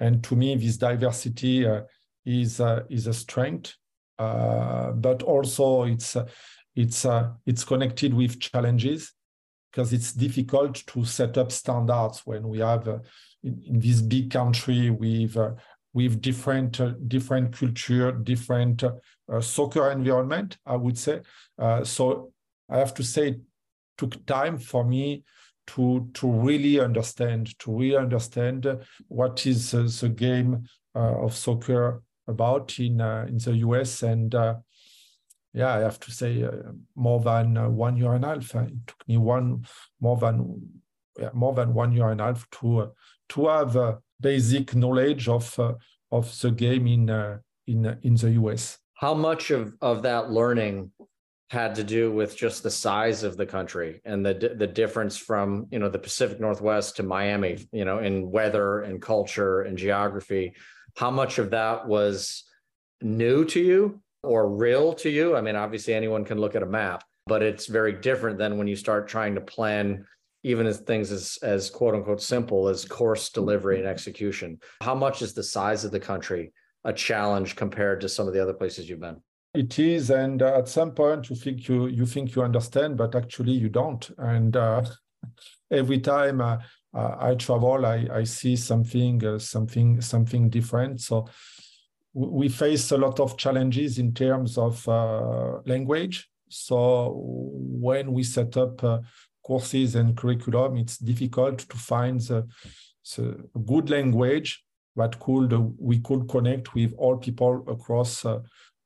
And 0.00 0.22
to 0.24 0.36
me, 0.36 0.54
this 0.56 0.76
diversity 0.76 1.66
uh, 1.66 1.82
is, 2.24 2.60
uh, 2.60 2.84
is 2.88 3.06
a 3.08 3.12
strength, 3.12 3.74
uh, 4.18 4.92
but 4.92 5.22
also 5.22 5.82
it's, 5.82 6.16
uh, 6.16 6.26
it's, 6.74 7.04
it's 7.44 7.64
connected 7.64 8.14
with 8.14 8.40
challenges 8.40 9.12
because 9.70 9.92
it's 9.92 10.12
difficult 10.12 10.76
to 10.86 11.04
set 11.04 11.36
up 11.36 11.52
standards 11.52 12.22
when 12.24 12.48
we 12.48 12.60
have 12.60 12.86
in, 13.42 13.62
in, 13.66 13.80
this 13.80 14.00
big 14.00 14.30
country 14.30 14.90
with 14.90 15.36
with 15.96 16.20
different 16.20 16.78
uh, 16.78 16.92
different 17.08 17.56
culture, 17.56 18.12
different 18.12 18.84
uh, 18.84 19.40
soccer 19.40 19.90
environment. 19.90 20.58
I 20.66 20.76
would 20.76 20.98
say. 20.98 21.22
Uh, 21.58 21.84
so 21.84 22.32
I 22.68 22.76
have 22.76 22.92
to 22.94 23.02
say 23.02 23.36
took 23.96 24.24
time 24.26 24.58
for 24.58 24.84
me 24.84 25.22
to 25.66 26.08
to 26.14 26.30
really 26.30 26.80
understand 26.80 27.58
to 27.58 27.76
really 27.76 27.96
understand 27.96 28.66
what 29.08 29.46
is 29.46 29.74
uh, 29.74 29.88
the 30.00 30.08
game 30.08 30.64
uh, 30.94 31.24
of 31.24 31.34
soccer 31.34 32.02
about 32.28 32.78
in 32.78 33.00
uh, 33.00 33.26
in 33.28 33.38
the 33.38 33.56
US 33.56 34.02
and 34.02 34.34
uh, 34.34 34.54
yeah 35.52 35.74
I 35.74 35.80
have 35.80 36.00
to 36.00 36.10
say 36.10 36.42
uh, 36.42 36.72
more 36.94 37.20
than 37.20 37.56
uh, 37.56 37.68
one 37.68 37.96
year 37.96 38.14
and 38.14 38.24
a 38.24 38.28
half. 38.28 38.54
It 38.54 38.86
took 38.86 39.08
me 39.08 39.16
one 39.16 39.66
more 40.00 40.16
than 40.16 40.70
yeah, 41.18 41.30
more 41.32 41.54
than 41.54 41.74
one 41.74 41.92
year 41.92 42.10
and 42.10 42.20
a 42.20 42.24
half 42.24 42.48
to 42.60 42.92
to 43.30 43.46
have 43.48 43.76
a 43.76 43.98
basic 44.20 44.74
knowledge 44.74 45.28
of 45.28 45.58
of 46.12 46.40
the 46.40 46.50
game 46.50 46.86
in 46.86 47.08
in 47.66 47.98
in 48.02 48.14
the 48.14 48.30
US 48.42 48.78
how 48.94 49.14
much 49.14 49.50
of 49.50 49.74
of 49.80 50.02
that 50.02 50.30
learning 50.30 50.90
had 51.50 51.76
to 51.76 51.84
do 51.84 52.10
with 52.10 52.36
just 52.36 52.62
the 52.62 52.70
size 52.70 53.22
of 53.22 53.36
the 53.36 53.46
country 53.46 54.00
and 54.04 54.26
the 54.26 54.54
the 54.56 54.66
difference 54.66 55.16
from 55.16 55.66
you 55.70 55.78
know 55.78 55.88
the 55.88 55.98
Pacific 55.98 56.40
Northwest 56.40 56.96
to 56.96 57.02
Miami, 57.02 57.66
you 57.72 57.84
know, 57.84 57.98
in 57.98 58.30
weather 58.30 58.80
and 58.80 59.00
culture 59.00 59.62
and 59.62 59.78
geography. 59.78 60.54
How 60.96 61.10
much 61.10 61.38
of 61.38 61.50
that 61.50 61.86
was 61.86 62.44
new 63.00 63.44
to 63.46 63.60
you 63.60 64.02
or 64.22 64.48
real 64.48 64.92
to 64.94 65.10
you? 65.10 65.36
I 65.36 65.40
mean, 65.40 65.54
obviously 65.54 65.94
anyone 65.94 66.24
can 66.24 66.38
look 66.38 66.56
at 66.56 66.64
a 66.64 66.66
map, 66.66 67.04
but 67.26 67.42
it's 67.42 67.66
very 67.66 67.92
different 67.92 68.38
than 68.38 68.58
when 68.58 68.66
you 68.66 68.76
start 68.76 69.06
trying 69.06 69.36
to 69.36 69.40
plan 69.40 70.04
even 70.42 70.66
as 70.66 70.78
things 70.78 71.12
as 71.12 71.38
as 71.42 71.70
quote 71.70 71.94
unquote 71.94 72.22
simple 72.22 72.68
as 72.68 72.84
course 72.84 73.30
delivery 73.30 73.78
and 73.78 73.86
execution. 73.86 74.58
How 74.82 74.96
much 74.96 75.22
is 75.22 75.32
the 75.32 75.44
size 75.44 75.84
of 75.84 75.92
the 75.92 76.00
country 76.00 76.52
a 76.82 76.92
challenge 76.92 77.54
compared 77.54 78.00
to 78.00 78.08
some 78.08 78.26
of 78.26 78.34
the 78.34 78.42
other 78.42 78.54
places 78.54 78.88
you've 78.88 79.00
been? 79.00 79.20
It 79.56 79.78
is, 79.78 80.10
and 80.10 80.42
uh, 80.42 80.58
at 80.58 80.68
some 80.68 80.90
point 80.90 81.30
you 81.30 81.36
think 81.36 81.66
you 81.66 81.86
you 81.86 82.04
think 82.04 82.34
you 82.34 82.42
understand, 82.42 82.98
but 82.98 83.14
actually 83.14 83.52
you 83.52 83.70
don't. 83.70 84.06
And 84.18 84.54
uh, 84.54 84.84
every 85.70 85.98
time 86.00 86.42
uh, 86.42 86.58
uh, 86.94 87.16
I 87.18 87.34
travel, 87.36 87.86
I, 87.86 88.06
I 88.12 88.24
see 88.24 88.54
something 88.56 89.24
uh, 89.24 89.38
something 89.38 90.02
something 90.02 90.50
different. 90.50 91.00
So 91.00 91.26
we 92.12 92.50
face 92.50 92.92
a 92.92 92.98
lot 92.98 93.18
of 93.18 93.38
challenges 93.38 93.98
in 93.98 94.12
terms 94.12 94.58
of 94.58 94.86
uh, 94.86 95.60
language. 95.64 96.28
So 96.50 97.14
when 97.16 98.12
we 98.12 98.24
set 98.24 98.58
up 98.58 98.82
courses 99.42 99.94
and 99.94 100.16
curriculum, 100.16 100.76
it's 100.76 100.98
difficult 100.98 101.60
to 101.60 101.76
find 101.78 102.20
the, 102.20 102.46
the 103.16 103.48
good 103.64 103.88
language 103.88 104.62
that 104.96 105.18
could 105.18 105.52
we 105.78 105.98
could 106.00 106.28
connect 106.28 106.74
with 106.74 106.92
all 106.98 107.16
people 107.16 107.64
across 107.68 108.24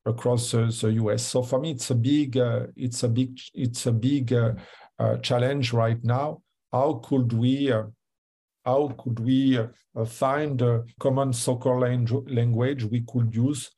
across 0.07 0.55
uh, 0.55 0.71
the 0.81 0.93
US. 0.93 1.23
So 1.23 1.43
for 1.43 1.61
me, 1.61 1.73
it's 1.73 1.91
a 1.91 1.95
big, 1.95 2.37
uh, 2.37 2.67
it's 2.77 3.03
a 3.03 3.09
big, 3.09 3.39
it's 3.55 3.87
a 3.87 3.93
big 3.93 4.33
uh, 4.33 4.53
uh 4.99 5.17
challenge 5.19 5.73
right 5.73 6.03
now. 6.03 6.43
How 6.73 6.95
could 7.05 7.33
we, 7.33 7.73
uh, 7.73 7.85
how 8.65 8.95
could 8.99 9.21
we 9.21 9.59
uh, 9.59 10.05
find 10.05 10.61
a 10.63 10.85
common 10.99 11.33
soccer 11.33 11.79
language 11.79 12.85
we 12.85 13.03
could 13.09 13.35
use 13.35 13.71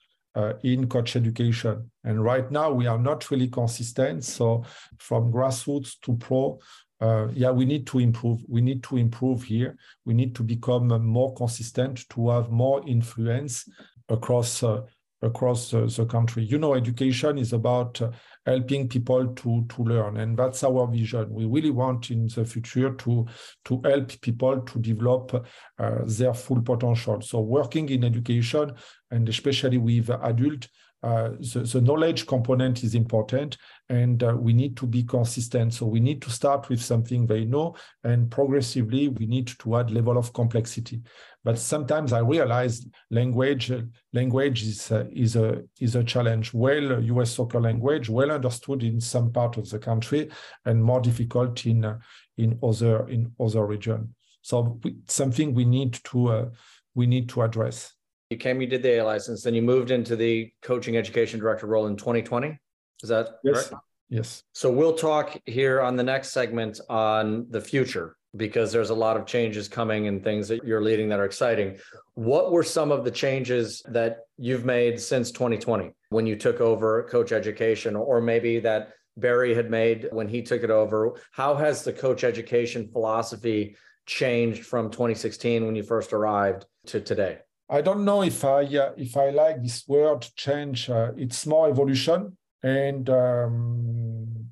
in 0.62 0.88
coach 0.88 1.16
education? 1.16 1.90
And 2.04 2.22
right 2.22 2.50
now, 2.50 2.72
we 2.72 2.86
are 2.86 2.98
not 2.98 3.30
really 3.30 3.48
consistent. 3.48 4.24
So 4.24 4.64
from 4.98 5.32
grassroots 5.32 6.00
to 6.02 6.16
pro, 6.16 6.58
uh, 7.02 7.28
yeah, 7.34 7.50
we 7.50 7.64
need 7.64 7.86
to 7.88 7.98
improve. 7.98 8.40
We 8.48 8.60
need 8.60 8.82
to 8.84 8.96
improve 8.96 9.42
here. 9.42 9.76
We 10.04 10.14
need 10.14 10.36
to 10.36 10.44
become 10.44 10.88
more 11.04 11.34
consistent 11.34 12.08
to 12.10 12.30
have 12.30 12.50
more 12.50 12.86
influence 12.86 13.68
across 14.08 14.62
uh, 14.62 14.82
across 15.22 15.70
the, 15.70 16.06
country. 16.08 16.44
You 16.44 16.58
know, 16.58 16.74
education 16.74 17.38
is 17.38 17.52
about 17.52 18.02
uh, 18.02 18.10
helping 18.44 18.88
people 18.88 19.28
to, 19.28 19.64
to 19.68 19.82
learn, 19.82 20.16
and 20.16 20.36
that's 20.36 20.64
our 20.64 20.86
vision. 20.86 21.32
We 21.32 21.46
really 21.46 21.70
want 21.70 22.10
in 22.10 22.26
the 22.26 22.44
future 22.44 22.92
to, 22.92 23.26
to 23.64 23.80
help 23.84 24.20
people 24.20 24.60
to 24.60 24.78
develop 24.80 25.46
uh, 25.78 25.98
their 26.04 26.34
full 26.34 26.62
potential. 26.62 27.20
So 27.20 27.40
working 27.40 27.88
in 27.88 28.04
education, 28.04 28.72
and 29.10 29.28
especially 29.28 29.78
with 29.78 30.10
adult, 30.10 30.68
uh, 31.02 31.30
the, 31.40 31.68
the, 31.72 31.80
knowledge 31.80 32.26
component 32.28 32.84
is 32.84 32.94
important 32.94 33.56
and 33.88 34.22
uh, 34.22 34.36
we 34.38 34.52
need 34.52 34.76
to 34.76 34.86
be 34.86 35.02
consistent. 35.02 35.74
So 35.74 35.86
we 35.86 35.98
need 35.98 36.22
to 36.22 36.30
start 36.30 36.68
with 36.68 36.80
something 36.80 37.26
they 37.26 37.44
know 37.44 37.74
and 38.04 38.30
progressively 38.30 39.08
we 39.08 39.26
need 39.26 39.48
to 39.58 39.76
add 39.76 39.90
level 39.90 40.16
of 40.16 40.32
complexity. 40.32 41.02
But 41.42 41.58
sometimes 41.58 42.12
I 42.12 42.20
realize 42.20 42.86
language 43.10 43.72
language 44.12 44.62
is, 44.62 44.92
uh, 44.92 45.06
is, 45.12 45.34
a, 45.34 45.62
is 45.80 45.96
a 45.96 46.04
challenge. 46.04 46.54
Well, 46.54 47.02
US 47.02 47.32
soccer 47.32 47.60
language, 47.60 48.08
well 48.08 48.30
understood 48.30 48.84
in 48.84 49.00
some 49.00 49.32
part 49.32 49.56
of 49.56 49.68
the 49.68 49.80
country 49.80 50.30
and 50.64 50.84
more 50.84 51.00
difficult 51.00 51.66
in, 51.66 51.84
uh, 51.84 51.98
in, 52.38 52.60
other, 52.62 53.08
in 53.08 53.32
other 53.40 53.66
region. 53.66 54.14
So 54.42 54.78
we, 54.84 54.98
something 55.08 55.52
we 55.52 55.64
need 55.64 55.98
to, 56.04 56.28
uh, 56.28 56.48
we 56.94 57.08
need 57.08 57.28
to 57.30 57.42
address. 57.42 57.92
You 58.32 58.38
came, 58.38 58.60
you 58.60 58.66
did 58.66 58.82
the 58.82 58.98
A 58.98 59.04
license, 59.04 59.42
then 59.42 59.54
you 59.54 59.60
moved 59.60 59.90
into 59.90 60.16
the 60.16 60.50
coaching 60.62 60.96
education 60.96 61.38
director 61.38 61.66
role 61.66 61.86
in 61.86 61.96
2020. 61.96 62.58
Is 63.02 63.08
that 63.10 63.28
yes. 63.44 63.70
Right? 63.70 63.80
Yes. 64.08 64.42
So 64.52 64.70
we'll 64.70 64.96
talk 64.96 65.38
here 65.46 65.80
on 65.82 65.96
the 65.96 66.02
next 66.02 66.30
segment 66.30 66.80
on 66.88 67.46
the 67.50 67.60
future 67.60 68.16
because 68.34 68.72
there's 68.72 68.90
a 68.90 68.94
lot 68.94 69.16
of 69.16 69.26
changes 69.26 69.68
coming 69.68 70.08
and 70.08 70.24
things 70.24 70.48
that 70.48 70.64
you're 70.64 70.82
leading 70.82 71.08
that 71.10 71.20
are 71.20 71.26
exciting. 71.26 71.78
What 72.14 72.52
were 72.52 72.62
some 72.62 72.90
of 72.90 73.04
the 73.04 73.10
changes 73.10 73.82
that 73.88 74.20
you've 74.38 74.64
made 74.64 75.00
since 75.00 75.30
2020 75.30 75.92
when 76.08 76.26
you 76.26 76.36
took 76.36 76.60
over 76.60 77.06
coach 77.10 77.32
education 77.32 77.96
or 77.96 78.20
maybe 78.20 78.60
that 78.60 78.92
Barry 79.18 79.54
had 79.54 79.70
made 79.70 80.08
when 80.12 80.28
he 80.28 80.40
took 80.40 80.62
it 80.62 80.70
over? 80.70 81.14
How 81.32 81.54
has 81.54 81.84
the 81.84 81.92
coach 81.92 82.24
education 82.24 82.88
philosophy 82.90 83.76
changed 84.06 84.64
from 84.64 84.90
2016 84.90 85.66
when 85.66 85.74
you 85.74 85.82
first 85.82 86.14
arrived 86.14 86.64
to 86.86 87.00
today? 87.00 87.38
I 87.72 87.80
don't 87.80 88.04
know 88.04 88.22
if 88.22 88.44
I 88.44 88.64
uh, 88.64 88.92
if 88.98 89.16
I 89.16 89.30
like 89.30 89.62
this 89.62 89.88
word 89.88 90.28
change. 90.36 90.90
Uh, 90.90 91.12
it's 91.16 91.46
more 91.46 91.70
evolution, 91.70 92.36
and 92.62 93.08
um, 93.08 94.50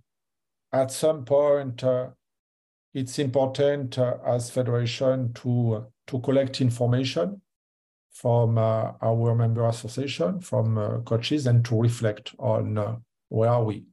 at 0.72 0.90
some 0.90 1.26
point, 1.26 1.84
uh, 1.84 2.08
it's 2.94 3.18
important 3.18 3.98
uh, 3.98 4.16
as 4.24 4.50
federation 4.50 5.34
to 5.34 5.74
uh, 5.74 5.82
to 6.06 6.20
collect 6.20 6.62
information 6.62 7.42
from 8.10 8.56
uh, 8.56 8.92
our 9.02 9.34
member 9.34 9.68
association, 9.68 10.40
from 10.40 11.02
coaches, 11.04 11.46
and 11.46 11.62
to 11.66 11.78
reflect 11.78 12.34
on 12.38 13.02
where 13.28 13.50
are 13.50 13.64
we, 13.64 13.84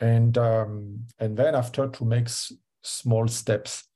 and 0.00 0.36
um, 0.36 1.06
and 1.20 1.36
then 1.36 1.54
after 1.54 1.86
to 1.86 2.04
make 2.04 2.24
s- 2.24 2.52
small 2.82 3.28
steps. 3.28 3.87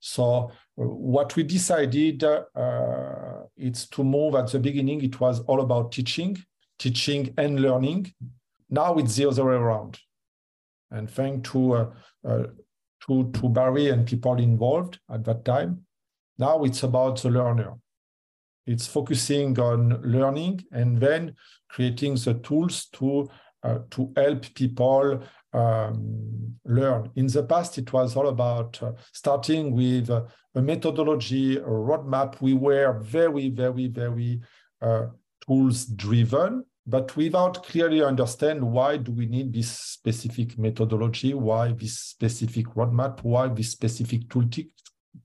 So 0.00 0.50
what 0.74 1.36
we 1.36 1.42
decided 1.42 2.24
uh, 2.24 3.42
it's 3.56 3.86
to 3.88 4.02
move 4.02 4.34
at 4.34 4.50
the 4.50 4.58
beginning 4.58 5.04
it 5.04 5.20
was 5.20 5.40
all 5.40 5.60
about 5.60 5.92
teaching 5.92 6.36
teaching 6.78 7.34
and 7.36 7.60
learning. 7.60 8.12
Now 8.70 8.96
it's 8.96 9.16
the 9.16 9.28
other 9.28 9.44
way 9.44 9.54
around. 9.54 9.98
And 10.90 11.10
thanks 11.10 11.50
to 11.50 11.74
uh, 11.74 11.90
uh, 12.26 12.42
to 13.06 13.30
to 13.30 13.48
barry 13.48 13.90
and 13.90 14.06
people 14.06 14.38
involved 14.38 14.98
at 15.10 15.24
that 15.24 15.44
time 15.44 15.84
now 16.40 16.64
it's 16.64 16.82
about 16.82 17.20
the 17.20 17.28
learner. 17.30 17.74
It's 18.66 18.86
focusing 18.86 19.58
on 19.60 20.00
learning 20.02 20.64
and 20.72 20.98
then 20.98 21.36
creating 21.68 22.14
the 22.14 22.34
tools 22.42 22.86
to 22.94 23.28
to 23.62 24.12
help 24.16 24.54
people 24.54 25.22
um, 25.52 26.54
learn. 26.64 27.10
In 27.16 27.26
the 27.26 27.42
past, 27.42 27.78
it 27.78 27.92
was 27.92 28.16
all 28.16 28.28
about 28.28 28.82
uh, 28.82 28.92
starting 29.12 29.72
with 29.72 30.10
uh, 30.10 30.24
a 30.54 30.62
methodology, 30.62 31.56
a 31.56 31.62
roadmap. 31.62 32.40
We 32.40 32.54
were 32.54 32.98
very, 33.00 33.50
very, 33.50 33.88
very 33.88 34.40
uh, 34.80 35.06
tools 35.46 35.86
driven, 35.86 36.64
but 36.86 37.16
without 37.16 37.64
clearly 37.64 38.02
understand 38.02 38.62
why 38.62 38.96
do 38.96 39.12
we 39.12 39.26
need 39.26 39.52
this 39.52 39.70
specific 39.70 40.58
methodology, 40.58 41.34
why 41.34 41.72
this 41.72 41.98
specific 41.98 42.66
roadmap, 42.68 43.22
why 43.22 43.48
this 43.48 43.70
specific 43.70 44.28
toolkit. 44.28 44.70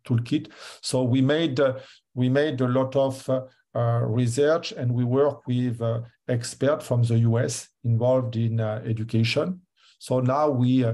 toolkit. 0.07 0.51
So 0.81 1.03
we 1.03 1.21
made 1.21 1.59
uh, 1.59 1.75
we 2.13 2.29
made 2.29 2.61
a 2.61 2.67
lot 2.67 2.95
of 2.95 3.29
uh, 3.29 3.41
uh, 3.75 4.01
research 4.05 4.71
and 4.71 4.91
we 4.91 5.03
work 5.03 5.45
with 5.47 5.81
experts 6.27 6.87
from 6.87 7.03
the 7.03 7.19
US 7.19 7.69
involved 7.83 8.35
in 8.35 8.59
education 8.59 9.61
so 9.99 10.19
now 10.19 10.49
we 10.49 10.83
uh, 10.83 10.93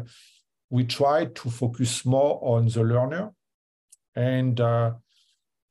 we 0.70 0.86
try 0.86 1.26
to 1.26 1.50
focus 1.50 2.06
more 2.06 2.40
on 2.42 2.68
the 2.68 2.82
learner 2.82 3.34
and 4.16 4.60
uh, 4.62 4.94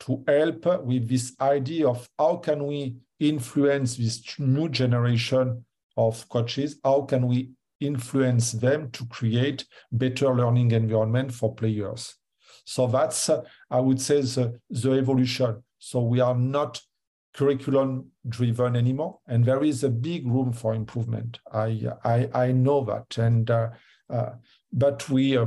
to 0.00 0.22
help 0.26 0.84
with 0.84 1.08
this 1.08 1.34
idea 1.40 1.88
of 1.88 2.08
how 2.18 2.36
can 2.36 2.66
we 2.66 2.96
influence 3.18 3.96
this 3.96 4.38
new 4.38 4.68
generation 4.68 5.64
of 5.96 6.28
coaches? 6.28 6.78
How 6.84 7.02
can 7.02 7.26
we 7.26 7.50
influence 7.80 8.52
them 8.52 8.90
to 8.90 9.06
create 9.06 9.64
better 9.90 10.34
learning 10.34 10.72
environment 10.72 11.32
for 11.32 11.54
players? 11.54 12.16
So 12.64 12.86
that's, 12.86 13.28
uh, 13.28 13.42
I 13.70 13.80
would 13.80 14.00
say, 14.00 14.20
the, 14.20 14.60
the 14.68 14.92
evolution. 14.92 15.62
So 15.78 16.02
we 16.02 16.20
are 16.20 16.36
not 16.36 16.80
curriculum 17.32 18.06
driven 18.28 18.76
anymore 18.76 19.18
and 19.28 19.44
there 19.44 19.62
is 19.62 19.84
a 19.84 19.88
big 19.88 20.26
room 20.26 20.52
for 20.52 20.74
improvement. 20.74 21.38
I 21.52 21.86
i, 22.04 22.28
I 22.34 22.52
know 22.52 22.84
that 22.84 23.18
and 23.18 23.50
uh, 23.50 23.68
uh, 24.08 24.30
but 24.72 25.08
we 25.08 25.36
uh, 25.36 25.46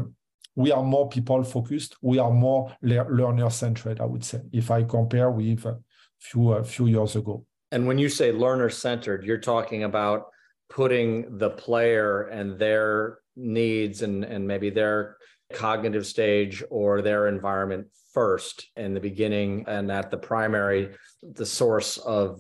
we 0.56 0.72
are 0.72 0.84
more 0.84 1.10
people 1.10 1.44
focused 1.44 1.96
we 2.02 2.20
are 2.20 2.32
more 2.32 2.76
le- 2.82 3.10
learner 3.10 3.50
centered 3.50 4.00
i 4.00 4.06
would 4.06 4.24
say 4.24 4.40
if 4.52 4.70
i 4.70 4.84
compare 4.84 5.32
with 5.32 5.66
a 5.66 5.78
few 6.20 6.54
a 6.54 6.64
few 6.64 6.88
years 6.88 7.16
ago. 7.16 7.46
And 7.72 7.88
when 7.88 7.98
you 7.98 8.10
say 8.10 8.32
learner 8.32 8.70
centered 8.70 9.26
you're 9.26 9.38
talking 9.54 9.84
about 9.84 10.28
putting 10.70 11.38
the 11.38 11.50
player 11.50 12.24
and 12.24 12.58
their 12.58 13.20
needs 13.36 14.02
and 14.02 14.24
and 14.24 14.48
maybe 14.48 14.70
their 14.70 15.18
cognitive 15.54 16.06
stage 16.06 16.64
or 16.70 17.02
their 17.02 17.28
environment 17.28 17.88
first 18.14 18.70
in 18.76 18.94
the 18.94 19.00
beginning 19.00 19.66
and 19.68 19.92
at 19.92 20.12
the 20.12 20.18
primary, 20.18 20.90
the 21.22 21.46
source 21.46 21.98
of 21.98 22.40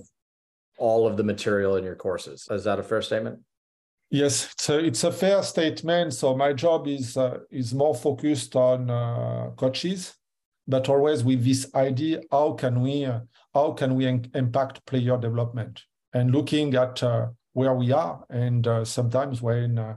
all 0.77 1.07
of 1.07 1.17
the 1.17 1.23
material 1.23 1.75
in 1.75 1.83
your 1.83 1.95
courses. 1.95 2.47
Is 2.49 2.63
that 2.63 2.79
a 2.79 2.83
fair 2.83 3.01
statement? 3.01 3.39
Yes, 4.09 4.51
it's 4.53 4.69
a, 4.69 4.79
it's 4.79 5.03
a 5.03 5.11
fair 5.11 5.41
statement. 5.41 6.13
So 6.13 6.35
my 6.35 6.53
job 6.53 6.87
is 6.87 7.17
uh, 7.17 7.39
is 7.49 7.73
more 7.73 7.95
focused 7.95 8.55
on 8.55 8.89
uh, 8.89 9.51
coaches, 9.55 10.13
but 10.67 10.87
always 10.87 11.23
with 11.23 11.43
this 11.43 11.73
idea: 11.73 12.21
how 12.31 12.53
can 12.53 12.81
we 12.81 13.05
uh, 13.05 13.21
how 13.53 13.71
can 13.71 13.95
we 13.95 14.05
impact 14.05 14.85
player 14.85 15.17
development? 15.17 15.81
And 16.13 16.31
looking 16.31 16.75
at 16.75 17.01
uh, 17.01 17.27
where 17.53 17.73
we 17.73 17.91
are, 17.91 18.23
and 18.29 18.67
uh, 18.67 18.85
sometimes 18.85 19.41
when 19.41 19.79
uh, 19.79 19.95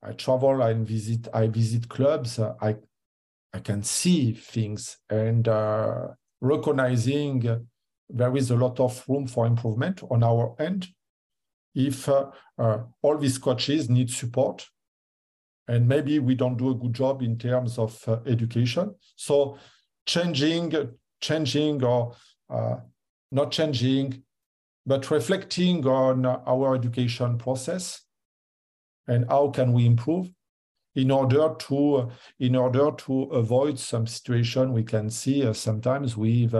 I 0.00 0.12
travel 0.12 0.62
and 0.62 0.86
visit 0.86 1.26
I 1.34 1.48
visit 1.48 1.88
clubs, 1.88 2.38
I 2.38 2.76
I 3.54 3.60
can 3.60 3.84
see 3.84 4.32
things 4.32 4.98
and 5.08 5.46
uh, 5.46 6.08
recognizing 6.40 7.66
there 8.08 8.36
is 8.36 8.50
a 8.50 8.56
lot 8.56 8.80
of 8.80 9.02
room 9.08 9.28
for 9.28 9.46
improvement 9.46 10.02
on 10.10 10.24
our 10.24 10.56
end. 10.58 10.88
If 11.72 12.08
uh, 12.08 12.30
uh, 12.58 12.78
all 13.00 13.16
these 13.16 13.38
coaches 13.38 13.88
need 13.88 14.10
support, 14.10 14.66
and 15.68 15.86
maybe 15.86 16.18
we 16.18 16.34
don't 16.34 16.56
do 16.56 16.70
a 16.72 16.74
good 16.74 16.92
job 16.92 17.22
in 17.22 17.38
terms 17.38 17.78
of 17.78 17.96
uh, 18.08 18.18
education, 18.26 18.96
so 19.14 19.56
changing, 20.04 20.72
changing 21.20 21.82
or 21.84 22.16
uh, 22.50 22.76
not 23.30 23.52
changing, 23.52 24.24
but 24.84 25.10
reflecting 25.12 25.86
on 25.86 26.26
our 26.26 26.74
education 26.74 27.38
process 27.38 28.02
and 29.06 29.26
how 29.28 29.48
can 29.48 29.72
we 29.72 29.86
improve 29.86 30.28
in 30.94 31.10
order 31.10 31.54
to 31.58 32.10
in 32.38 32.56
order 32.56 32.90
to 32.92 33.22
avoid 33.24 33.78
some 33.78 34.06
situation 34.06 34.72
we 34.72 34.82
can 34.82 35.10
see 35.10 35.44
uh, 35.44 35.52
sometimes 35.52 36.16
with 36.16 36.54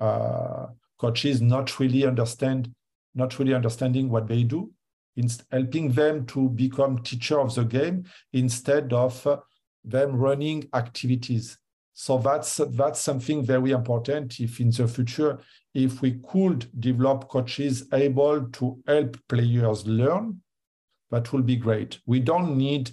uh, 0.00 0.66
coaches 0.98 1.40
not 1.40 1.78
really 1.78 2.04
understand 2.04 2.72
not 3.14 3.38
really 3.38 3.54
understanding 3.54 4.08
what 4.10 4.26
they 4.28 4.42
do 4.42 4.70
in 5.16 5.28
helping 5.50 5.90
them 5.92 6.26
to 6.26 6.48
become 6.50 6.98
teacher 6.98 7.40
of 7.40 7.54
the 7.54 7.64
game 7.64 8.04
instead 8.32 8.92
of 8.92 9.26
uh, 9.26 9.38
them 9.84 10.14
running 10.14 10.68
activities. 10.74 11.58
So 11.94 12.18
that's 12.18 12.60
that's 12.72 13.00
something 13.00 13.42
very 13.42 13.70
important. 13.70 14.38
If 14.38 14.60
in 14.60 14.70
the 14.70 14.86
future 14.86 15.38
if 15.72 16.02
we 16.02 16.20
could 16.30 16.66
develop 16.78 17.28
coaches 17.28 17.88
able 17.92 18.48
to 18.48 18.78
help 18.86 19.16
players 19.28 19.86
learn 19.86 20.42
that 21.10 21.32
will 21.32 21.42
be 21.42 21.56
great. 21.56 22.00
We 22.06 22.20
don't 22.20 22.56
need 22.56 22.90
uh, 22.90 22.92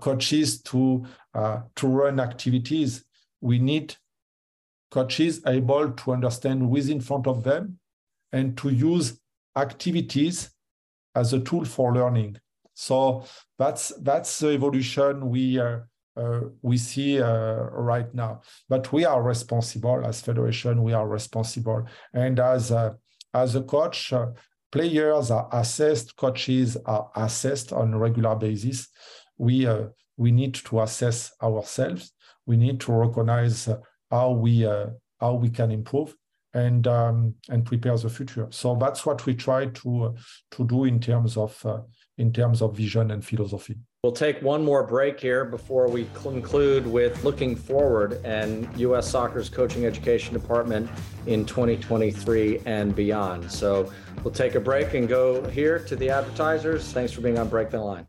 coaches 0.00 0.62
to 0.62 1.04
uh, 1.34 1.60
to 1.76 1.86
run 1.86 2.20
activities. 2.20 3.04
We 3.40 3.58
need 3.58 3.94
coaches 4.90 5.40
able 5.46 5.90
to 5.90 6.12
understand 6.12 6.62
who 6.62 6.76
is 6.76 6.88
in 6.88 7.00
front 7.00 7.26
of 7.26 7.44
them 7.44 7.78
and 8.32 8.56
to 8.58 8.70
use 8.70 9.20
activities 9.56 10.50
as 11.14 11.32
a 11.32 11.40
tool 11.40 11.64
for 11.64 11.94
learning. 11.94 12.38
So 12.74 13.24
that's 13.58 13.88
that's 14.02 14.38
the 14.38 14.50
evolution 14.50 15.28
we 15.30 15.58
uh, 15.58 15.80
uh, 16.16 16.40
we 16.62 16.78
see 16.78 17.20
uh, 17.20 17.54
right 17.90 18.12
now. 18.14 18.40
But 18.68 18.92
we 18.92 19.04
are 19.04 19.22
responsible 19.22 20.04
as 20.06 20.20
federation. 20.20 20.82
We 20.82 20.92
are 20.92 21.06
responsible, 21.06 21.86
and 22.14 22.40
as 22.40 22.70
a, 22.70 22.96
as 23.34 23.54
a 23.54 23.62
coach, 23.62 24.12
players 24.72 25.30
are 25.30 25.48
assessed, 25.52 26.16
coaches 26.16 26.76
are 26.86 27.10
assessed 27.16 27.72
on 27.72 27.94
a 27.94 27.98
regular 27.98 28.34
basis. 28.34 28.88
We 29.38 29.66
uh, 29.66 29.86
we 30.16 30.32
need 30.32 30.54
to 30.54 30.80
assess 30.80 31.32
ourselves. 31.42 32.12
We 32.46 32.56
need 32.56 32.80
to 32.80 32.92
recognize 32.92 33.68
how 34.10 34.30
we 34.32 34.66
uh, 34.66 34.86
how 35.20 35.34
we 35.34 35.50
can 35.50 35.70
improve 35.70 36.14
and 36.54 36.86
um, 36.86 37.34
and 37.50 37.64
prepare 37.64 37.96
the 37.98 38.08
future. 38.08 38.46
So 38.50 38.76
that's 38.76 39.04
what 39.04 39.26
we 39.26 39.34
try 39.34 39.66
to 39.66 40.14
to 40.52 40.66
do 40.66 40.84
in 40.84 41.00
terms 41.00 41.36
of 41.36 41.64
uh, 41.66 41.80
in 42.18 42.32
terms 42.32 42.62
of 42.62 42.76
vision 42.76 43.10
and 43.10 43.24
philosophy. 43.24 43.76
We'll 44.02 44.12
take 44.12 44.40
one 44.40 44.64
more 44.64 44.84
break 44.84 45.20
here 45.20 45.44
before 45.44 45.88
we 45.88 46.08
conclude 46.14 46.86
with 46.86 47.24
looking 47.24 47.56
forward 47.56 48.24
and 48.24 48.68
U.S. 48.78 49.10
Soccer's 49.10 49.48
coaching 49.48 49.84
education 49.84 50.32
department 50.32 50.88
in 51.26 51.44
2023 51.44 52.60
and 52.66 52.94
beyond. 52.94 53.50
So 53.50 53.92
we'll 54.22 54.32
take 54.32 54.54
a 54.54 54.60
break 54.60 54.94
and 54.94 55.08
go 55.08 55.44
here 55.48 55.80
to 55.80 55.96
the 55.96 56.08
advertisers. 56.08 56.92
Thanks 56.92 57.12
for 57.12 57.20
being 57.20 57.36
on 57.36 57.48
Break 57.48 57.70
the 57.70 57.80
Line. 57.80 58.06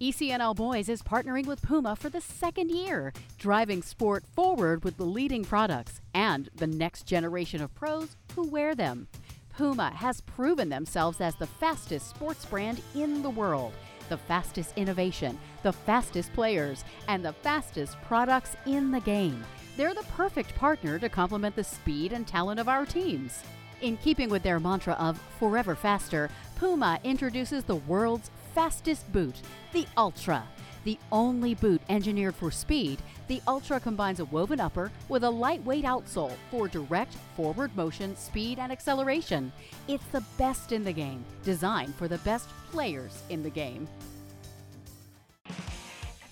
ECNL 0.00 0.54
Boys 0.54 0.88
is 0.88 1.02
partnering 1.02 1.46
with 1.46 1.60
Puma 1.60 1.96
for 1.96 2.08
the 2.08 2.20
second 2.20 2.70
year, 2.70 3.12
driving 3.36 3.82
sport 3.82 4.22
forward 4.32 4.84
with 4.84 4.96
the 4.96 5.04
leading 5.04 5.44
products 5.44 6.00
and 6.14 6.48
the 6.54 6.68
next 6.68 7.04
generation 7.04 7.60
of 7.60 7.74
pros 7.74 8.14
who 8.36 8.48
wear 8.48 8.76
them. 8.76 9.08
Puma 9.48 9.90
has 9.90 10.20
proven 10.20 10.68
themselves 10.68 11.20
as 11.20 11.34
the 11.34 11.48
fastest 11.48 12.10
sports 12.10 12.44
brand 12.44 12.80
in 12.94 13.24
the 13.24 13.30
world, 13.30 13.72
the 14.08 14.16
fastest 14.16 14.72
innovation, 14.76 15.36
the 15.64 15.72
fastest 15.72 16.32
players, 16.32 16.84
and 17.08 17.24
the 17.24 17.32
fastest 17.32 18.00
products 18.02 18.54
in 18.66 18.92
the 18.92 19.00
game. 19.00 19.42
They're 19.76 19.94
the 19.94 20.06
perfect 20.16 20.54
partner 20.54 21.00
to 21.00 21.08
complement 21.08 21.56
the 21.56 21.64
speed 21.64 22.12
and 22.12 22.24
talent 22.24 22.60
of 22.60 22.68
our 22.68 22.86
teams. 22.86 23.42
In 23.80 23.96
keeping 23.96 24.28
with 24.28 24.44
their 24.44 24.60
mantra 24.60 24.94
of 24.94 25.20
forever 25.40 25.74
faster, 25.74 26.30
Puma 26.54 27.00
introduces 27.02 27.64
the 27.64 27.76
world's 27.76 28.30
fastest 28.58 29.12
boot, 29.12 29.36
the 29.72 29.86
Ultra. 29.96 30.42
The 30.82 30.98
only 31.12 31.54
boot 31.54 31.80
engineered 31.88 32.34
for 32.34 32.50
speed, 32.50 32.98
the 33.28 33.40
Ultra 33.46 33.78
combines 33.78 34.18
a 34.18 34.24
woven 34.24 34.58
upper 34.58 34.90
with 35.08 35.22
a 35.22 35.30
lightweight 35.30 35.84
outsole 35.84 36.32
for 36.50 36.66
direct 36.66 37.14
forward 37.36 37.70
motion, 37.76 38.16
speed, 38.16 38.58
and 38.58 38.72
acceleration. 38.72 39.52
It's 39.86 40.06
the 40.06 40.24
best 40.38 40.72
in 40.72 40.82
the 40.82 40.92
game, 40.92 41.24
designed 41.44 41.94
for 41.94 42.08
the 42.08 42.18
best 42.18 42.48
players 42.72 43.22
in 43.28 43.44
the 43.44 43.50
game. 43.50 43.86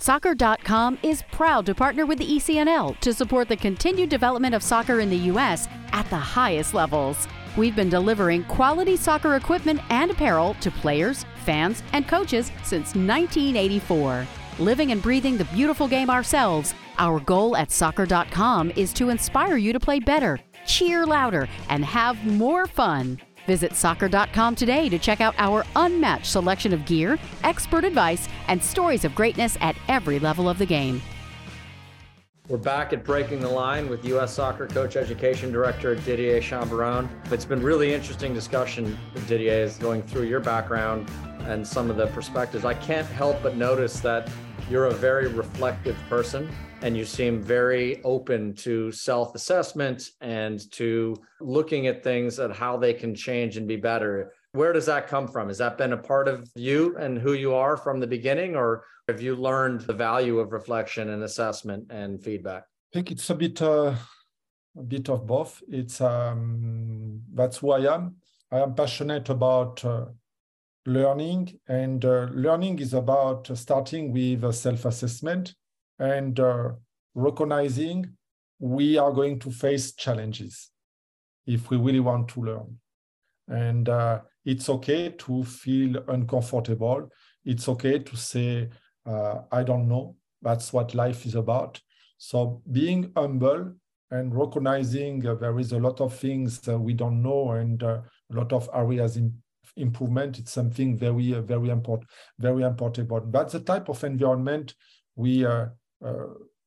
Soccer.com 0.00 0.98
is 1.04 1.22
proud 1.30 1.64
to 1.66 1.76
partner 1.76 2.06
with 2.06 2.18
the 2.18 2.26
ECNL 2.26 2.98
to 2.98 3.14
support 3.14 3.48
the 3.48 3.56
continued 3.56 4.08
development 4.08 4.56
of 4.56 4.64
soccer 4.64 4.98
in 4.98 5.10
the 5.10 5.30
U.S. 5.30 5.68
at 5.92 6.10
the 6.10 6.16
highest 6.16 6.74
levels. 6.74 7.28
We've 7.56 7.74
been 7.74 7.88
delivering 7.88 8.44
quality 8.44 8.96
soccer 8.96 9.36
equipment 9.36 9.80
and 9.88 10.10
apparel 10.10 10.54
to 10.60 10.70
players, 10.70 11.24
fans, 11.44 11.82
and 11.94 12.06
coaches 12.06 12.52
since 12.62 12.94
1984. 12.94 14.26
Living 14.58 14.92
and 14.92 15.02
breathing 15.02 15.38
the 15.38 15.46
beautiful 15.46 15.88
game 15.88 16.10
ourselves, 16.10 16.74
our 16.98 17.18
goal 17.20 17.56
at 17.56 17.70
soccer.com 17.70 18.72
is 18.76 18.92
to 18.92 19.08
inspire 19.08 19.56
you 19.56 19.72
to 19.72 19.80
play 19.80 20.00
better, 20.00 20.38
cheer 20.66 21.06
louder, 21.06 21.48
and 21.70 21.84
have 21.84 22.22
more 22.26 22.66
fun. 22.66 23.18
Visit 23.46 23.74
soccer.com 23.74 24.54
today 24.54 24.88
to 24.88 24.98
check 24.98 25.20
out 25.20 25.34
our 25.38 25.64
unmatched 25.76 26.26
selection 26.26 26.74
of 26.74 26.84
gear, 26.84 27.18
expert 27.42 27.84
advice, 27.84 28.28
and 28.48 28.62
stories 28.62 29.04
of 29.04 29.14
greatness 29.14 29.56
at 29.60 29.76
every 29.88 30.18
level 30.18 30.48
of 30.48 30.58
the 30.58 30.66
game. 30.66 31.00
We're 32.48 32.58
back 32.58 32.92
at 32.92 33.02
Breaking 33.02 33.40
the 33.40 33.48
Line 33.48 33.88
with 33.88 34.04
U.S. 34.04 34.32
Soccer 34.32 34.68
Coach 34.68 34.94
Education 34.94 35.50
Director 35.50 35.96
Didier 35.96 36.40
Chambaron. 36.40 37.08
It's 37.32 37.44
been 37.44 37.60
really 37.60 37.92
interesting 37.92 38.32
discussion, 38.32 38.96
Didier, 39.26 39.64
is 39.64 39.78
going 39.78 40.04
through 40.04 40.26
your 40.26 40.38
background 40.38 41.10
and 41.40 41.66
some 41.66 41.90
of 41.90 41.96
the 41.96 42.06
perspectives. 42.06 42.64
I 42.64 42.74
can't 42.74 43.08
help 43.08 43.42
but 43.42 43.56
notice 43.56 43.98
that 43.98 44.30
you're 44.70 44.86
a 44.86 44.94
very 44.94 45.26
reflective 45.26 45.96
person 46.08 46.48
and 46.82 46.96
you 46.96 47.04
seem 47.04 47.42
very 47.42 48.00
open 48.04 48.54
to 48.54 48.92
self 48.92 49.34
assessment 49.34 50.10
and 50.20 50.70
to 50.70 51.16
looking 51.40 51.88
at 51.88 52.04
things 52.04 52.38
and 52.38 52.54
how 52.54 52.76
they 52.76 52.94
can 52.94 53.12
change 53.12 53.56
and 53.56 53.66
be 53.66 53.74
better. 53.74 54.32
Where 54.52 54.72
does 54.72 54.86
that 54.86 55.08
come 55.08 55.26
from? 55.26 55.48
Has 55.48 55.58
that 55.58 55.76
been 55.78 55.94
a 55.94 55.98
part 55.98 56.28
of 56.28 56.48
you 56.54 56.96
and 56.96 57.18
who 57.18 57.32
you 57.32 57.54
are 57.54 57.76
from 57.76 57.98
the 57.98 58.06
beginning, 58.06 58.54
or 58.54 58.84
have 59.08 59.22
you 59.22 59.36
learned 59.36 59.82
the 59.82 59.92
value 59.92 60.40
of 60.40 60.52
reflection 60.52 61.10
and 61.10 61.22
assessment 61.22 61.86
and 61.90 62.22
feedback? 62.22 62.64
I 62.64 62.92
think 62.92 63.10
it's 63.12 63.30
a 63.30 63.34
bit, 63.34 63.62
uh, 63.62 63.94
a 64.76 64.82
bit 64.82 65.08
of 65.08 65.26
both. 65.26 65.62
It's 65.68 66.00
um, 66.00 67.22
that's 67.32 67.58
who 67.58 67.70
I 67.72 67.94
am. 67.94 68.16
I 68.50 68.58
am 68.58 68.74
passionate 68.74 69.28
about 69.28 69.84
uh, 69.84 70.06
learning, 70.86 71.58
and 71.68 72.04
uh, 72.04 72.28
learning 72.32 72.80
is 72.80 72.94
about 72.94 73.48
starting 73.56 74.12
with 74.12 74.54
self-assessment 74.54 75.54
and 75.98 76.38
uh, 76.38 76.70
recognizing 77.14 78.12
we 78.58 78.96
are 78.98 79.12
going 79.12 79.38
to 79.40 79.50
face 79.50 79.94
challenges 79.94 80.70
if 81.46 81.70
we 81.70 81.76
really 81.76 82.00
want 82.00 82.28
to 82.28 82.40
learn. 82.40 82.78
And 83.48 83.88
uh, 83.88 84.22
it's 84.44 84.68
okay 84.68 85.10
to 85.10 85.44
feel 85.44 86.02
uncomfortable. 86.08 87.08
It's 87.44 87.68
okay 87.68 88.00
to 88.00 88.16
say, 88.16 88.68
uh, 89.06 89.42
I 89.52 89.62
don't 89.62 89.88
know. 89.88 90.16
That's 90.42 90.72
what 90.72 90.94
life 90.94 91.26
is 91.26 91.34
about. 91.34 91.80
So 92.18 92.62
being 92.70 93.12
humble 93.16 93.74
and 94.10 94.34
recognizing 94.34 95.26
uh, 95.26 95.34
there 95.34 95.58
is 95.58 95.72
a 95.72 95.78
lot 95.78 96.00
of 96.00 96.14
things 96.14 96.66
we 96.66 96.94
don't 96.94 97.22
know 97.22 97.52
and 97.52 97.82
uh, 97.82 98.00
a 98.30 98.34
lot 98.34 98.52
of 98.52 98.68
areas 98.72 99.16
in 99.16 99.34
improvement, 99.76 100.38
it's 100.38 100.52
something 100.52 100.96
very, 100.96 101.32
very 101.32 101.68
important, 101.70 102.08
very 102.38 102.62
important. 102.62 103.32
That's 103.32 103.52
the 103.52 103.60
type 103.60 103.88
of 103.88 104.02
environment 104.04 104.74
we 105.16 105.44
uh, 105.44 105.66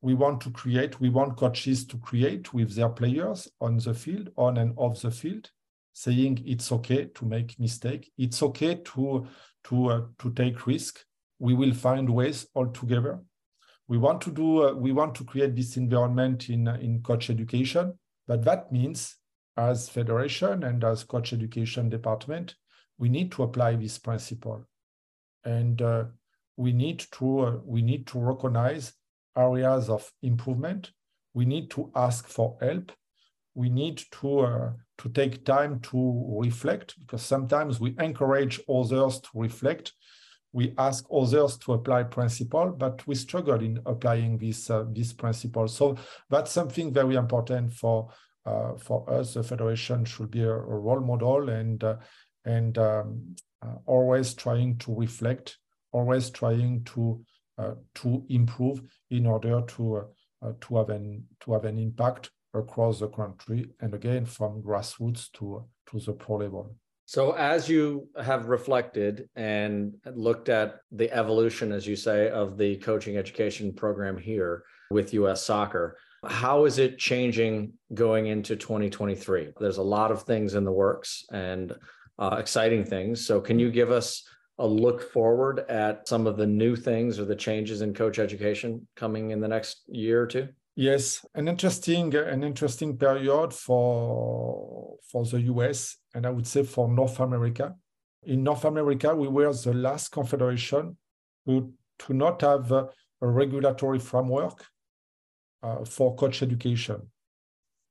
we 0.02 0.14
want 0.14 0.42
to 0.42 0.52
create, 0.52 1.00
we 1.00 1.10
want 1.10 1.38
coaches 1.38 1.86
to 1.88 1.98
create 1.98 2.54
with 2.54 2.74
their 2.76 2.90
players 2.90 3.50
on 3.60 3.78
the 3.78 3.94
field, 3.94 4.30
on 4.38 4.58
and 4.58 4.74
off 4.78 5.02
the 5.02 5.12
field, 5.12 5.52
saying 5.94 6.42
it's 6.46 6.72
okay 6.72 7.06
to 7.16 7.26
make 7.26 7.60
mistake, 7.60 8.12
it's 8.18 8.42
okay 8.42 8.76
to 8.76 9.28
to 9.66 9.88
uh, 9.88 10.02
to 10.20 10.32
take 10.32 10.66
risk. 10.66 11.04
We 11.40 11.54
will 11.54 11.74
find 11.74 12.10
ways 12.10 12.48
all 12.54 12.68
together. 12.68 13.20
We 13.88 13.98
want 13.98 14.22
to 14.22 14.32
do, 14.32 14.68
uh, 14.68 14.74
we 14.74 14.92
want 14.92 15.16
to 15.16 15.24
create 15.24 15.56
this 15.56 15.78
environment 15.78 16.50
in 16.50 16.68
in 16.68 17.02
coach 17.02 17.30
education, 17.30 17.98
but 18.28 18.44
that 18.44 18.72
means 18.72 19.16
as 19.58 19.90
federation 19.90 20.64
and 20.64 20.84
as 20.84 21.04
coach 21.04 21.34
education 21.34 21.90
department, 21.90 22.56
we 22.98 23.10
need 23.10 23.32
to 23.32 23.44
apply 23.44 23.76
this 23.76 23.98
principle, 23.98 24.66
and 25.44 25.82
uh, 25.82 26.04
we 26.58 26.72
need 26.72 27.06
to 27.14 27.40
uh, 27.40 27.58
we 27.66 27.82
need 27.82 28.06
to 28.08 28.20
recognize 28.20 28.94
areas 29.38 29.90
of 29.90 30.12
improvement. 30.22 30.92
We 31.34 31.46
need 31.46 31.72
to 31.72 31.92
ask 31.96 32.28
for 32.28 32.58
help. 32.62 32.92
We 33.56 33.70
need 33.70 34.02
to, 34.22 34.40
uh, 34.40 34.72
to 35.00 35.10
take 35.10 35.46
time 35.46 35.80
to 35.82 36.40
reflect 36.40 37.00
because 37.00 37.22
sometimes 37.22 37.80
we 37.80 37.96
encourage 38.00 38.62
others 38.70 39.20
to 39.22 39.30
reflect. 39.36 39.94
We 40.52 40.74
ask 40.78 41.06
others 41.14 41.58
to 41.60 41.74
apply 41.74 42.04
principle, 42.04 42.72
but 42.72 43.06
we 43.08 43.16
struggle 43.16 43.62
in 43.62 43.80
applying 43.86 44.38
this, 44.38 44.70
uh, 44.70 44.86
this 44.92 45.14
principle. 45.14 45.68
So 45.68 45.96
that's 46.30 46.52
something 46.52 46.92
very 46.92 47.16
important 47.16 47.74
for, 47.74 48.10
uh, 48.46 48.76
for 48.78 49.10
us. 49.12 49.36
The 49.36 49.44
federation 49.44 50.06
should 50.06 50.32
be 50.32 50.44
a, 50.44 50.52
a 50.52 50.80
role 50.80 51.02
model 51.02 51.50
and, 51.50 51.84
uh, 51.84 51.98
and 52.46 52.78
um, 52.78 53.36
uh, 53.62 53.76
always 53.86 54.34
trying 54.34 54.78
to 54.80 54.96
reflect, 54.96 55.58
always 55.92 56.30
trying 56.30 56.84
to 56.86 57.24
uh, 57.60 57.76
to 57.94 58.26
improve 58.30 58.82
in 59.10 59.26
order 59.26 59.62
to 59.68 59.98
uh, 60.42 60.54
to 60.62 60.78
have 60.78 60.90
an 60.90 61.26
to 61.42 61.52
have 61.52 61.66
an 61.66 61.78
impact 61.78 62.32
across 62.54 63.00
the 63.00 63.08
country 63.10 63.70
and 63.82 63.94
again 63.94 64.26
from 64.26 64.64
grassroots 64.64 65.30
to 65.34 65.66
to 65.92 66.00
the 66.00 66.14
pro 66.14 66.38
level. 66.38 66.74
So, 67.10 67.32
as 67.32 67.68
you 67.68 68.08
have 68.24 68.50
reflected 68.50 69.30
and 69.36 69.96
looked 70.14 70.48
at 70.48 70.82
the 70.92 71.12
evolution, 71.12 71.72
as 71.72 71.88
you 71.88 71.96
say, 71.96 72.30
of 72.30 72.56
the 72.56 72.76
coaching 72.78 73.18
education 73.18 73.74
program 73.74 74.16
here 74.16 74.62
with 74.92 75.16
US 75.16 75.44
Soccer, 75.44 75.98
how 76.28 76.66
is 76.66 76.78
it 76.78 77.00
changing 77.00 77.74
going 77.96 78.28
into 78.28 78.56
2023? 78.56 79.54
There's 79.60 79.78
a 79.78 79.82
lot 79.82 80.12
of 80.12 80.22
things 80.22 80.54
in 80.54 80.64
the 80.64 80.72
works 80.72 81.26
and 81.32 81.74
uh, 82.20 82.36
exciting 82.38 82.86
things. 82.86 83.26
So, 83.26 83.42
can 83.42 83.58
you 83.58 83.72
give 83.72 83.90
us 83.90 84.24
a 84.60 84.68
look 84.68 85.12
forward 85.12 85.62
at 85.68 86.08
some 86.08 86.28
of 86.28 86.38
the 86.38 86.46
new 86.46 86.76
things 86.76 87.18
or 87.18 87.26
the 87.26 87.36
changes 87.36 87.82
in 87.82 87.96
coach 87.96 88.20
education 88.20 88.88
coming 88.96 89.32
in 89.32 89.40
the 89.40 89.48
next 89.48 89.82
year 89.88 90.22
or 90.22 90.28
two? 90.28 90.50
Yes, 90.80 91.26
an 91.36 91.50
interesting 91.50 92.16
uh, 92.16 92.24
an 92.24 92.42
interesting 92.42 92.96
period 92.96 93.54
for 93.54 94.96
for 95.12 95.26
the 95.26 95.42
US 95.54 95.98
and 96.14 96.26
I 96.26 96.30
would 96.30 96.48
say 96.48 96.64
for 96.64 96.88
North 96.88 97.20
America. 97.20 97.76
In 98.24 98.44
North 98.44 98.64
America, 98.64 99.14
we 99.14 99.28
were 99.28 99.52
the 99.52 99.74
last 99.74 100.08
confederation 100.14 100.96
who 101.46 101.74
to 102.04 102.14
not 102.14 102.40
have 102.44 102.72
a, 102.72 102.88
a 103.22 103.28
regulatory 103.28 104.00
framework 104.00 104.66
uh, 105.62 105.84
for 105.84 106.16
coach 106.16 106.42
education 106.44 107.12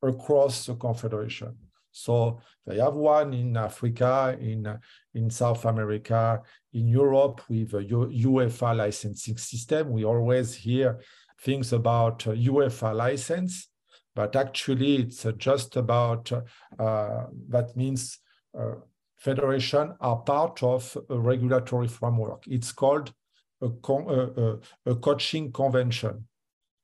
across 0.02 0.64
the 0.64 0.74
confederation. 0.74 1.58
So 1.90 2.40
they 2.66 2.78
have 2.78 2.94
one 2.94 3.34
in 3.34 3.54
Africa, 3.58 4.34
in, 4.40 4.66
uh, 4.66 4.78
in 5.12 5.28
South 5.28 5.66
America, 5.66 6.40
in 6.72 6.88
Europe 6.88 7.42
with 7.50 7.74
a 7.74 7.84
UEFA 7.84 8.74
licensing 8.74 9.36
system. 9.36 9.90
We 9.90 10.06
always 10.06 10.54
hear 10.54 11.00
things 11.40 11.72
about 11.72 12.20
UEFA 12.20 12.94
license, 12.94 13.68
but 14.14 14.34
actually 14.34 14.96
it's 14.96 15.26
just 15.36 15.76
about, 15.76 16.32
uh, 16.78 17.24
that 17.48 17.76
means 17.76 18.18
uh, 18.58 18.74
federation 19.18 19.94
are 20.00 20.16
part 20.16 20.62
of 20.62 20.96
a 21.10 21.18
regulatory 21.18 21.88
framework. 21.88 22.44
It's 22.46 22.72
called 22.72 23.12
a, 23.60 23.66
a, 23.66 24.58
a, 24.86 24.94
coaching 24.94 25.52
convention. 25.52 26.26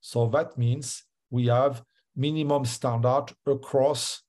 So 0.01 0.29
that 0.31 0.59
means 0.59 1.05
we 1.31 1.47
have 1.47 1.83
minimum 2.17 2.65
standard 2.65 3.27
across 3.47 4.23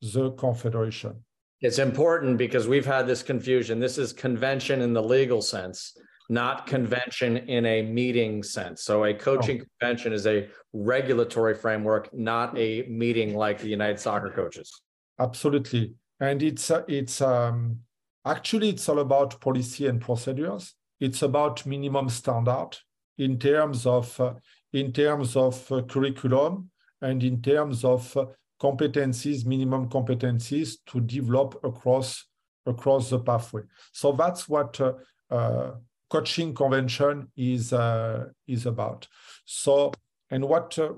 the 0.00 0.30
confederation. 0.32 1.24
It's 1.60 1.78
important 1.78 2.38
because 2.38 2.68
we've 2.68 2.86
had 2.86 3.06
this 3.06 3.22
confusion. 3.22 3.80
This 3.80 3.98
is 3.98 4.12
convention 4.12 4.80
in 4.80 4.94
the 4.94 5.02
legal 5.02 5.42
sense, 5.42 5.94
not 6.30 6.64
convention 6.64 7.36
in 7.36 7.66
a 7.66 7.82
meeting 7.82 8.42
sense. 8.44 8.84
So 8.84 9.04
a 9.04 9.12
coaching 9.12 9.60
oh. 9.60 9.64
convention 9.80 10.12
is 10.12 10.28
a 10.28 10.48
regulatory 10.72 11.54
framework, 11.54 12.08
not 12.14 12.56
a 12.56 12.82
meeting 12.88 13.34
like 13.34 13.58
the 13.58 13.68
United 13.68 13.98
Soccer 13.98 14.30
Coaches. 14.30 14.80
Absolutely, 15.18 15.94
and 16.20 16.40
it's 16.40 16.70
uh, 16.70 16.82
it's 16.86 17.20
um, 17.20 17.80
actually 18.24 18.68
it's 18.70 18.88
all 18.88 19.00
about 19.00 19.40
policy 19.40 19.88
and 19.88 20.00
procedures. 20.00 20.74
It's 21.00 21.22
about 21.22 21.66
minimum 21.66 22.08
standard 22.08 22.78
in 23.18 23.38
terms 23.38 23.84
of 23.84 24.18
uh, 24.20 24.34
in 24.72 24.92
terms 24.92 25.36
of 25.36 25.70
uh, 25.72 25.82
curriculum 25.82 26.70
and 27.02 27.24
in 27.24 27.42
terms 27.42 27.84
of 27.84 28.16
uh, 28.16 28.26
competencies, 28.62 29.44
minimum 29.44 29.88
competencies 29.88 30.76
to 30.86 31.00
develop 31.00 31.58
across 31.64 32.24
across 32.66 33.10
the 33.10 33.18
pathway. 33.18 33.62
So 33.92 34.12
that's 34.12 34.48
what 34.48 34.80
uh, 34.80 34.92
uh, 35.28 35.72
coaching 36.10 36.54
convention 36.54 37.28
is 37.36 37.72
uh, 37.72 38.26
is 38.46 38.66
about. 38.66 39.06
So 39.44 39.92
and 40.30 40.44
what 40.44 40.78
uh, 40.78 40.92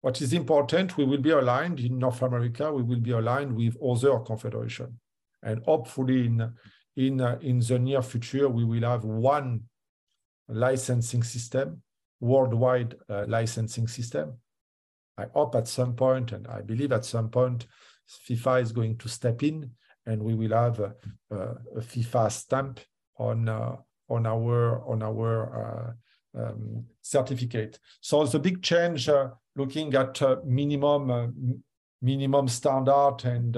what 0.00 0.20
is 0.20 0.32
important, 0.32 0.96
we 0.96 1.04
will 1.04 1.20
be 1.20 1.30
aligned 1.30 1.80
in 1.80 1.98
North 1.98 2.22
America. 2.22 2.72
We 2.72 2.82
will 2.82 3.00
be 3.00 3.12
aligned 3.12 3.56
with 3.56 3.76
other 3.82 4.18
confederation, 4.20 5.00
and 5.42 5.62
hopefully 5.64 6.26
in 6.26 6.52
in 6.96 7.20
uh, 7.20 7.38
in 7.40 7.60
the 7.60 7.78
near 7.78 8.02
future 8.02 8.48
we 8.48 8.64
will 8.64 8.88
have 8.88 9.04
one 9.04 9.62
licensing 10.48 11.22
system, 11.22 11.82
worldwide 12.20 12.94
uh, 13.08 13.24
licensing 13.26 13.88
system 13.88 14.38
I 15.16 15.26
hope 15.32 15.54
at 15.54 15.68
some 15.68 15.94
point, 15.94 16.32
and 16.32 16.46
I 16.48 16.60
believe 16.60 16.92
at 16.92 17.04
some 17.04 17.30
point, 17.30 17.66
FIFA 18.28 18.62
is 18.62 18.72
going 18.72 18.98
to 18.98 19.08
step 19.08 19.42
in, 19.42 19.70
and 20.06 20.22
we 20.22 20.34
will 20.34 20.52
have 20.52 20.80
a, 20.80 20.94
a 21.30 21.80
FIFA 21.80 22.30
stamp 22.30 22.80
on 23.16 23.48
uh, 23.48 23.76
on 24.08 24.26
our 24.26 24.82
on 24.86 25.02
our 25.02 25.96
uh, 26.36 26.40
um, 26.40 26.84
certificate. 27.00 27.78
So 28.00 28.24
the 28.24 28.38
big 28.38 28.62
change, 28.62 29.08
uh, 29.08 29.30
looking 29.56 29.94
at 29.94 30.20
uh, 30.22 30.36
minimum 30.44 31.62
minimum 32.02 32.46
standard 32.48 33.24
and 33.24 33.56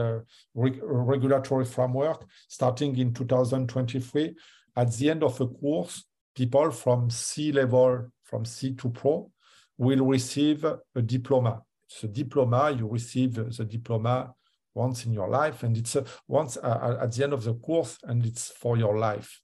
re 0.55 0.78
regulatory 0.82 1.64
framework, 1.64 2.24
starting 2.49 2.97
in 2.97 3.12
2023. 3.12 4.36
At 4.76 4.92
the 4.92 5.11
end 5.11 5.24
of 5.24 5.36
the 5.38 5.49
course, 5.49 6.05
people 6.36 6.70
from 6.70 7.11
C 7.11 7.51
level, 7.51 8.12
from 8.22 8.44
C 8.44 8.74
to 8.74 8.90
Pro, 8.90 9.32
will 9.78 10.07
receive 10.07 10.64
a 10.64 11.03
diploma. 11.03 11.62
It's 11.88 12.05
a 12.05 12.09
diploma, 12.09 12.70
you 12.70 12.88
receive 12.88 13.34
the 13.34 13.64
diploma 13.64 14.32
once 14.74 15.07
in 15.07 15.12
your 15.12 15.28
life, 15.28 15.62
and 15.62 15.76
it's 15.76 15.97
once 16.28 16.57
at 16.62 17.12
the 17.12 17.24
end 17.24 17.32
of 17.32 17.42
the 17.42 17.55
course, 17.55 17.99
and 18.05 18.24
it's 18.24 18.49
for 18.49 18.76
your 18.76 18.99
life. 18.99 19.40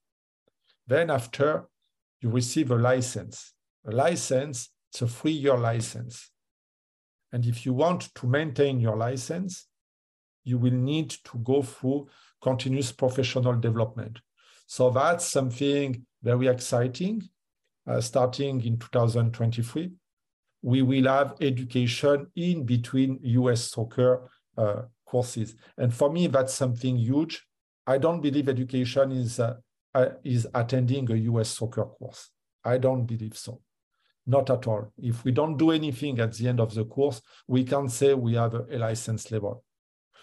Then 0.87 1.09
after, 1.09 1.65
you 2.21 2.29
receive 2.29 2.71
a 2.71 2.75
license. 2.75 3.53
A 3.85 3.91
license, 3.91 4.69
it's 4.91 5.01
a 5.01 5.07
three-year 5.07 5.57
license. 5.57 6.31
And 7.31 7.45
if 7.45 7.65
you 7.65 7.73
want 7.73 8.13
to 8.15 8.27
maintain 8.27 8.79
your 8.79 8.95
license, 8.95 9.67
you 10.43 10.57
will 10.57 10.73
need 10.73 11.09
to 11.09 11.37
go 11.39 11.61
through 11.61 12.07
continuous 12.41 12.91
professional 12.91 13.55
development. 13.55 14.19
So 14.67 14.89
that's 14.89 15.25
something 15.25 16.05
very 16.21 16.47
exciting, 16.47 17.23
uh, 17.87 18.01
starting 18.01 18.63
in 18.63 18.77
2023 18.77 19.91
we 20.63 20.81
will 20.81 21.03
have 21.03 21.35
education 21.41 22.27
in 22.35 22.63
between 22.65 23.19
US 23.21 23.69
soccer 23.69 24.31
uh, 24.57 24.83
courses. 25.05 25.55
And 25.77 25.93
for 25.93 26.11
me, 26.11 26.27
that's 26.27 26.53
something 26.53 26.97
huge. 26.97 27.45
I 27.85 27.97
don't 27.97 28.21
believe 28.21 28.47
education 28.47 29.11
is, 29.11 29.39
uh, 29.41 29.55
uh, 29.95 30.09
is 30.23 30.47
attending 30.53 31.09
a 31.11 31.15
US 31.15 31.49
soccer 31.49 31.85
course. 31.85 32.29
I 32.63 32.77
don't 32.77 33.05
believe 33.05 33.37
so. 33.37 33.61
Not 34.25 34.49
at 34.49 34.67
all. 34.67 34.91
If 34.97 35.23
we 35.23 35.31
don't 35.31 35.57
do 35.57 35.71
anything 35.71 36.19
at 36.19 36.33
the 36.33 36.47
end 36.47 36.59
of 36.59 36.73
the 36.73 36.85
course, 36.85 37.21
we 37.47 37.63
can't 37.63 37.91
say 37.91 38.13
we 38.13 38.35
have 38.35 38.53
a, 38.53 38.65
a 38.71 38.77
license 38.77 39.31
level. 39.31 39.63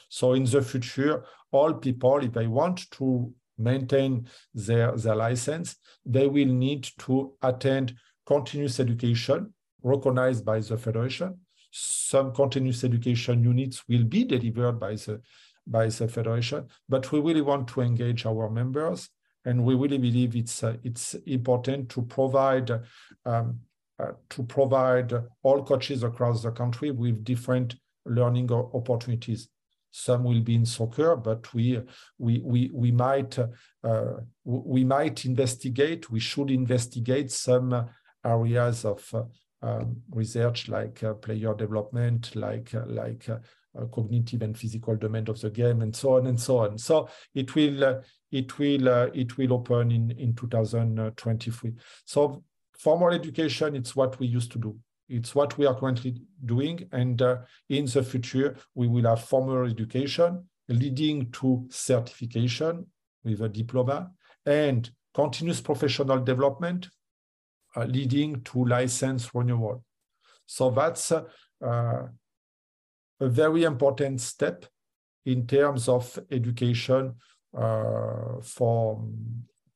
So 0.08 0.32
in 0.32 0.44
the 0.44 0.62
future, 0.62 1.24
all 1.52 1.74
people, 1.74 2.18
if 2.18 2.32
they 2.32 2.46
want 2.46 2.90
to 2.92 3.32
maintain 3.58 4.26
their, 4.54 4.96
their 4.96 5.14
license, 5.14 5.76
they 6.04 6.26
will 6.26 6.46
need 6.46 6.88
to 7.00 7.34
attend 7.42 7.94
continuous 8.26 8.80
education 8.80 9.52
recognized 9.82 10.44
by 10.44 10.60
the 10.60 10.76
federation. 10.76 11.38
Some 11.70 12.32
continuous 12.32 12.82
education 12.84 13.44
units 13.44 13.86
will 13.88 14.04
be 14.04 14.24
delivered 14.24 14.80
by 14.80 14.94
the 14.94 15.20
by 15.66 15.86
the 15.86 16.08
federation, 16.08 16.66
but 16.88 17.12
we 17.12 17.20
really 17.20 17.42
want 17.42 17.68
to 17.68 17.80
engage 17.80 18.26
our 18.26 18.50
members, 18.50 19.08
and 19.50 19.64
we 19.64 19.74
really 19.74 19.98
believe 19.98 20.36
it's 20.36 20.62
uh, 20.62 20.76
it's 20.84 21.14
important 21.26 21.88
to 21.90 22.02
provide 22.02 22.70
um, 23.26 23.58
uh, 23.98 24.12
to 24.30 24.42
provide 24.44 25.12
all 25.42 25.62
coaches 25.64 26.04
across 26.04 26.42
the 26.42 26.52
country 26.52 26.90
with 26.90 27.24
different 27.24 27.74
learning 28.06 28.50
opportunities. 28.50 29.48
Some 29.90 30.22
will 30.22 30.40
be 30.40 30.54
in 30.54 30.64
soccer, 30.64 31.16
but 31.16 31.52
we 31.52 31.80
we 32.16 32.40
we 32.44 32.70
we 32.72 32.92
might 32.92 33.36
uh, 33.38 34.12
we 34.44 34.84
might 34.84 35.24
investigate. 35.24 36.10
We 36.10 36.20
should 36.20 36.50
investigate 36.50 37.32
some 37.32 37.88
areas 38.24 38.84
of 38.84 39.12
um, 39.62 39.96
research 40.10 40.68
like 40.68 41.02
uh, 41.02 41.14
player 41.14 41.54
development, 41.54 42.36
like 42.36 42.72
uh, 42.72 42.86
like 42.86 43.28
uh, 43.28 43.38
cognitive 43.92 44.42
and 44.42 44.56
physical 44.56 44.96
domain 44.96 45.28
of 45.28 45.40
the 45.40 45.50
game, 45.50 45.82
and 45.82 45.94
so 45.94 46.14
on 46.14 46.28
and 46.28 46.40
so 46.40 46.58
on. 46.58 46.78
So 46.78 47.08
it 47.34 47.54
will 47.56 48.00
it 48.30 48.58
will 48.58 48.88
it 49.14 49.36
will 49.36 49.52
open 49.52 49.90
in 49.90 50.10
in 50.12 50.34
2023. 50.34 51.72
So 52.04 52.44
formal 52.78 53.10
education, 53.10 53.76
it's 53.76 53.94
what 53.94 54.18
we 54.18 54.26
used 54.26 54.52
to 54.52 54.58
do. 54.58 54.78
It's 55.08 55.34
what 55.34 55.58
we 55.58 55.66
are 55.66 55.74
currently 55.74 56.22
doing, 56.44 56.88
and 56.92 57.20
in 57.68 57.86
the 57.86 58.02
future 58.02 58.56
we 58.74 58.86
will 58.88 59.08
have 59.08 59.24
formal 59.24 59.64
education 59.64 60.44
leading 60.68 61.30
to 61.32 61.66
certification 61.68 62.86
with 63.24 63.40
a 63.42 63.48
diploma 63.48 64.10
and 64.46 64.90
continuous 65.12 65.60
professional 65.60 66.20
development 66.20 66.88
uh, 67.76 67.84
leading 67.84 68.40
to 68.42 68.64
license 68.64 69.34
renewal. 69.34 69.84
So 70.46 70.70
that's 70.70 71.12
uh, 71.12 71.22
a 71.60 72.08
very 73.20 73.64
important 73.64 74.20
step 74.20 74.64
in 75.26 75.46
terms 75.46 75.88
of 75.88 76.18
education 76.30 77.08
uh, 77.08 77.12
for, 77.52 79.02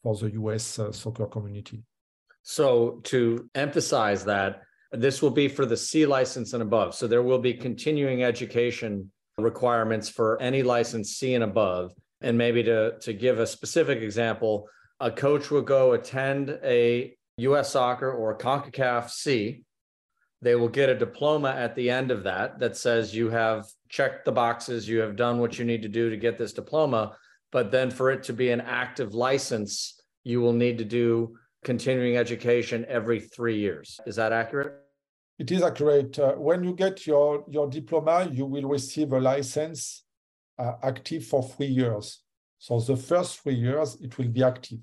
for 0.03 0.17
the 0.17 0.31
US 0.33 0.79
uh, 0.79 0.93
soccer 0.93 1.27
community. 1.27 1.83
So 2.43 3.01
to 3.05 3.49
emphasize 3.55 4.25
that, 4.25 4.63
this 4.93 5.23
will 5.23 5.31
be 5.31 5.49
for 5.49 5.67
the 5.67 5.77
C 5.77 6.07
license 6.07 6.53
and 6.53 6.63
above. 6.63 6.95
So 6.95 7.07
there 7.07 7.23
will 7.23 7.39
be 7.39 7.55
continuing 7.55 8.23
education 8.23 9.11
requirements 9.39 10.09
for 10.09 10.41
any 10.41 10.63
license 10.63 11.17
C 11.17 11.35
and 11.35 11.45
above. 11.45 11.93
And 12.21 12.39
maybe 12.39 12.63
to, 12.63 12.99
to 13.01 13.13
give 13.13 13.41
a 13.41 13.47
specific 13.47 14.01
example, 14.01 14.69
a 15.01 15.11
coach 15.11 15.51
will 15.51 15.63
go 15.63 15.93
attend 15.93 16.59
a 16.63 17.17
US 17.39 17.71
Soccer 17.71 18.13
or 18.13 18.39
CONCACAF 18.39 19.11
C, 19.11 19.65
they 20.41 20.55
will 20.55 20.69
get 20.69 20.89
a 20.91 20.95
diploma 20.95 21.51
at 21.51 21.75
the 21.75 21.91
end 21.91 22.11
of 22.11 22.25
that 22.25 22.59
that 22.59 22.77
says 22.77 23.15
you 23.15 23.31
have 23.31 23.67
checked 23.89 24.25
the 24.25 24.33
boxes, 24.33 24.89
you 24.89 25.01
have 25.01 25.17
done 25.17 25.39
what 25.39 25.59
you 25.59 25.65
need 25.65 25.83
to 25.83 25.89
do 25.89 26.11
to 26.11 26.17
get 26.17 26.39
this 26.39 26.53
diploma. 26.53 27.17
But 27.55 27.71
then 27.71 27.91
for 27.91 28.11
it 28.11 28.23
to 28.25 28.35
be 28.35 28.51
an 28.51 28.61
active 28.61 29.15
license, 29.15 29.99
you 30.25 30.43
will 30.43 30.53
need 30.53 30.77
to 30.79 30.85
do 30.85 31.37
continuing 31.65 32.19
education 32.19 32.85
every 32.89 33.21
three 33.21 33.59
years. 33.59 33.99
Is 34.07 34.17
that 34.17 34.33
accurate? 34.33 34.75
It 35.39 35.51
is 35.51 35.63
accurate. 35.63 36.19
Uh, 36.19 36.33
when 36.33 36.63
you 36.65 36.75
get 36.75 37.07
your, 37.07 37.45
your 37.49 37.67
diploma, 37.71 38.29
you 38.31 38.45
will 38.45 38.69
receive 38.69 39.13
a 39.13 39.21
license 39.21 40.05
uh, 40.59 40.73
active 40.83 41.25
for 41.25 41.43
three 41.43 41.73
years. 41.83 42.21
So 42.59 42.79
the 42.81 42.97
first 42.97 43.41
three 43.41 43.55
years, 43.55 43.97
it 44.03 44.19
will 44.19 44.29
be 44.29 44.43
active 44.43 44.81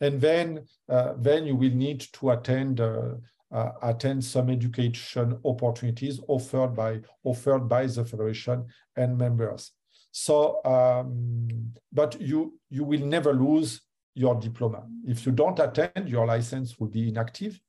and 0.00 0.20
then 0.20 0.64
uh, 0.88 1.14
then 1.18 1.46
you 1.46 1.56
will 1.56 1.74
need 1.74 2.00
to 2.12 2.30
attend 2.30 2.80
uh, 2.80 3.14
uh, 3.50 3.70
attend 3.82 4.22
some 4.22 4.50
education 4.50 5.38
opportunities 5.44 6.20
offered 6.28 6.74
by 6.74 7.00
offered 7.24 7.68
by 7.68 7.86
the 7.86 8.04
federation 8.04 8.66
and 8.96 9.16
members. 9.16 9.72
So, 10.10 10.60
um, 10.64 11.72
but 11.92 12.20
you 12.20 12.58
you 12.70 12.84
will 12.84 13.04
never 13.06 13.32
lose 13.32 13.80
your 14.14 14.34
diploma. 14.34 14.84
If 15.06 15.26
you 15.26 15.32
don't 15.32 15.58
attend, 15.60 16.08
your 16.08 16.26
license 16.26 16.78
will 16.78 16.88
be 16.88 17.08
inactive, 17.08 17.60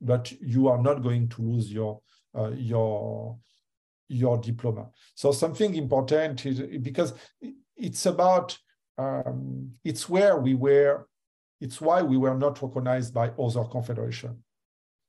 but 0.00 0.32
you 0.40 0.68
are 0.68 0.80
not 0.80 1.02
going 1.02 1.28
to 1.28 1.42
lose 1.42 1.70
your 1.72 2.00
uh, 2.36 2.50
your 2.50 3.36
your 4.08 4.38
diploma. 4.38 4.88
So 5.14 5.32
something 5.32 5.74
important 5.74 6.46
is 6.46 6.60
because 6.80 7.12
it's 7.76 8.06
about 8.06 8.56
um, 8.96 9.72
it's 9.84 10.08
where 10.08 10.38
we 10.38 10.54
were, 10.54 11.06
it's 11.60 11.80
why 11.80 12.02
we 12.02 12.16
were 12.16 12.36
not 12.36 12.62
recognized 12.62 13.12
by 13.12 13.30
other 13.38 13.64
confederation, 13.64 14.42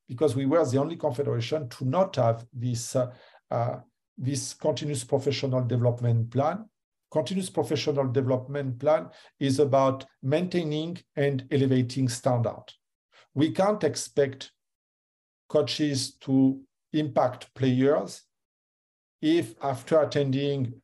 because 0.07 0.35
we 0.35 0.45
were 0.45 0.65
the 0.65 0.79
only 0.79 0.97
confederation 0.97 1.69
to 1.69 1.85
not 1.85 2.15
have 2.17 2.45
this 2.51 2.95
uh, 2.95 3.11
uh, 3.51 3.77
this 4.17 4.53
continuous 4.53 5.05
professional 5.05 5.63
development 5.63 6.29
plan. 6.29 6.65
Continuous 7.11 7.49
professional 7.49 8.07
development 8.07 8.79
plan 8.79 9.09
is 9.39 9.59
about 9.59 10.05
maintaining 10.21 10.97
and 11.15 11.45
elevating 11.51 12.07
standard. 12.07 12.65
We 13.33 13.51
can't 13.51 13.83
expect 13.83 14.51
coaches 15.47 16.15
to 16.21 16.61
impact 16.93 17.53
players 17.55 18.23
if 19.21 19.55
after 19.61 20.01
attending 20.01 20.81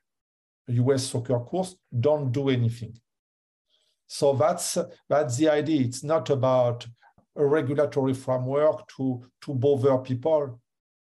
a 0.67 0.73
US 0.73 1.07
soccer 1.07 1.39
course, 1.39 1.75
don't 1.97 2.31
do 2.31 2.49
anything. 2.49 2.99
So 4.07 4.33
that's 4.33 4.77
that's 5.09 5.37
the 5.37 5.49
idea. 5.49 5.81
It's 5.81 6.03
not 6.03 6.29
about 6.29 6.85
a 7.35 7.45
regulatory 7.45 8.13
framework 8.13 8.87
to, 8.95 9.23
to 9.41 9.53
bother 9.53 9.97
people. 9.97 10.59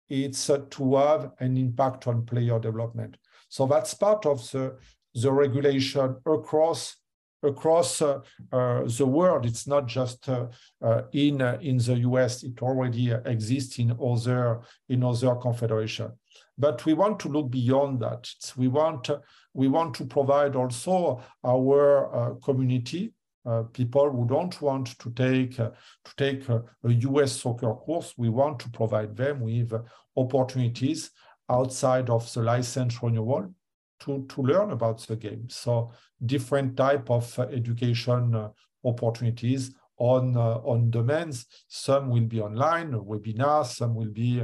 It's 0.10 0.48
to 0.48 0.96
have 0.96 1.32
an 1.40 1.58
impact 1.58 2.08
on 2.08 2.26
player 2.26 2.60
development. 2.60 3.18
So 3.50 3.66
that's 3.68 3.94
part 3.94 4.26
of 4.26 4.40
the, 4.52 4.78
the 5.16 5.32
regulation 5.32 6.16
across 6.26 6.98
across 7.44 8.02
uh, 8.02 8.20
uh, 8.52 8.84
the 8.98 9.06
world. 9.06 9.46
It's 9.46 9.68
not 9.68 9.86
just 9.88 10.28
uh, 10.30 10.48
uh 10.82 11.04
in 11.12 11.42
uh, 11.42 11.58
in 11.62 11.78
the 11.78 11.98
US. 12.10 12.44
It 12.44 12.62
already 12.62 13.12
exists 13.12 13.80
in 13.80 13.96
other 14.04 14.62
in 14.90 15.04
other 15.04 15.36
confederation. 15.36 16.12
But 16.58 16.86
we 16.86 16.94
want 16.94 17.20
to 17.20 17.30
look 17.30 17.50
beyond 17.52 18.00
that. 18.02 18.30
We 18.58 18.68
want 18.68 19.10
we 19.54 19.68
want 19.68 19.94
to 19.96 20.06
provide 20.06 20.56
also 20.56 21.22
our 21.44 22.38
community 22.44 23.14
uh, 23.46 23.62
people 23.74 24.10
who 24.10 24.26
don't 24.28 24.60
want 24.60 24.98
to 24.98 25.12
take 25.12 25.60
uh, 25.60 25.70
to 26.04 26.16
take 26.18 26.50
a, 26.50 26.64
a, 26.84 26.90
US 26.90 27.42
soccer 27.42 27.74
course, 27.76 28.14
we 28.18 28.30
want 28.30 28.60
to 28.60 28.70
provide 28.72 29.16
them 29.16 29.42
with 29.42 29.72
opportunities 30.18 31.12
outside 31.48 32.10
of 32.10 32.32
the 32.34 32.42
license 32.42 33.04
renewal 33.04 33.54
to, 34.02 34.26
to 34.28 34.42
learn 34.42 34.72
about 34.72 35.00
the 35.08 35.16
game. 35.16 35.48
So 35.50 35.92
different 36.26 36.78
type 36.78 37.10
of 37.10 37.38
uh, 37.40 37.44
education 37.44 38.36
uh, 38.36 38.50
opportunities 38.84 39.74
on 39.98 40.36
uh, 40.36 40.60
on 40.64 40.90
demands. 40.90 41.46
Some 41.68 42.10
will 42.10 42.26
be 42.26 42.42
online, 42.42 42.92
webinars. 42.92 43.76
Some 43.76 43.96
will 43.96 44.12
be 44.12 44.44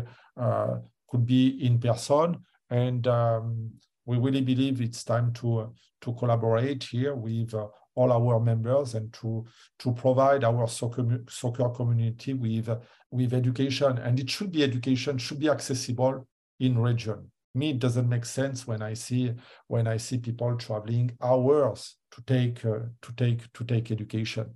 could 1.09 1.25
be 1.25 1.65
in 1.65 1.77
person, 1.77 2.37
and 2.69 3.05
um, 3.05 3.71
we 4.05 4.17
really 4.17 4.41
believe 4.41 4.81
it's 4.81 5.03
time 5.03 5.33
to 5.33 5.73
to 6.01 6.13
collaborate 6.13 6.83
here 6.83 7.15
with 7.15 7.53
all 7.95 8.11
our 8.11 8.39
members 8.39 8.95
and 8.95 9.11
to 9.13 9.45
to 9.79 9.91
provide 9.93 10.43
our 10.43 10.67
soccer, 10.67 11.23
soccer 11.29 11.69
community 11.69 12.33
with 12.33 12.69
with 13.11 13.33
education 13.33 13.97
and 13.97 14.19
it 14.19 14.29
should 14.29 14.51
be 14.51 14.63
education 14.63 15.17
should 15.17 15.39
be 15.39 15.49
accessible 15.49 16.25
in 16.59 16.77
region 16.77 17.30
me 17.53 17.71
it 17.71 17.79
doesn't 17.79 18.07
make 18.07 18.25
sense 18.25 18.65
when 18.65 18.81
i 18.81 18.93
see 18.93 19.33
when 19.67 19.87
i 19.87 19.97
see 19.97 20.17
people 20.17 20.55
traveling 20.55 21.11
hours 21.21 21.97
to 22.11 22.21
take 22.23 22.65
uh, 22.65 22.79
to 23.01 23.13
take 23.15 23.51
to 23.53 23.63
take 23.63 23.91
education. 23.91 24.53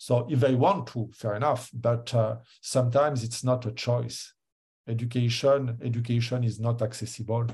So 0.00 0.28
if 0.30 0.40
they 0.40 0.54
want 0.54 0.86
to 0.88 1.10
fair 1.12 1.34
enough 1.34 1.70
but 1.74 2.14
uh, 2.14 2.36
sometimes 2.60 3.24
it's 3.24 3.42
not 3.42 3.66
a 3.66 3.72
choice. 3.72 4.32
Education 4.86 5.78
education 5.82 6.44
is 6.44 6.60
not 6.60 6.82
accessible 6.82 7.46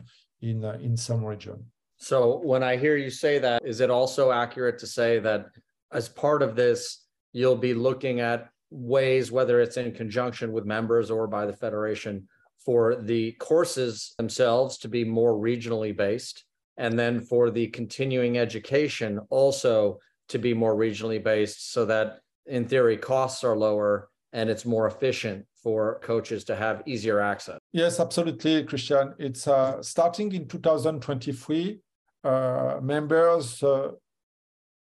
in 0.42 0.64
uh, 0.64 0.78
in 0.80 0.97
some 0.97 1.24
region. 1.24 1.64
So 1.97 2.38
when 2.38 2.62
I 2.62 2.76
hear 2.76 2.97
you 2.97 3.11
say 3.11 3.38
that, 3.38 3.64
is 3.64 3.80
it 3.80 3.90
also 3.90 4.30
accurate 4.30 4.78
to 4.80 4.86
say 4.86 5.20
that 5.20 5.47
as 5.92 6.09
part 6.09 6.42
of 6.42 6.55
this, 6.57 7.07
you'll 7.32 7.57
be 7.57 7.72
looking 7.72 8.20
at 8.20 8.49
ways, 8.70 9.30
whether 9.30 9.61
it's 9.61 9.76
in 9.76 9.92
conjunction 9.92 10.53
with 10.53 10.66
members 10.66 11.11
or 11.11 11.26
by 11.26 11.47
the 11.47 11.53
Federation, 11.53 12.28
for 12.65 12.97
the 12.97 13.33
courses 13.33 14.15
themselves 14.17 14.79
to 14.79 14.89
be 14.89 15.05
more 15.05 15.35
regionally 15.35 15.97
based, 15.97 16.45
and 16.77 16.99
then 16.99 17.21
for 17.21 17.51
the 17.51 17.67
continuing 17.69 18.39
education 18.39 19.21
also 19.31 19.99
to 20.29 20.39
be 20.39 20.55
more 20.55 20.75
regionally 20.75 21.23
based 21.23 21.73
so 21.73 21.85
that 21.85 22.21
in 22.47 22.67
theory 22.67 22.97
costs 22.97 23.45
are 23.45 23.57
lower 23.57 24.09
and 24.33 24.51
it's 24.51 24.65
more 24.65 24.87
efficient 24.87 25.47
for 25.62 26.01
coaches 26.03 26.45
to 26.45 26.57
have 26.57 26.83
easier 26.87 27.21
access. 27.21 27.59
Yes, 27.73 28.01
absolutely, 28.01 28.65
Christian. 28.65 29.15
It's 29.19 29.47
uh, 29.47 29.83
starting 29.83 30.33
in 30.33 30.47
2023. 30.49 31.81
Uh, 32.23 32.79
members 32.83 33.62
uh, 33.62 33.93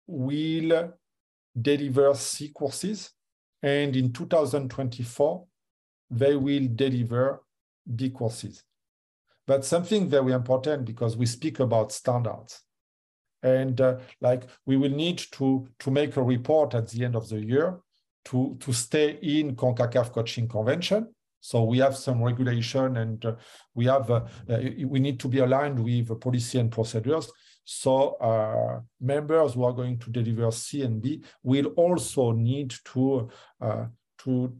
will 0.08 0.94
deliver 1.62 2.14
C 2.16 2.50
courses, 2.50 3.12
and 3.62 3.96
in 3.96 4.12
2024 4.12 5.46
they 6.10 6.36
will 6.36 6.68
deliver 6.76 7.43
B 7.96 8.10
courses. 8.10 8.64
But 9.46 9.66
something 9.66 10.10
very 10.10 10.32
important 10.32 10.86
because 10.86 11.18
we 11.18 11.26
speak 11.26 11.60
about 11.60 11.92
standards. 11.92 12.62
And 13.42 13.80
uh, 13.82 13.98
like 14.22 14.44
we 14.66 14.78
will 14.78 14.92
need 14.92 15.18
to, 15.34 15.68
to 15.80 15.92
make 15.92 16.16
a 16.16 16.24
report 16.24 16.74
at 16.76 16.88
the 16.90 17.04
end 17.04 17.16
of 17.16 17.28
the 17.28 17.44
year 17.44 17.80
to, 18.26 18.56
to 18.62 18.72
stay 18.72 19.20
in 19.22 19.56
CONCACAF 19.56 20.14
coaching 20.14 20.48
convention. 20.48 21.14
So 21.42 21.64
we 21.64 21.80
have 21.80 21.98
some 21.98 22.24
regulation 22.24 22.96
and 22.96 23.26
uh, 23.26 23.36
we 23.76 23.86
have 23.86 24.10
uh, 24.10 24.22
uh 24.50 24.60
we 24.88 25.00
need 25.02 25.20
to 25.20 25.28
be 25.28 25.40
aligned 25.40 25.78
with 25.78 26.18
policy 26.22 26.58
and 26.58 26.72
procedures. 26.72 27.30
So 27.66 28.16
uh, 28.16 28.80
members 29.02 29.54
who 29.54 29.66
are 29.66 29.74
going 29.74 30.00
to 30.00 30.10
deliver 30.10 30.52
C 30.52 30.84
and 30.84 31.02
B 31.02 31.22
will 31.44 31.68
also 31.76 32.32
need 32.32 32.74
to 32.94 33.30
uh, 33.60 33.86
to 34.20 34.56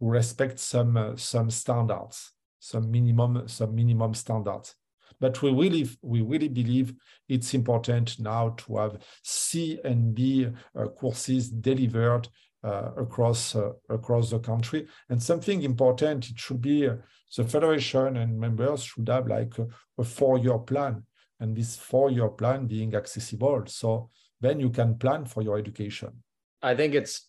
respect 0.00 0.58
some 0.58 1.14
some 1.18 1.50
standards, 1.50 2.32
some 2.58 2.90
minimum 2.90 3.48
some 3.48 3.74
minimum 3.74 4.14
standards. 4.14 4.74
But 5.20 5.42
we 5.42 5.50
really, 5.50 5.88
we 6.02 6.22
really 6.22 6.48
believe 6.48 6.94
it's 7.28 7.52
important 7.54 8.20
now 8.20 8.50
to 8.50 8.76
have 8.76 8.98
C 9.24 9.80
and 9.84 10.14
B 10.14 10.46
uh, 10.46 10.86
courses 10.88 11.48
delivered 11.48 12.28
uh, 12.62 12.90
across 12.96 13.56
uh, 13.56 13.72
across 13.88 14.30
the 14.30 14.38
country. 14.38 14.86
And 15.08 15.20
something 15.20 15.62
important, 15.62 16.30
it 16.30 16.38
should 16.38 16.60
be 16.60 16.86
uh, 16.86 16.96
the 17.36 17.44
federation 17.44 18.16
and 18.16 18.38
members 18.38 18.82
should 18.84 19.08
have 19.08 19.26
like 19.26 19.58
a, 19.58 19.66
a 19.98 20.04
four-year 20.04 20.58
plan, 20.58 21.04
and 21.40 21.56
this 21.56 21.76
four-year 21.76 22.28
plan 22.28 22.66
being 22.66 22.94
accessible. 22.94 23.64
So 23.66 24.10
then 24.40 24.60
you 24.60 24.70
can 24.70 24.98
plan 24.98 25.24
for 25.24 25.42
your 25.42 25.58
education. 25.58 26.22
I 26.62 26.74
think 26.76 26.94
it's 26.94 27.26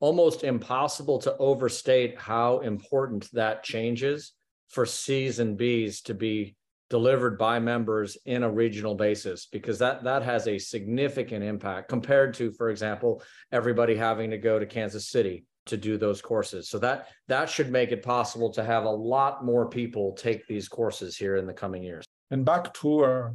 almost 0.00 0.44
impossible 0.44 1.18
to 1.20 1.36
overstate 1.38 2.18
how 2.18 2.58
important 2.60 3.28
that 3.32 3.62
change 3.62 4.02
is 4.02 4.32
for 4.72 4.86
C's 4.86 5.38
and 5.38 5.56
B's 5.56 6.00
to 6.02 6.14
be 6.14 6.56
delivered 6.90 7.38
by 7.38 7.58
members 7.58 8.18
in 8.26 8.42
a 8.42 8.50
regional 8.50 8.94
basis 8.94 9.46
because 9.46 9.78
that 9.78 10.04
that 10.04 10.22
has 10.22 10.46
a 10.46 10.58
significant 10.58 11.42
impact 11.42 11.88
compared 11.88 12.34
to 12.34 12.52
for 12.52 12.68
example 12.68 13.22
everybody 13.50 13.94
having 13.94 14.30
to 14.30 14.36
go 14.36 14.58
to 14.58 14.66
Kansas 14.66 15.08
City 15.08 15.46
to 15.66 15.76
do 15.76 15.96
those 15.96 16.20
courses. 16.20 16.68
So 16.68 16.78
that 16.80 17.08
that 17.28 17.48
should 17.48 17.70
make 17.70 17.92
it 17.92 18.02
possible 18.02 18.50
to 18.52 18.64
have 18.64 18.84
a 18.84 18.90
lot 19.14 19.44
more 19.44 19.68
people 19.68 20.12
take 20.12 20.46
these 20.46 20.68
courses 20.68 21.16
here 21.16 21.36
in 21.36 21.46
the 21.46 21.54
coming 21.54 21.82
years. 21.82 22.04
And 22.30 22.44
back 22.44 22.74
to 22.74 23.04
uh, 23.04 23.30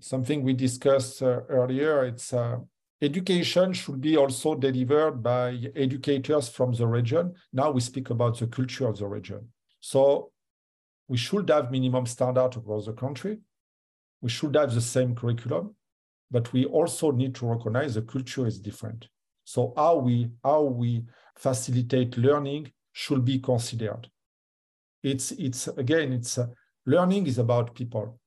something 0.00 0.42
we 0.42 0.54
discussed 0.54 1.22
uh, 1.22 1.40
earlier 1.48 2.04
it's 2.06 2.32
uh, 2.32 2.56
education 3.02 3.72
should 3.72 4.00
be 4.00 4.16
also 4.16 4.54
delivered 4.54 5.22
by 5.22 5.58
educators 5.76 6.48
from 6.48 6.72
the 6.72 6.86
region. 6.86 7.34
Now 7.52 7.70
we 7.70 7.80
speak 7.80 8.10
about 8.10 8.38
the 8.38 8.46
culture 8.46 8.88
of 8.88 8.98
the 8.98 9.06
region. 9.06 9.48
So 9.80 10.32
we 11.08 11.16
should 11.16 11.48
have 11.48 11.70
minimum 11.70 12.06
standard 12.06 12.56
across 12.56 12.86
the 12.86 12.92
country. 12.92 13.38
We 14.20 14.30
should 14.30 14.54
have 14.56 14.74
the 14.74 14.80
same 14.80 15.14
curriculum, 15.14 15.74
but 16.30 16.52
we 16.52 16.64
also 16.64 17.10
need 17.10 17.34
to 17.36 17.46
recognize 17.46 17.94
the 17.94 18.02
culture 18.02 18.46
is 18.46 18.58
different. 18.58 19.08
So 19.44 19.72
how 19.76 19.98
we 19.98 20.30
how 20.42 20.62
we 20.62 21.04
facilitate 21.36 22.16
learning 22.16 22.72
should 22.92 23.24
be 23.24 23.38
considered. 23.38 24.08
It's 25.02 25.30
it's 25.32 25.68
again 25.68 26.12
it's 26.12 26.38
uh, 26.38 26.46
learning 26.86 27.26
is 27.26 27.38
about 27.38 27.74
people 27.74 28.18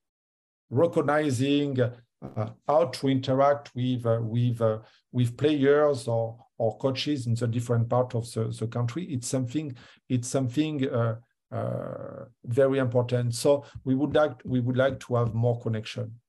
recognizing 0.69 1.81
uh, 1.81 2.49
how 2.67 2.85
to 2.85 3.07
interact 3.09 3.71
with 3.75 4.05
uh, 4.05 4.19
with 4.21 4.61
uh, 4.61 4.79
with 5.11 5.35
players 5.35 6.07
or 6.07 6.37
or 6.57 6.77
coaches 6.77 7.25
in 7.27 7.33
the 7.33 7.47
different 7.47 7.89
part 7.89 8.15
of 8.15 8.31
the, 8.33 8.45
the 8.59 8.67
country. 8.67 9.05
It's 9.05 9.27
something 9.27 9.75
it's 10.07 10.27
something 10.27 10.87
uh, 10.89 11.15
very 11.51 12.79
important. 12.79 13.35
So 13.35 13.65
we 13.83 13.95
would 13.95 14.15
like 14.15 14.41
we 14.45 14.59
would 14.59 14.77
like 14.77 14.99
to 15.01 15.15
have 15.15 15.33
more 15.33 15.59
connection 15.59 16.19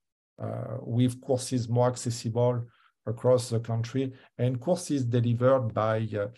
uh, 0.41 0.79
with 0.81 1.21
courses 1.21 1.69
more 1.69 1.89
accessible 1.89 2.65
across 3.07 3.51
the 3.51 3.61
country 3.61 4.13
and 4.39 4.61
courses 4.61 5.05
delivered 5.05 5.75
by 5.75 6.09
uh, 6.19 6.29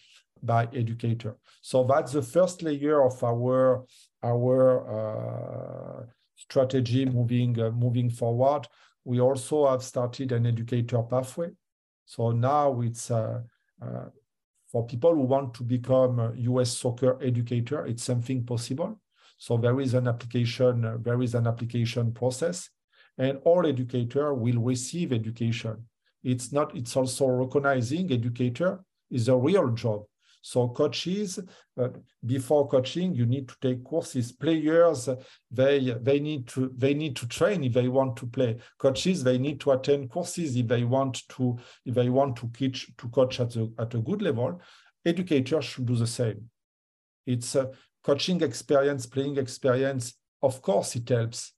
by 0.43 0.69
educator. 0.75 1.37
So 1.61 1.85
that's 1.85 2.13
the 2.13 2.23
first 2.23 2.63
layer 2.63 3.05
of 3.05 3.23
our 3.23 3.85
our 4.23 4.61
uh, 4.99 6.07
strategy 6.37 7.05
moving 7.05 7.61
uh, 7.61 7.71
moving 7.71 8.11
forward. 8.11 8.67
We 9.05 9.21
also 9.21 9.69
have 9.69 9.83
started 9.83 10.33
an 10.33 10.47
educator 10.47 11.03
pathway. 11.03 11.51
So 12.05 12.31
now 12.31 12.81
it's 12.81 13.11
uh, 13.11 13.41
uh, 13.81 14.07
for 14.73 14.87
people 14.87 15.15
who 15.15 15.21
want 15.21 15.53
to 15.55 15.63
become 15.63 16.33
US 16.35 16.77
soccer 16.79 17.23
educator, 17.23 17.87
it's 17.87 18.03
something 18.03 18.45
possible. 18.45 18.99
So 19.37 19.59
there 19.59 19.79
is 19.81 19.93
an 19.93 20.09
application, 20.09 20.85
uh, 20.85 20.97
there 21.01 21.21
is 21.21 21.35
an 21.35 21.47
application 21.47 22.13
process, 22.13 22.71
and 23.19 23.39
all 23.45 23.67
educator 23.67 24.33
will 24.33 24.61
receive 24.61 25.13
education. 25.13 25.85
It's 26.25 26.53
not, 26.53 26.75
it's 26.75 26.97
also 26.97 27.27
recognizing 27.27 28.11
educator 28.13 28.83
is 29.11 29.29
a 29.29 29.37
real 29.37 29.69
job. 29.73 30.05
So 30.43 30.69
coaches, 30.69 31.39
uh, 31.79 31.89
before 32.27 32.69
coaching, 32.69 33.15
you 33.15 33.27
need 33.27 33.49
to 33.49 33.55
take 33.61 33.85
courses. 33.85 34.33
Players, 34.33 35.09
they 35.51 35.97
they 36.03 36.19
need 36.19 36.49
to 36.49 36.73
they 36.77 36.95
need 36.95 37.15
to 37.17 37.29
train 37.29 37.63
if 37.63 37.73
they 37.73 37.87
want 37.87 38.17
to 38.17 38.27
play. 38.27 38.57
Coaches, 38.77 39.23
they 39.23 39.39
need 39.39 39.61
to 39.61 39.71
attend 39.71 40.11
courses 40.11 40.57
if 40.57 40.67
they 40.67 40.83
want 40.83 41.23
to 41.29 41.57
if 41.87 41.95
they 41.95 42.09
want 42.09 42.37
to 42.37 42.49
teach 42.49 42.91
to 42.99 43.09
coach 43.09 43.39
at 43.39 43.55
a 43.55 43.71
at 43.79 43.95
a 43.95 43.99
good 43.99 44.21
level. 44.21 44.61
Educators 45.07 45.65
should 45.65 45.87
do 45.87 45.95
the 45.95 46.09
same. 46.09 46.51
It's 47.25 47.55
a 47.55 47.71
coaching 48.03 48.43
experience, 48.43 49.07
playing 49.07 49.39
experience. 49.39 50.15
Of 50.43 50.61
course, 50.61 50.97
it 50.97 51.09
helps 51.09 51.53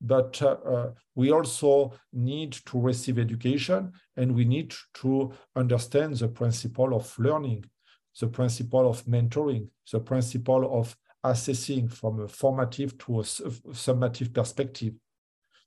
but 0.00 0.40
uh, 0.42 0.56
uh, 0.66 0.90
we 1.14 1.32
also 1.32 1.92
need 2.12 2.52
to 2.52 2.78
receive 2.78 3.18
education 3.18 3.92
and 4.16 4.34
we 4.34 4.44
need 4.44 4.74
to 4.92 5.32
understand 5.54 6.16
the 6.16 6.28
principle 6.28 6.94
of 6.94 7.18
learning 7.18 7.64
the 8.20 8.28
principle 8.28 8.88
of 8.88 9.04
mentoring, 9.04 9.68
the 9.92 10.00
principle 10.00 10.80
of 10.80 10.96
assessing 11.24 11.88
from 11.88 12.20
a 12.20 12.28
formative 12.28 12.96
to 12.98 13.20
a 13.20 13.22
summative 13.22 14.32
perspective, 14.32 14.94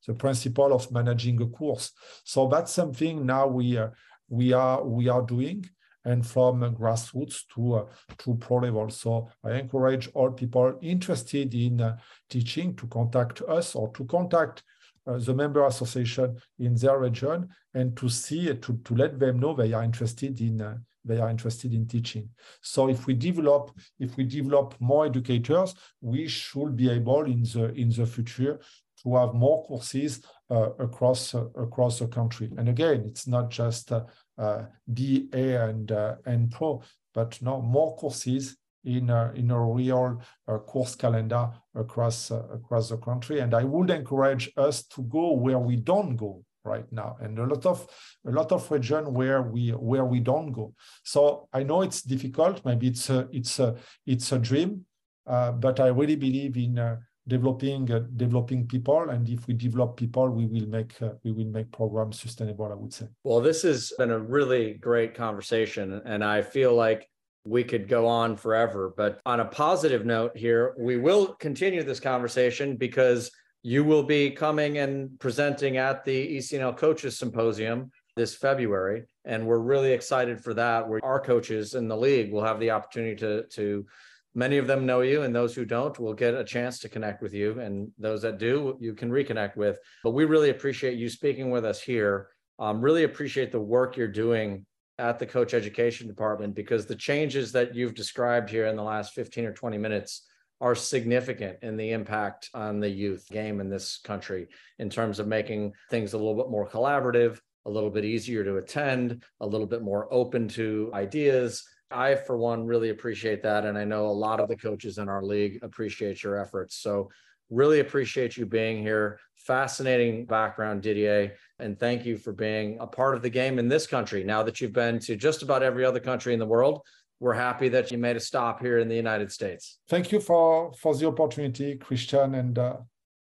the 0.08 0.14
principle 0.14 0.74
of 0.74 0.92
managing 0.92 1.42
a 1.42 1.48
course. 1.48 1.92
So 2.24 2.48
that's 2.48 2.72
something 2.72 3.26
now 3.26 3.48
we 3.48 3.78
are, 3.78 3.94
we 4.30 4.54
are, 4.54 4.84
we 4.84 5.10
are 5.10 5.22
doing 5.22 5.70
and 6.06 6.26
from 6.26 6.62
grassroots 6.76 7.44
to 7.54 7.76
uh, 7.76 7.86
to 8.18 8.36
pro 8.36 8.58
level. 8.58 8.90
So 8.90 9.30
I 9.44 9.52
encourage 9.56 10.10
all 10.14 10.32
people 10.32 10.78
interested 10.82 11.54
in 11.54 11.82
uh, 11.82 11.98
teaching 12.30 12.76
to 12.78 12.88
contact 12.88 13.42
us 13.42 13.76
or 13.76 13.92
to 13.94 14.06
contact 14.06 14.64
uh, 15.06 15.18
the 15.18 15.34
member 15.34 15.66
association 15.66 16.38
in 16.60 16.76
their 16.76 17.00
region 17.00 17.50
and 17.74 17.98
to 17.98 18.10
see 18.10 18.46
to, 18.46 18.80
to 18.86 18.96
let 18.96 19.20
them 19.20 19.40
know 19.40 19.54
they 19.54 19.74
are 19.74 19.84
interested 19.84 20.40
in 20.40 20.62
uh, 20.62 20.78
they 21.06 21.20
are 21.20 21.30
interested 21.30 21.74
in 21.74 21.88
teaching. 21.88 22.30
So 22.62 22.90
if 22.90 23.08
we 23.08 23.14
develop 23.14 23.72
if 24.00 24.18
we 24.18 24.24
develop 24.24 24.76
more 24.80 25.06
educators, 25.06 25.74
we 26.02 26.28
should 26.28 26.76
be 26.76 26.90
able 26.90 27.24
in 27.26 27.44
the 27.44 27.74
in 27.76 27.90
the 27.90 28.06
future 28.06 28.60
to 29.04 29.16
have 29.16 29.34
more 29.34 29.64
courses 29.66 30.22
uh, 30.50 30.72
across 30.80 31.34
uh, 31.34 31.46
across 31.56 32.00
the 32.00 32.08
country. 32.08 32.52
And 32.58 32.70
again, 32.70 33.04
it's 33.06 33.28
not 33.28 33.50
just 33.50 33.92
uh, 33.92 34.04
uh 34.38 34.66
BA 34.88 35.68
and 35.68 35.92
uh, 35.92 36.16
and 36.26 36.52
Pro, 36.52 36.82
but 37.14 37.42
no 37.42 37.62
more 37.62 37.96
courses 37.96 38.58
in 38.86 39.10
a, 39.10 39.34
in 39.36 39.52
a 39.52 39.62
real 39.62 40.22
uh, 40.48 40.58
course 40.60 40.96
calendar 40.96 41.50
across 41.76 42.32
across 42.32 42.90
the 42.90 42.98
country. 42.98 43.40
And 43.40 43.54
I 43.54 43.64
would 43.64 43.90
encourage 43.90 44.52
us 44.58 44.84
to 44.88 45.04
go 45.04 45.34
where 45.34 45.60
we 45.60 45.76
don't 45.76 46.16
go 46.16 46.44
right 46.64 46.86
now. 46.92 47.18
And 47.22 47.38
a 47.40 47.46
lot 47.46 47.66
of 47.66 47.88
a 48.26 48.32
lot 48.32 48.52
of 48.52 48.70
region 48.72 49.14
where 49.14 49.42
we 49.42 49.70
where 49.70 50.06
we 50.06 50.20
don't 50.20 50.52
go. 50.52 50.74
So 51.04 51.48
i 51.54 51.64
know 51.64 51.82
it's 51.82 52.02
difficult. 52.02 52.64
Maybe 52.66 52.88
it's 52.88 53.10
a 53.10 53.28
it's 53.32 53.60
a 53.60 53.76
it's 54.06 54.32
a 54.32 54.40
dream 54.40 54.86
uh, 55.28 55.52
but 55.52 55.80
i 55.80 55.88
really 55.88 56.16
believe 56.16 56.58
in 56.58 56.80
uh, 56.80 56.98
developing 57.28 57.92
uh, 57.92 58.02
developing 58.16 58.68
people. 58.68 59.10
And 59.10 59.28
if 59.30 59.48
we 59.48 59.54
develop 59.54 59.98
people 59.98 60.30
we 60.30 60.48
will 60.48 60.68
make 60.68 61.00
uh, 61.02 61.10
we 61.24 61.32
will 61.32 61.52
make 61.52 61.72
programs 61.72 62.20
sustainable 62.20 62.66
i 62.66 62.76
would 62.76 62.94
say. 62.94 63.08
Well 63.24 63.42
this 63.42 63.62
has 63.62 63.94
been 63.98 64.12
a 64.12 64.20
really 64.20 64.74
great 64.74 65.14
conversation 65.16 66.02
and 66.06 66.24
i 66.24 66.42
feel 66.42 66.74
like 66.74 67.08
we 67.46 67.64
could 67.64 67.88
go 67.88 68.06
on 68.06 68.36
forever. 68.36 68.94
But 68.96 69.22
on 69.26 69.40
a 69.40 69.46
positive 69.46 70.06
note 70.06 70.36
here 70.36 70.76
we 70.78 70.98
will 70.98 71.34
continue 71.36 71.84
this 71.84 72.00
conversation 72.00 72.76
because 72.76 73.32
you 73.62 73.84
will 73.84 74.04
be 74.04 74.32
coming 74.32 74.78
and 74.78 75.20
presenting 75.20 75.78
at 75.78 76.06
the 76.06 76.38
ECNL 76.38 76.78
Coaches 76.78 77.18
Symposium 77.18 77.92
this 78.16 78.36
February, 78.36 79.06
and 79.26 79.46
we're 79.46 79.60
really 79.60 79.92
excited 79.92 80.42
for 80.42 80.54
that. 80.54 80.88
Where 80.88 81.04
our 81.04 81.20
coaches 81.20 81.76
in 81.76 81.88
the 81.88 81.98
league 81.98 82.32
will 82.32 82.44
have 82.44 82.60
the 82.60 82.72
opportunity 82.72 83.16
to 83.18 83.44
to 83.44 83.86
many 84.34 84.58
of 84.58 84.68
them 84.68 84.86
know 84.86 85.02
you, 85.02 85.24
and 85.24 85.36
those 85.36 85.54
who 85.54 85.66
don't 85.66 85.98
will 86.00 86.14
get 86.14 86.34
a 86.34 86.44
chance 86.44 86.80
to 86.80 86.90
connect 86.90 87.22
with 87.22 87.34
you, 87.34 87.60
and 87.60 87.92
those 87.98 88.22
that 88.22 88.38
do, 88.38 88.78
you 88.80 88.94
can 88.94 89.12
reconnect 89.12 89.56
with. 89.56 89.80
But 90.04 90.12
we 90.12 90.26
really 90.26 90.50
appreciate 90.50 90.98
you 90.98 91.10
speaking 91.10 91.50
with 91.50 91.66
us 91.66 91.82
here. 91.82 92.30
Um, 92.60 92.82
really 92.82 93.04
appreciate 93.04 93.52
the 93.52 93.60
work 93.60 93.96
you're 93.96 94.08
doing 94.08 94.66
at 94.98 95.18
the 95.18 95.26
coach 95.26 95.54
education 95.54 96.08
department 96.08 96.54
because 96.54 96.86
the 96.86 96.96
changes 96.96 97.54
that 97.54 97.74
you've 97.74 97.94
described 97.94 98.50
here 98.50 98.68
in 98.68 98.76
the 98.76 98.84
last 98.84 99.14
15 99.14 99.46
or 99.46 99.54
20 99.54 99.78
minutes 99.78 100.29
are 100.62 100.76
significant 100.76 101.58
in 101.62 101.78
the 101.78 101.92
impact 101.92 102.50
on 102.54 102.80
the 102.80 102.90
youth 102.90 103.26
game 103.30 103.62
in 103.62 103.70
this 103.70 104.00
country 104.04 104.48
in 104.80 104.90
terms 104.90 105.20
of 105.20 105.28
making 105.28 105.74
things 105.90 106.14
a 106.14 106.18
little 106.18 106.36
bit 106.36 106.50
more 106.50 106.68
collaborative, 106.68 107.40
a 107.66 107.70
little 107.70 107.90
bit 107.90 108.06
easier 108.06 108.44
to 108.44 108.58
attend, 108.58 109.24
a 109.40 109.48
little 109.48 109.68
bit 109.68 109.82
more 109.82 110.12
open 110.14 110.48
to 110.48 110.92
ideas. 110.94 111.64
I, 111.92 112.16
for 112.16 112.38
one, 112.38 112.66
really 112.66 112.90
appreciate 112.90 113.42
that. 113.44 113.66
And 113.66 113.78
I 113.78 113.84
know 113.84 114.08
a 114.08 114.12
lot 114.12 114.40
of 114.40 114.50
the 114.50 114.56
coaches 114.56 114.98
in 114.98 115.10
our 115.10 115.24
league 115.24 115.60
appreciate 115.64 116.24
your 116.24 116.40
efforts. 116.40 116.78
So, 116.78 117.10
really 117.50 117.80
appreciate 117.80 118.38
you 118.38 118.46
being 118.46 118.82
here. 118.82 119.20
Fascinating 119.36 120.26
background, 120.26 120.84
Didier. 120.84 121.34
And 121.58 121.80
thank 121.80 122.06
you 122.06 122.18
for 122.18 122.32
being 122.32 122.78
a 122.80 122.86
part 122.86 123.16
of 123.16 123.24
the 123.24 123.30
game 123.30 123.58
in 123.58 123.68
this 123.68 123.88
country 123.88 124.24
now 124.24 124.44
that 124.44 124.62
you've 124.62 124.74
been 124.74 125.00
to 125.00 125.16
just 125.16 125.42
about 125.42 125.64
every 125.64 125.84
other 125.84 126.00
country 126.00 126.34
in 126.34 126.40
the 126.40 126.46
world 126.46 126.82
we're 127.20 127.34
happy 127.34 127.70
that 127.70 127.92
you 127.92 127.98
made 127.98 128.16
a 128.16 128.20
stop 128.20 128.62
here 128.62 128.80
in 128.80 128.88
the 128.88 128.96
United 128.96 129.32
States. 129.32 129.80
Thank 129.90 130.12
you 130.12 130.20
for 130.20 130.74
for 130.74 130.96
the 130.96 131.08
opportunity, 131.08 131.76
Christian, 131.76 132.36
and 132.36 132.58
uh, 132.58 132.78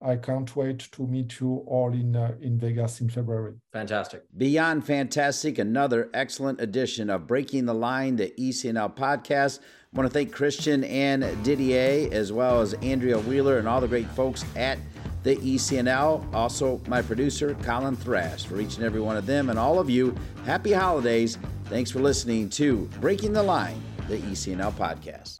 I 0.01 0.17
can't 0.17 0.53
wait 0.55 0.79
to 0.91 1.07
meet 1.07 1.39
you 1.39 1.63
all 1.67 1.93
in 1.93 2.15
uh, 2.15 2.35
in 2.41 2.57
Vegas 2.59 3.01
in 3.01 3.09
February. 3.09 3.55
Fantastic. 3.71 4.23
Beyond 4.37 4.85
fantastic, 4.85 5.57
another 5.59 6.09
excellent 6.13 6.61
edition 6.61 7.09
of 7.09 7.27
Breaking 7.27 7.65
the 7.65 7.73
Line, 7.73 8.15
the 8.15 8.33
ECNL 8.39 8.95
podcast. 8.95 9.59
I 9.59 9.97
want 9.97 10.09
to 10.09 10.13
thank 10.13 10.31
Christian 10.31 10.83
and 10.85 11.43
Didier, 11.43 12.09
as 12.11 12.31
well 12.31 12.61
as 12.61 12.73
Andrea 12.75 13.19
Wheeler 13.19 13.59
and 13.59 13.67
all 13.67 13.79
the 13.79 13.87
great 13.87 14.09
folks 14.09 14.43
at 14.55 14.79
the 15.23 15.37
ECNL. 15.37 16.31
Also, 16.33 16.81
my 16.87 17.01
producer, 17.01 17.55
Colin 17.63 17.95
Thrash. 17.95 18.45
For 18.45 18.59
each 18.59 18.75
and 18.75 18.85
every 18.85 19.01
one 19.01 19.17
of 19.17 19.25
them 19.25 19.49
and 19.49 19.57
all 19.57 19.79
of 19.79 19.89
you, 19.89 20.15
happy 20.45 20.73
holidays. 20.73 21.39
Thanks 21.65 21.89
for 21.89 21.99
listening 21.99 22.49
to 22.49 22.87
Breaking 22.99 23.33
the 23.33 23.43
Line, 23.43 23.81
the 24.07 24.17
ECNL 24.17 24.73
podcast. 24.73 25.39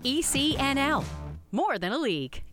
ECNL, 0.05 1.05
more 1.53 1.79
than 1.79 1.93
a 1.93 1.99
league. 1.99 2.46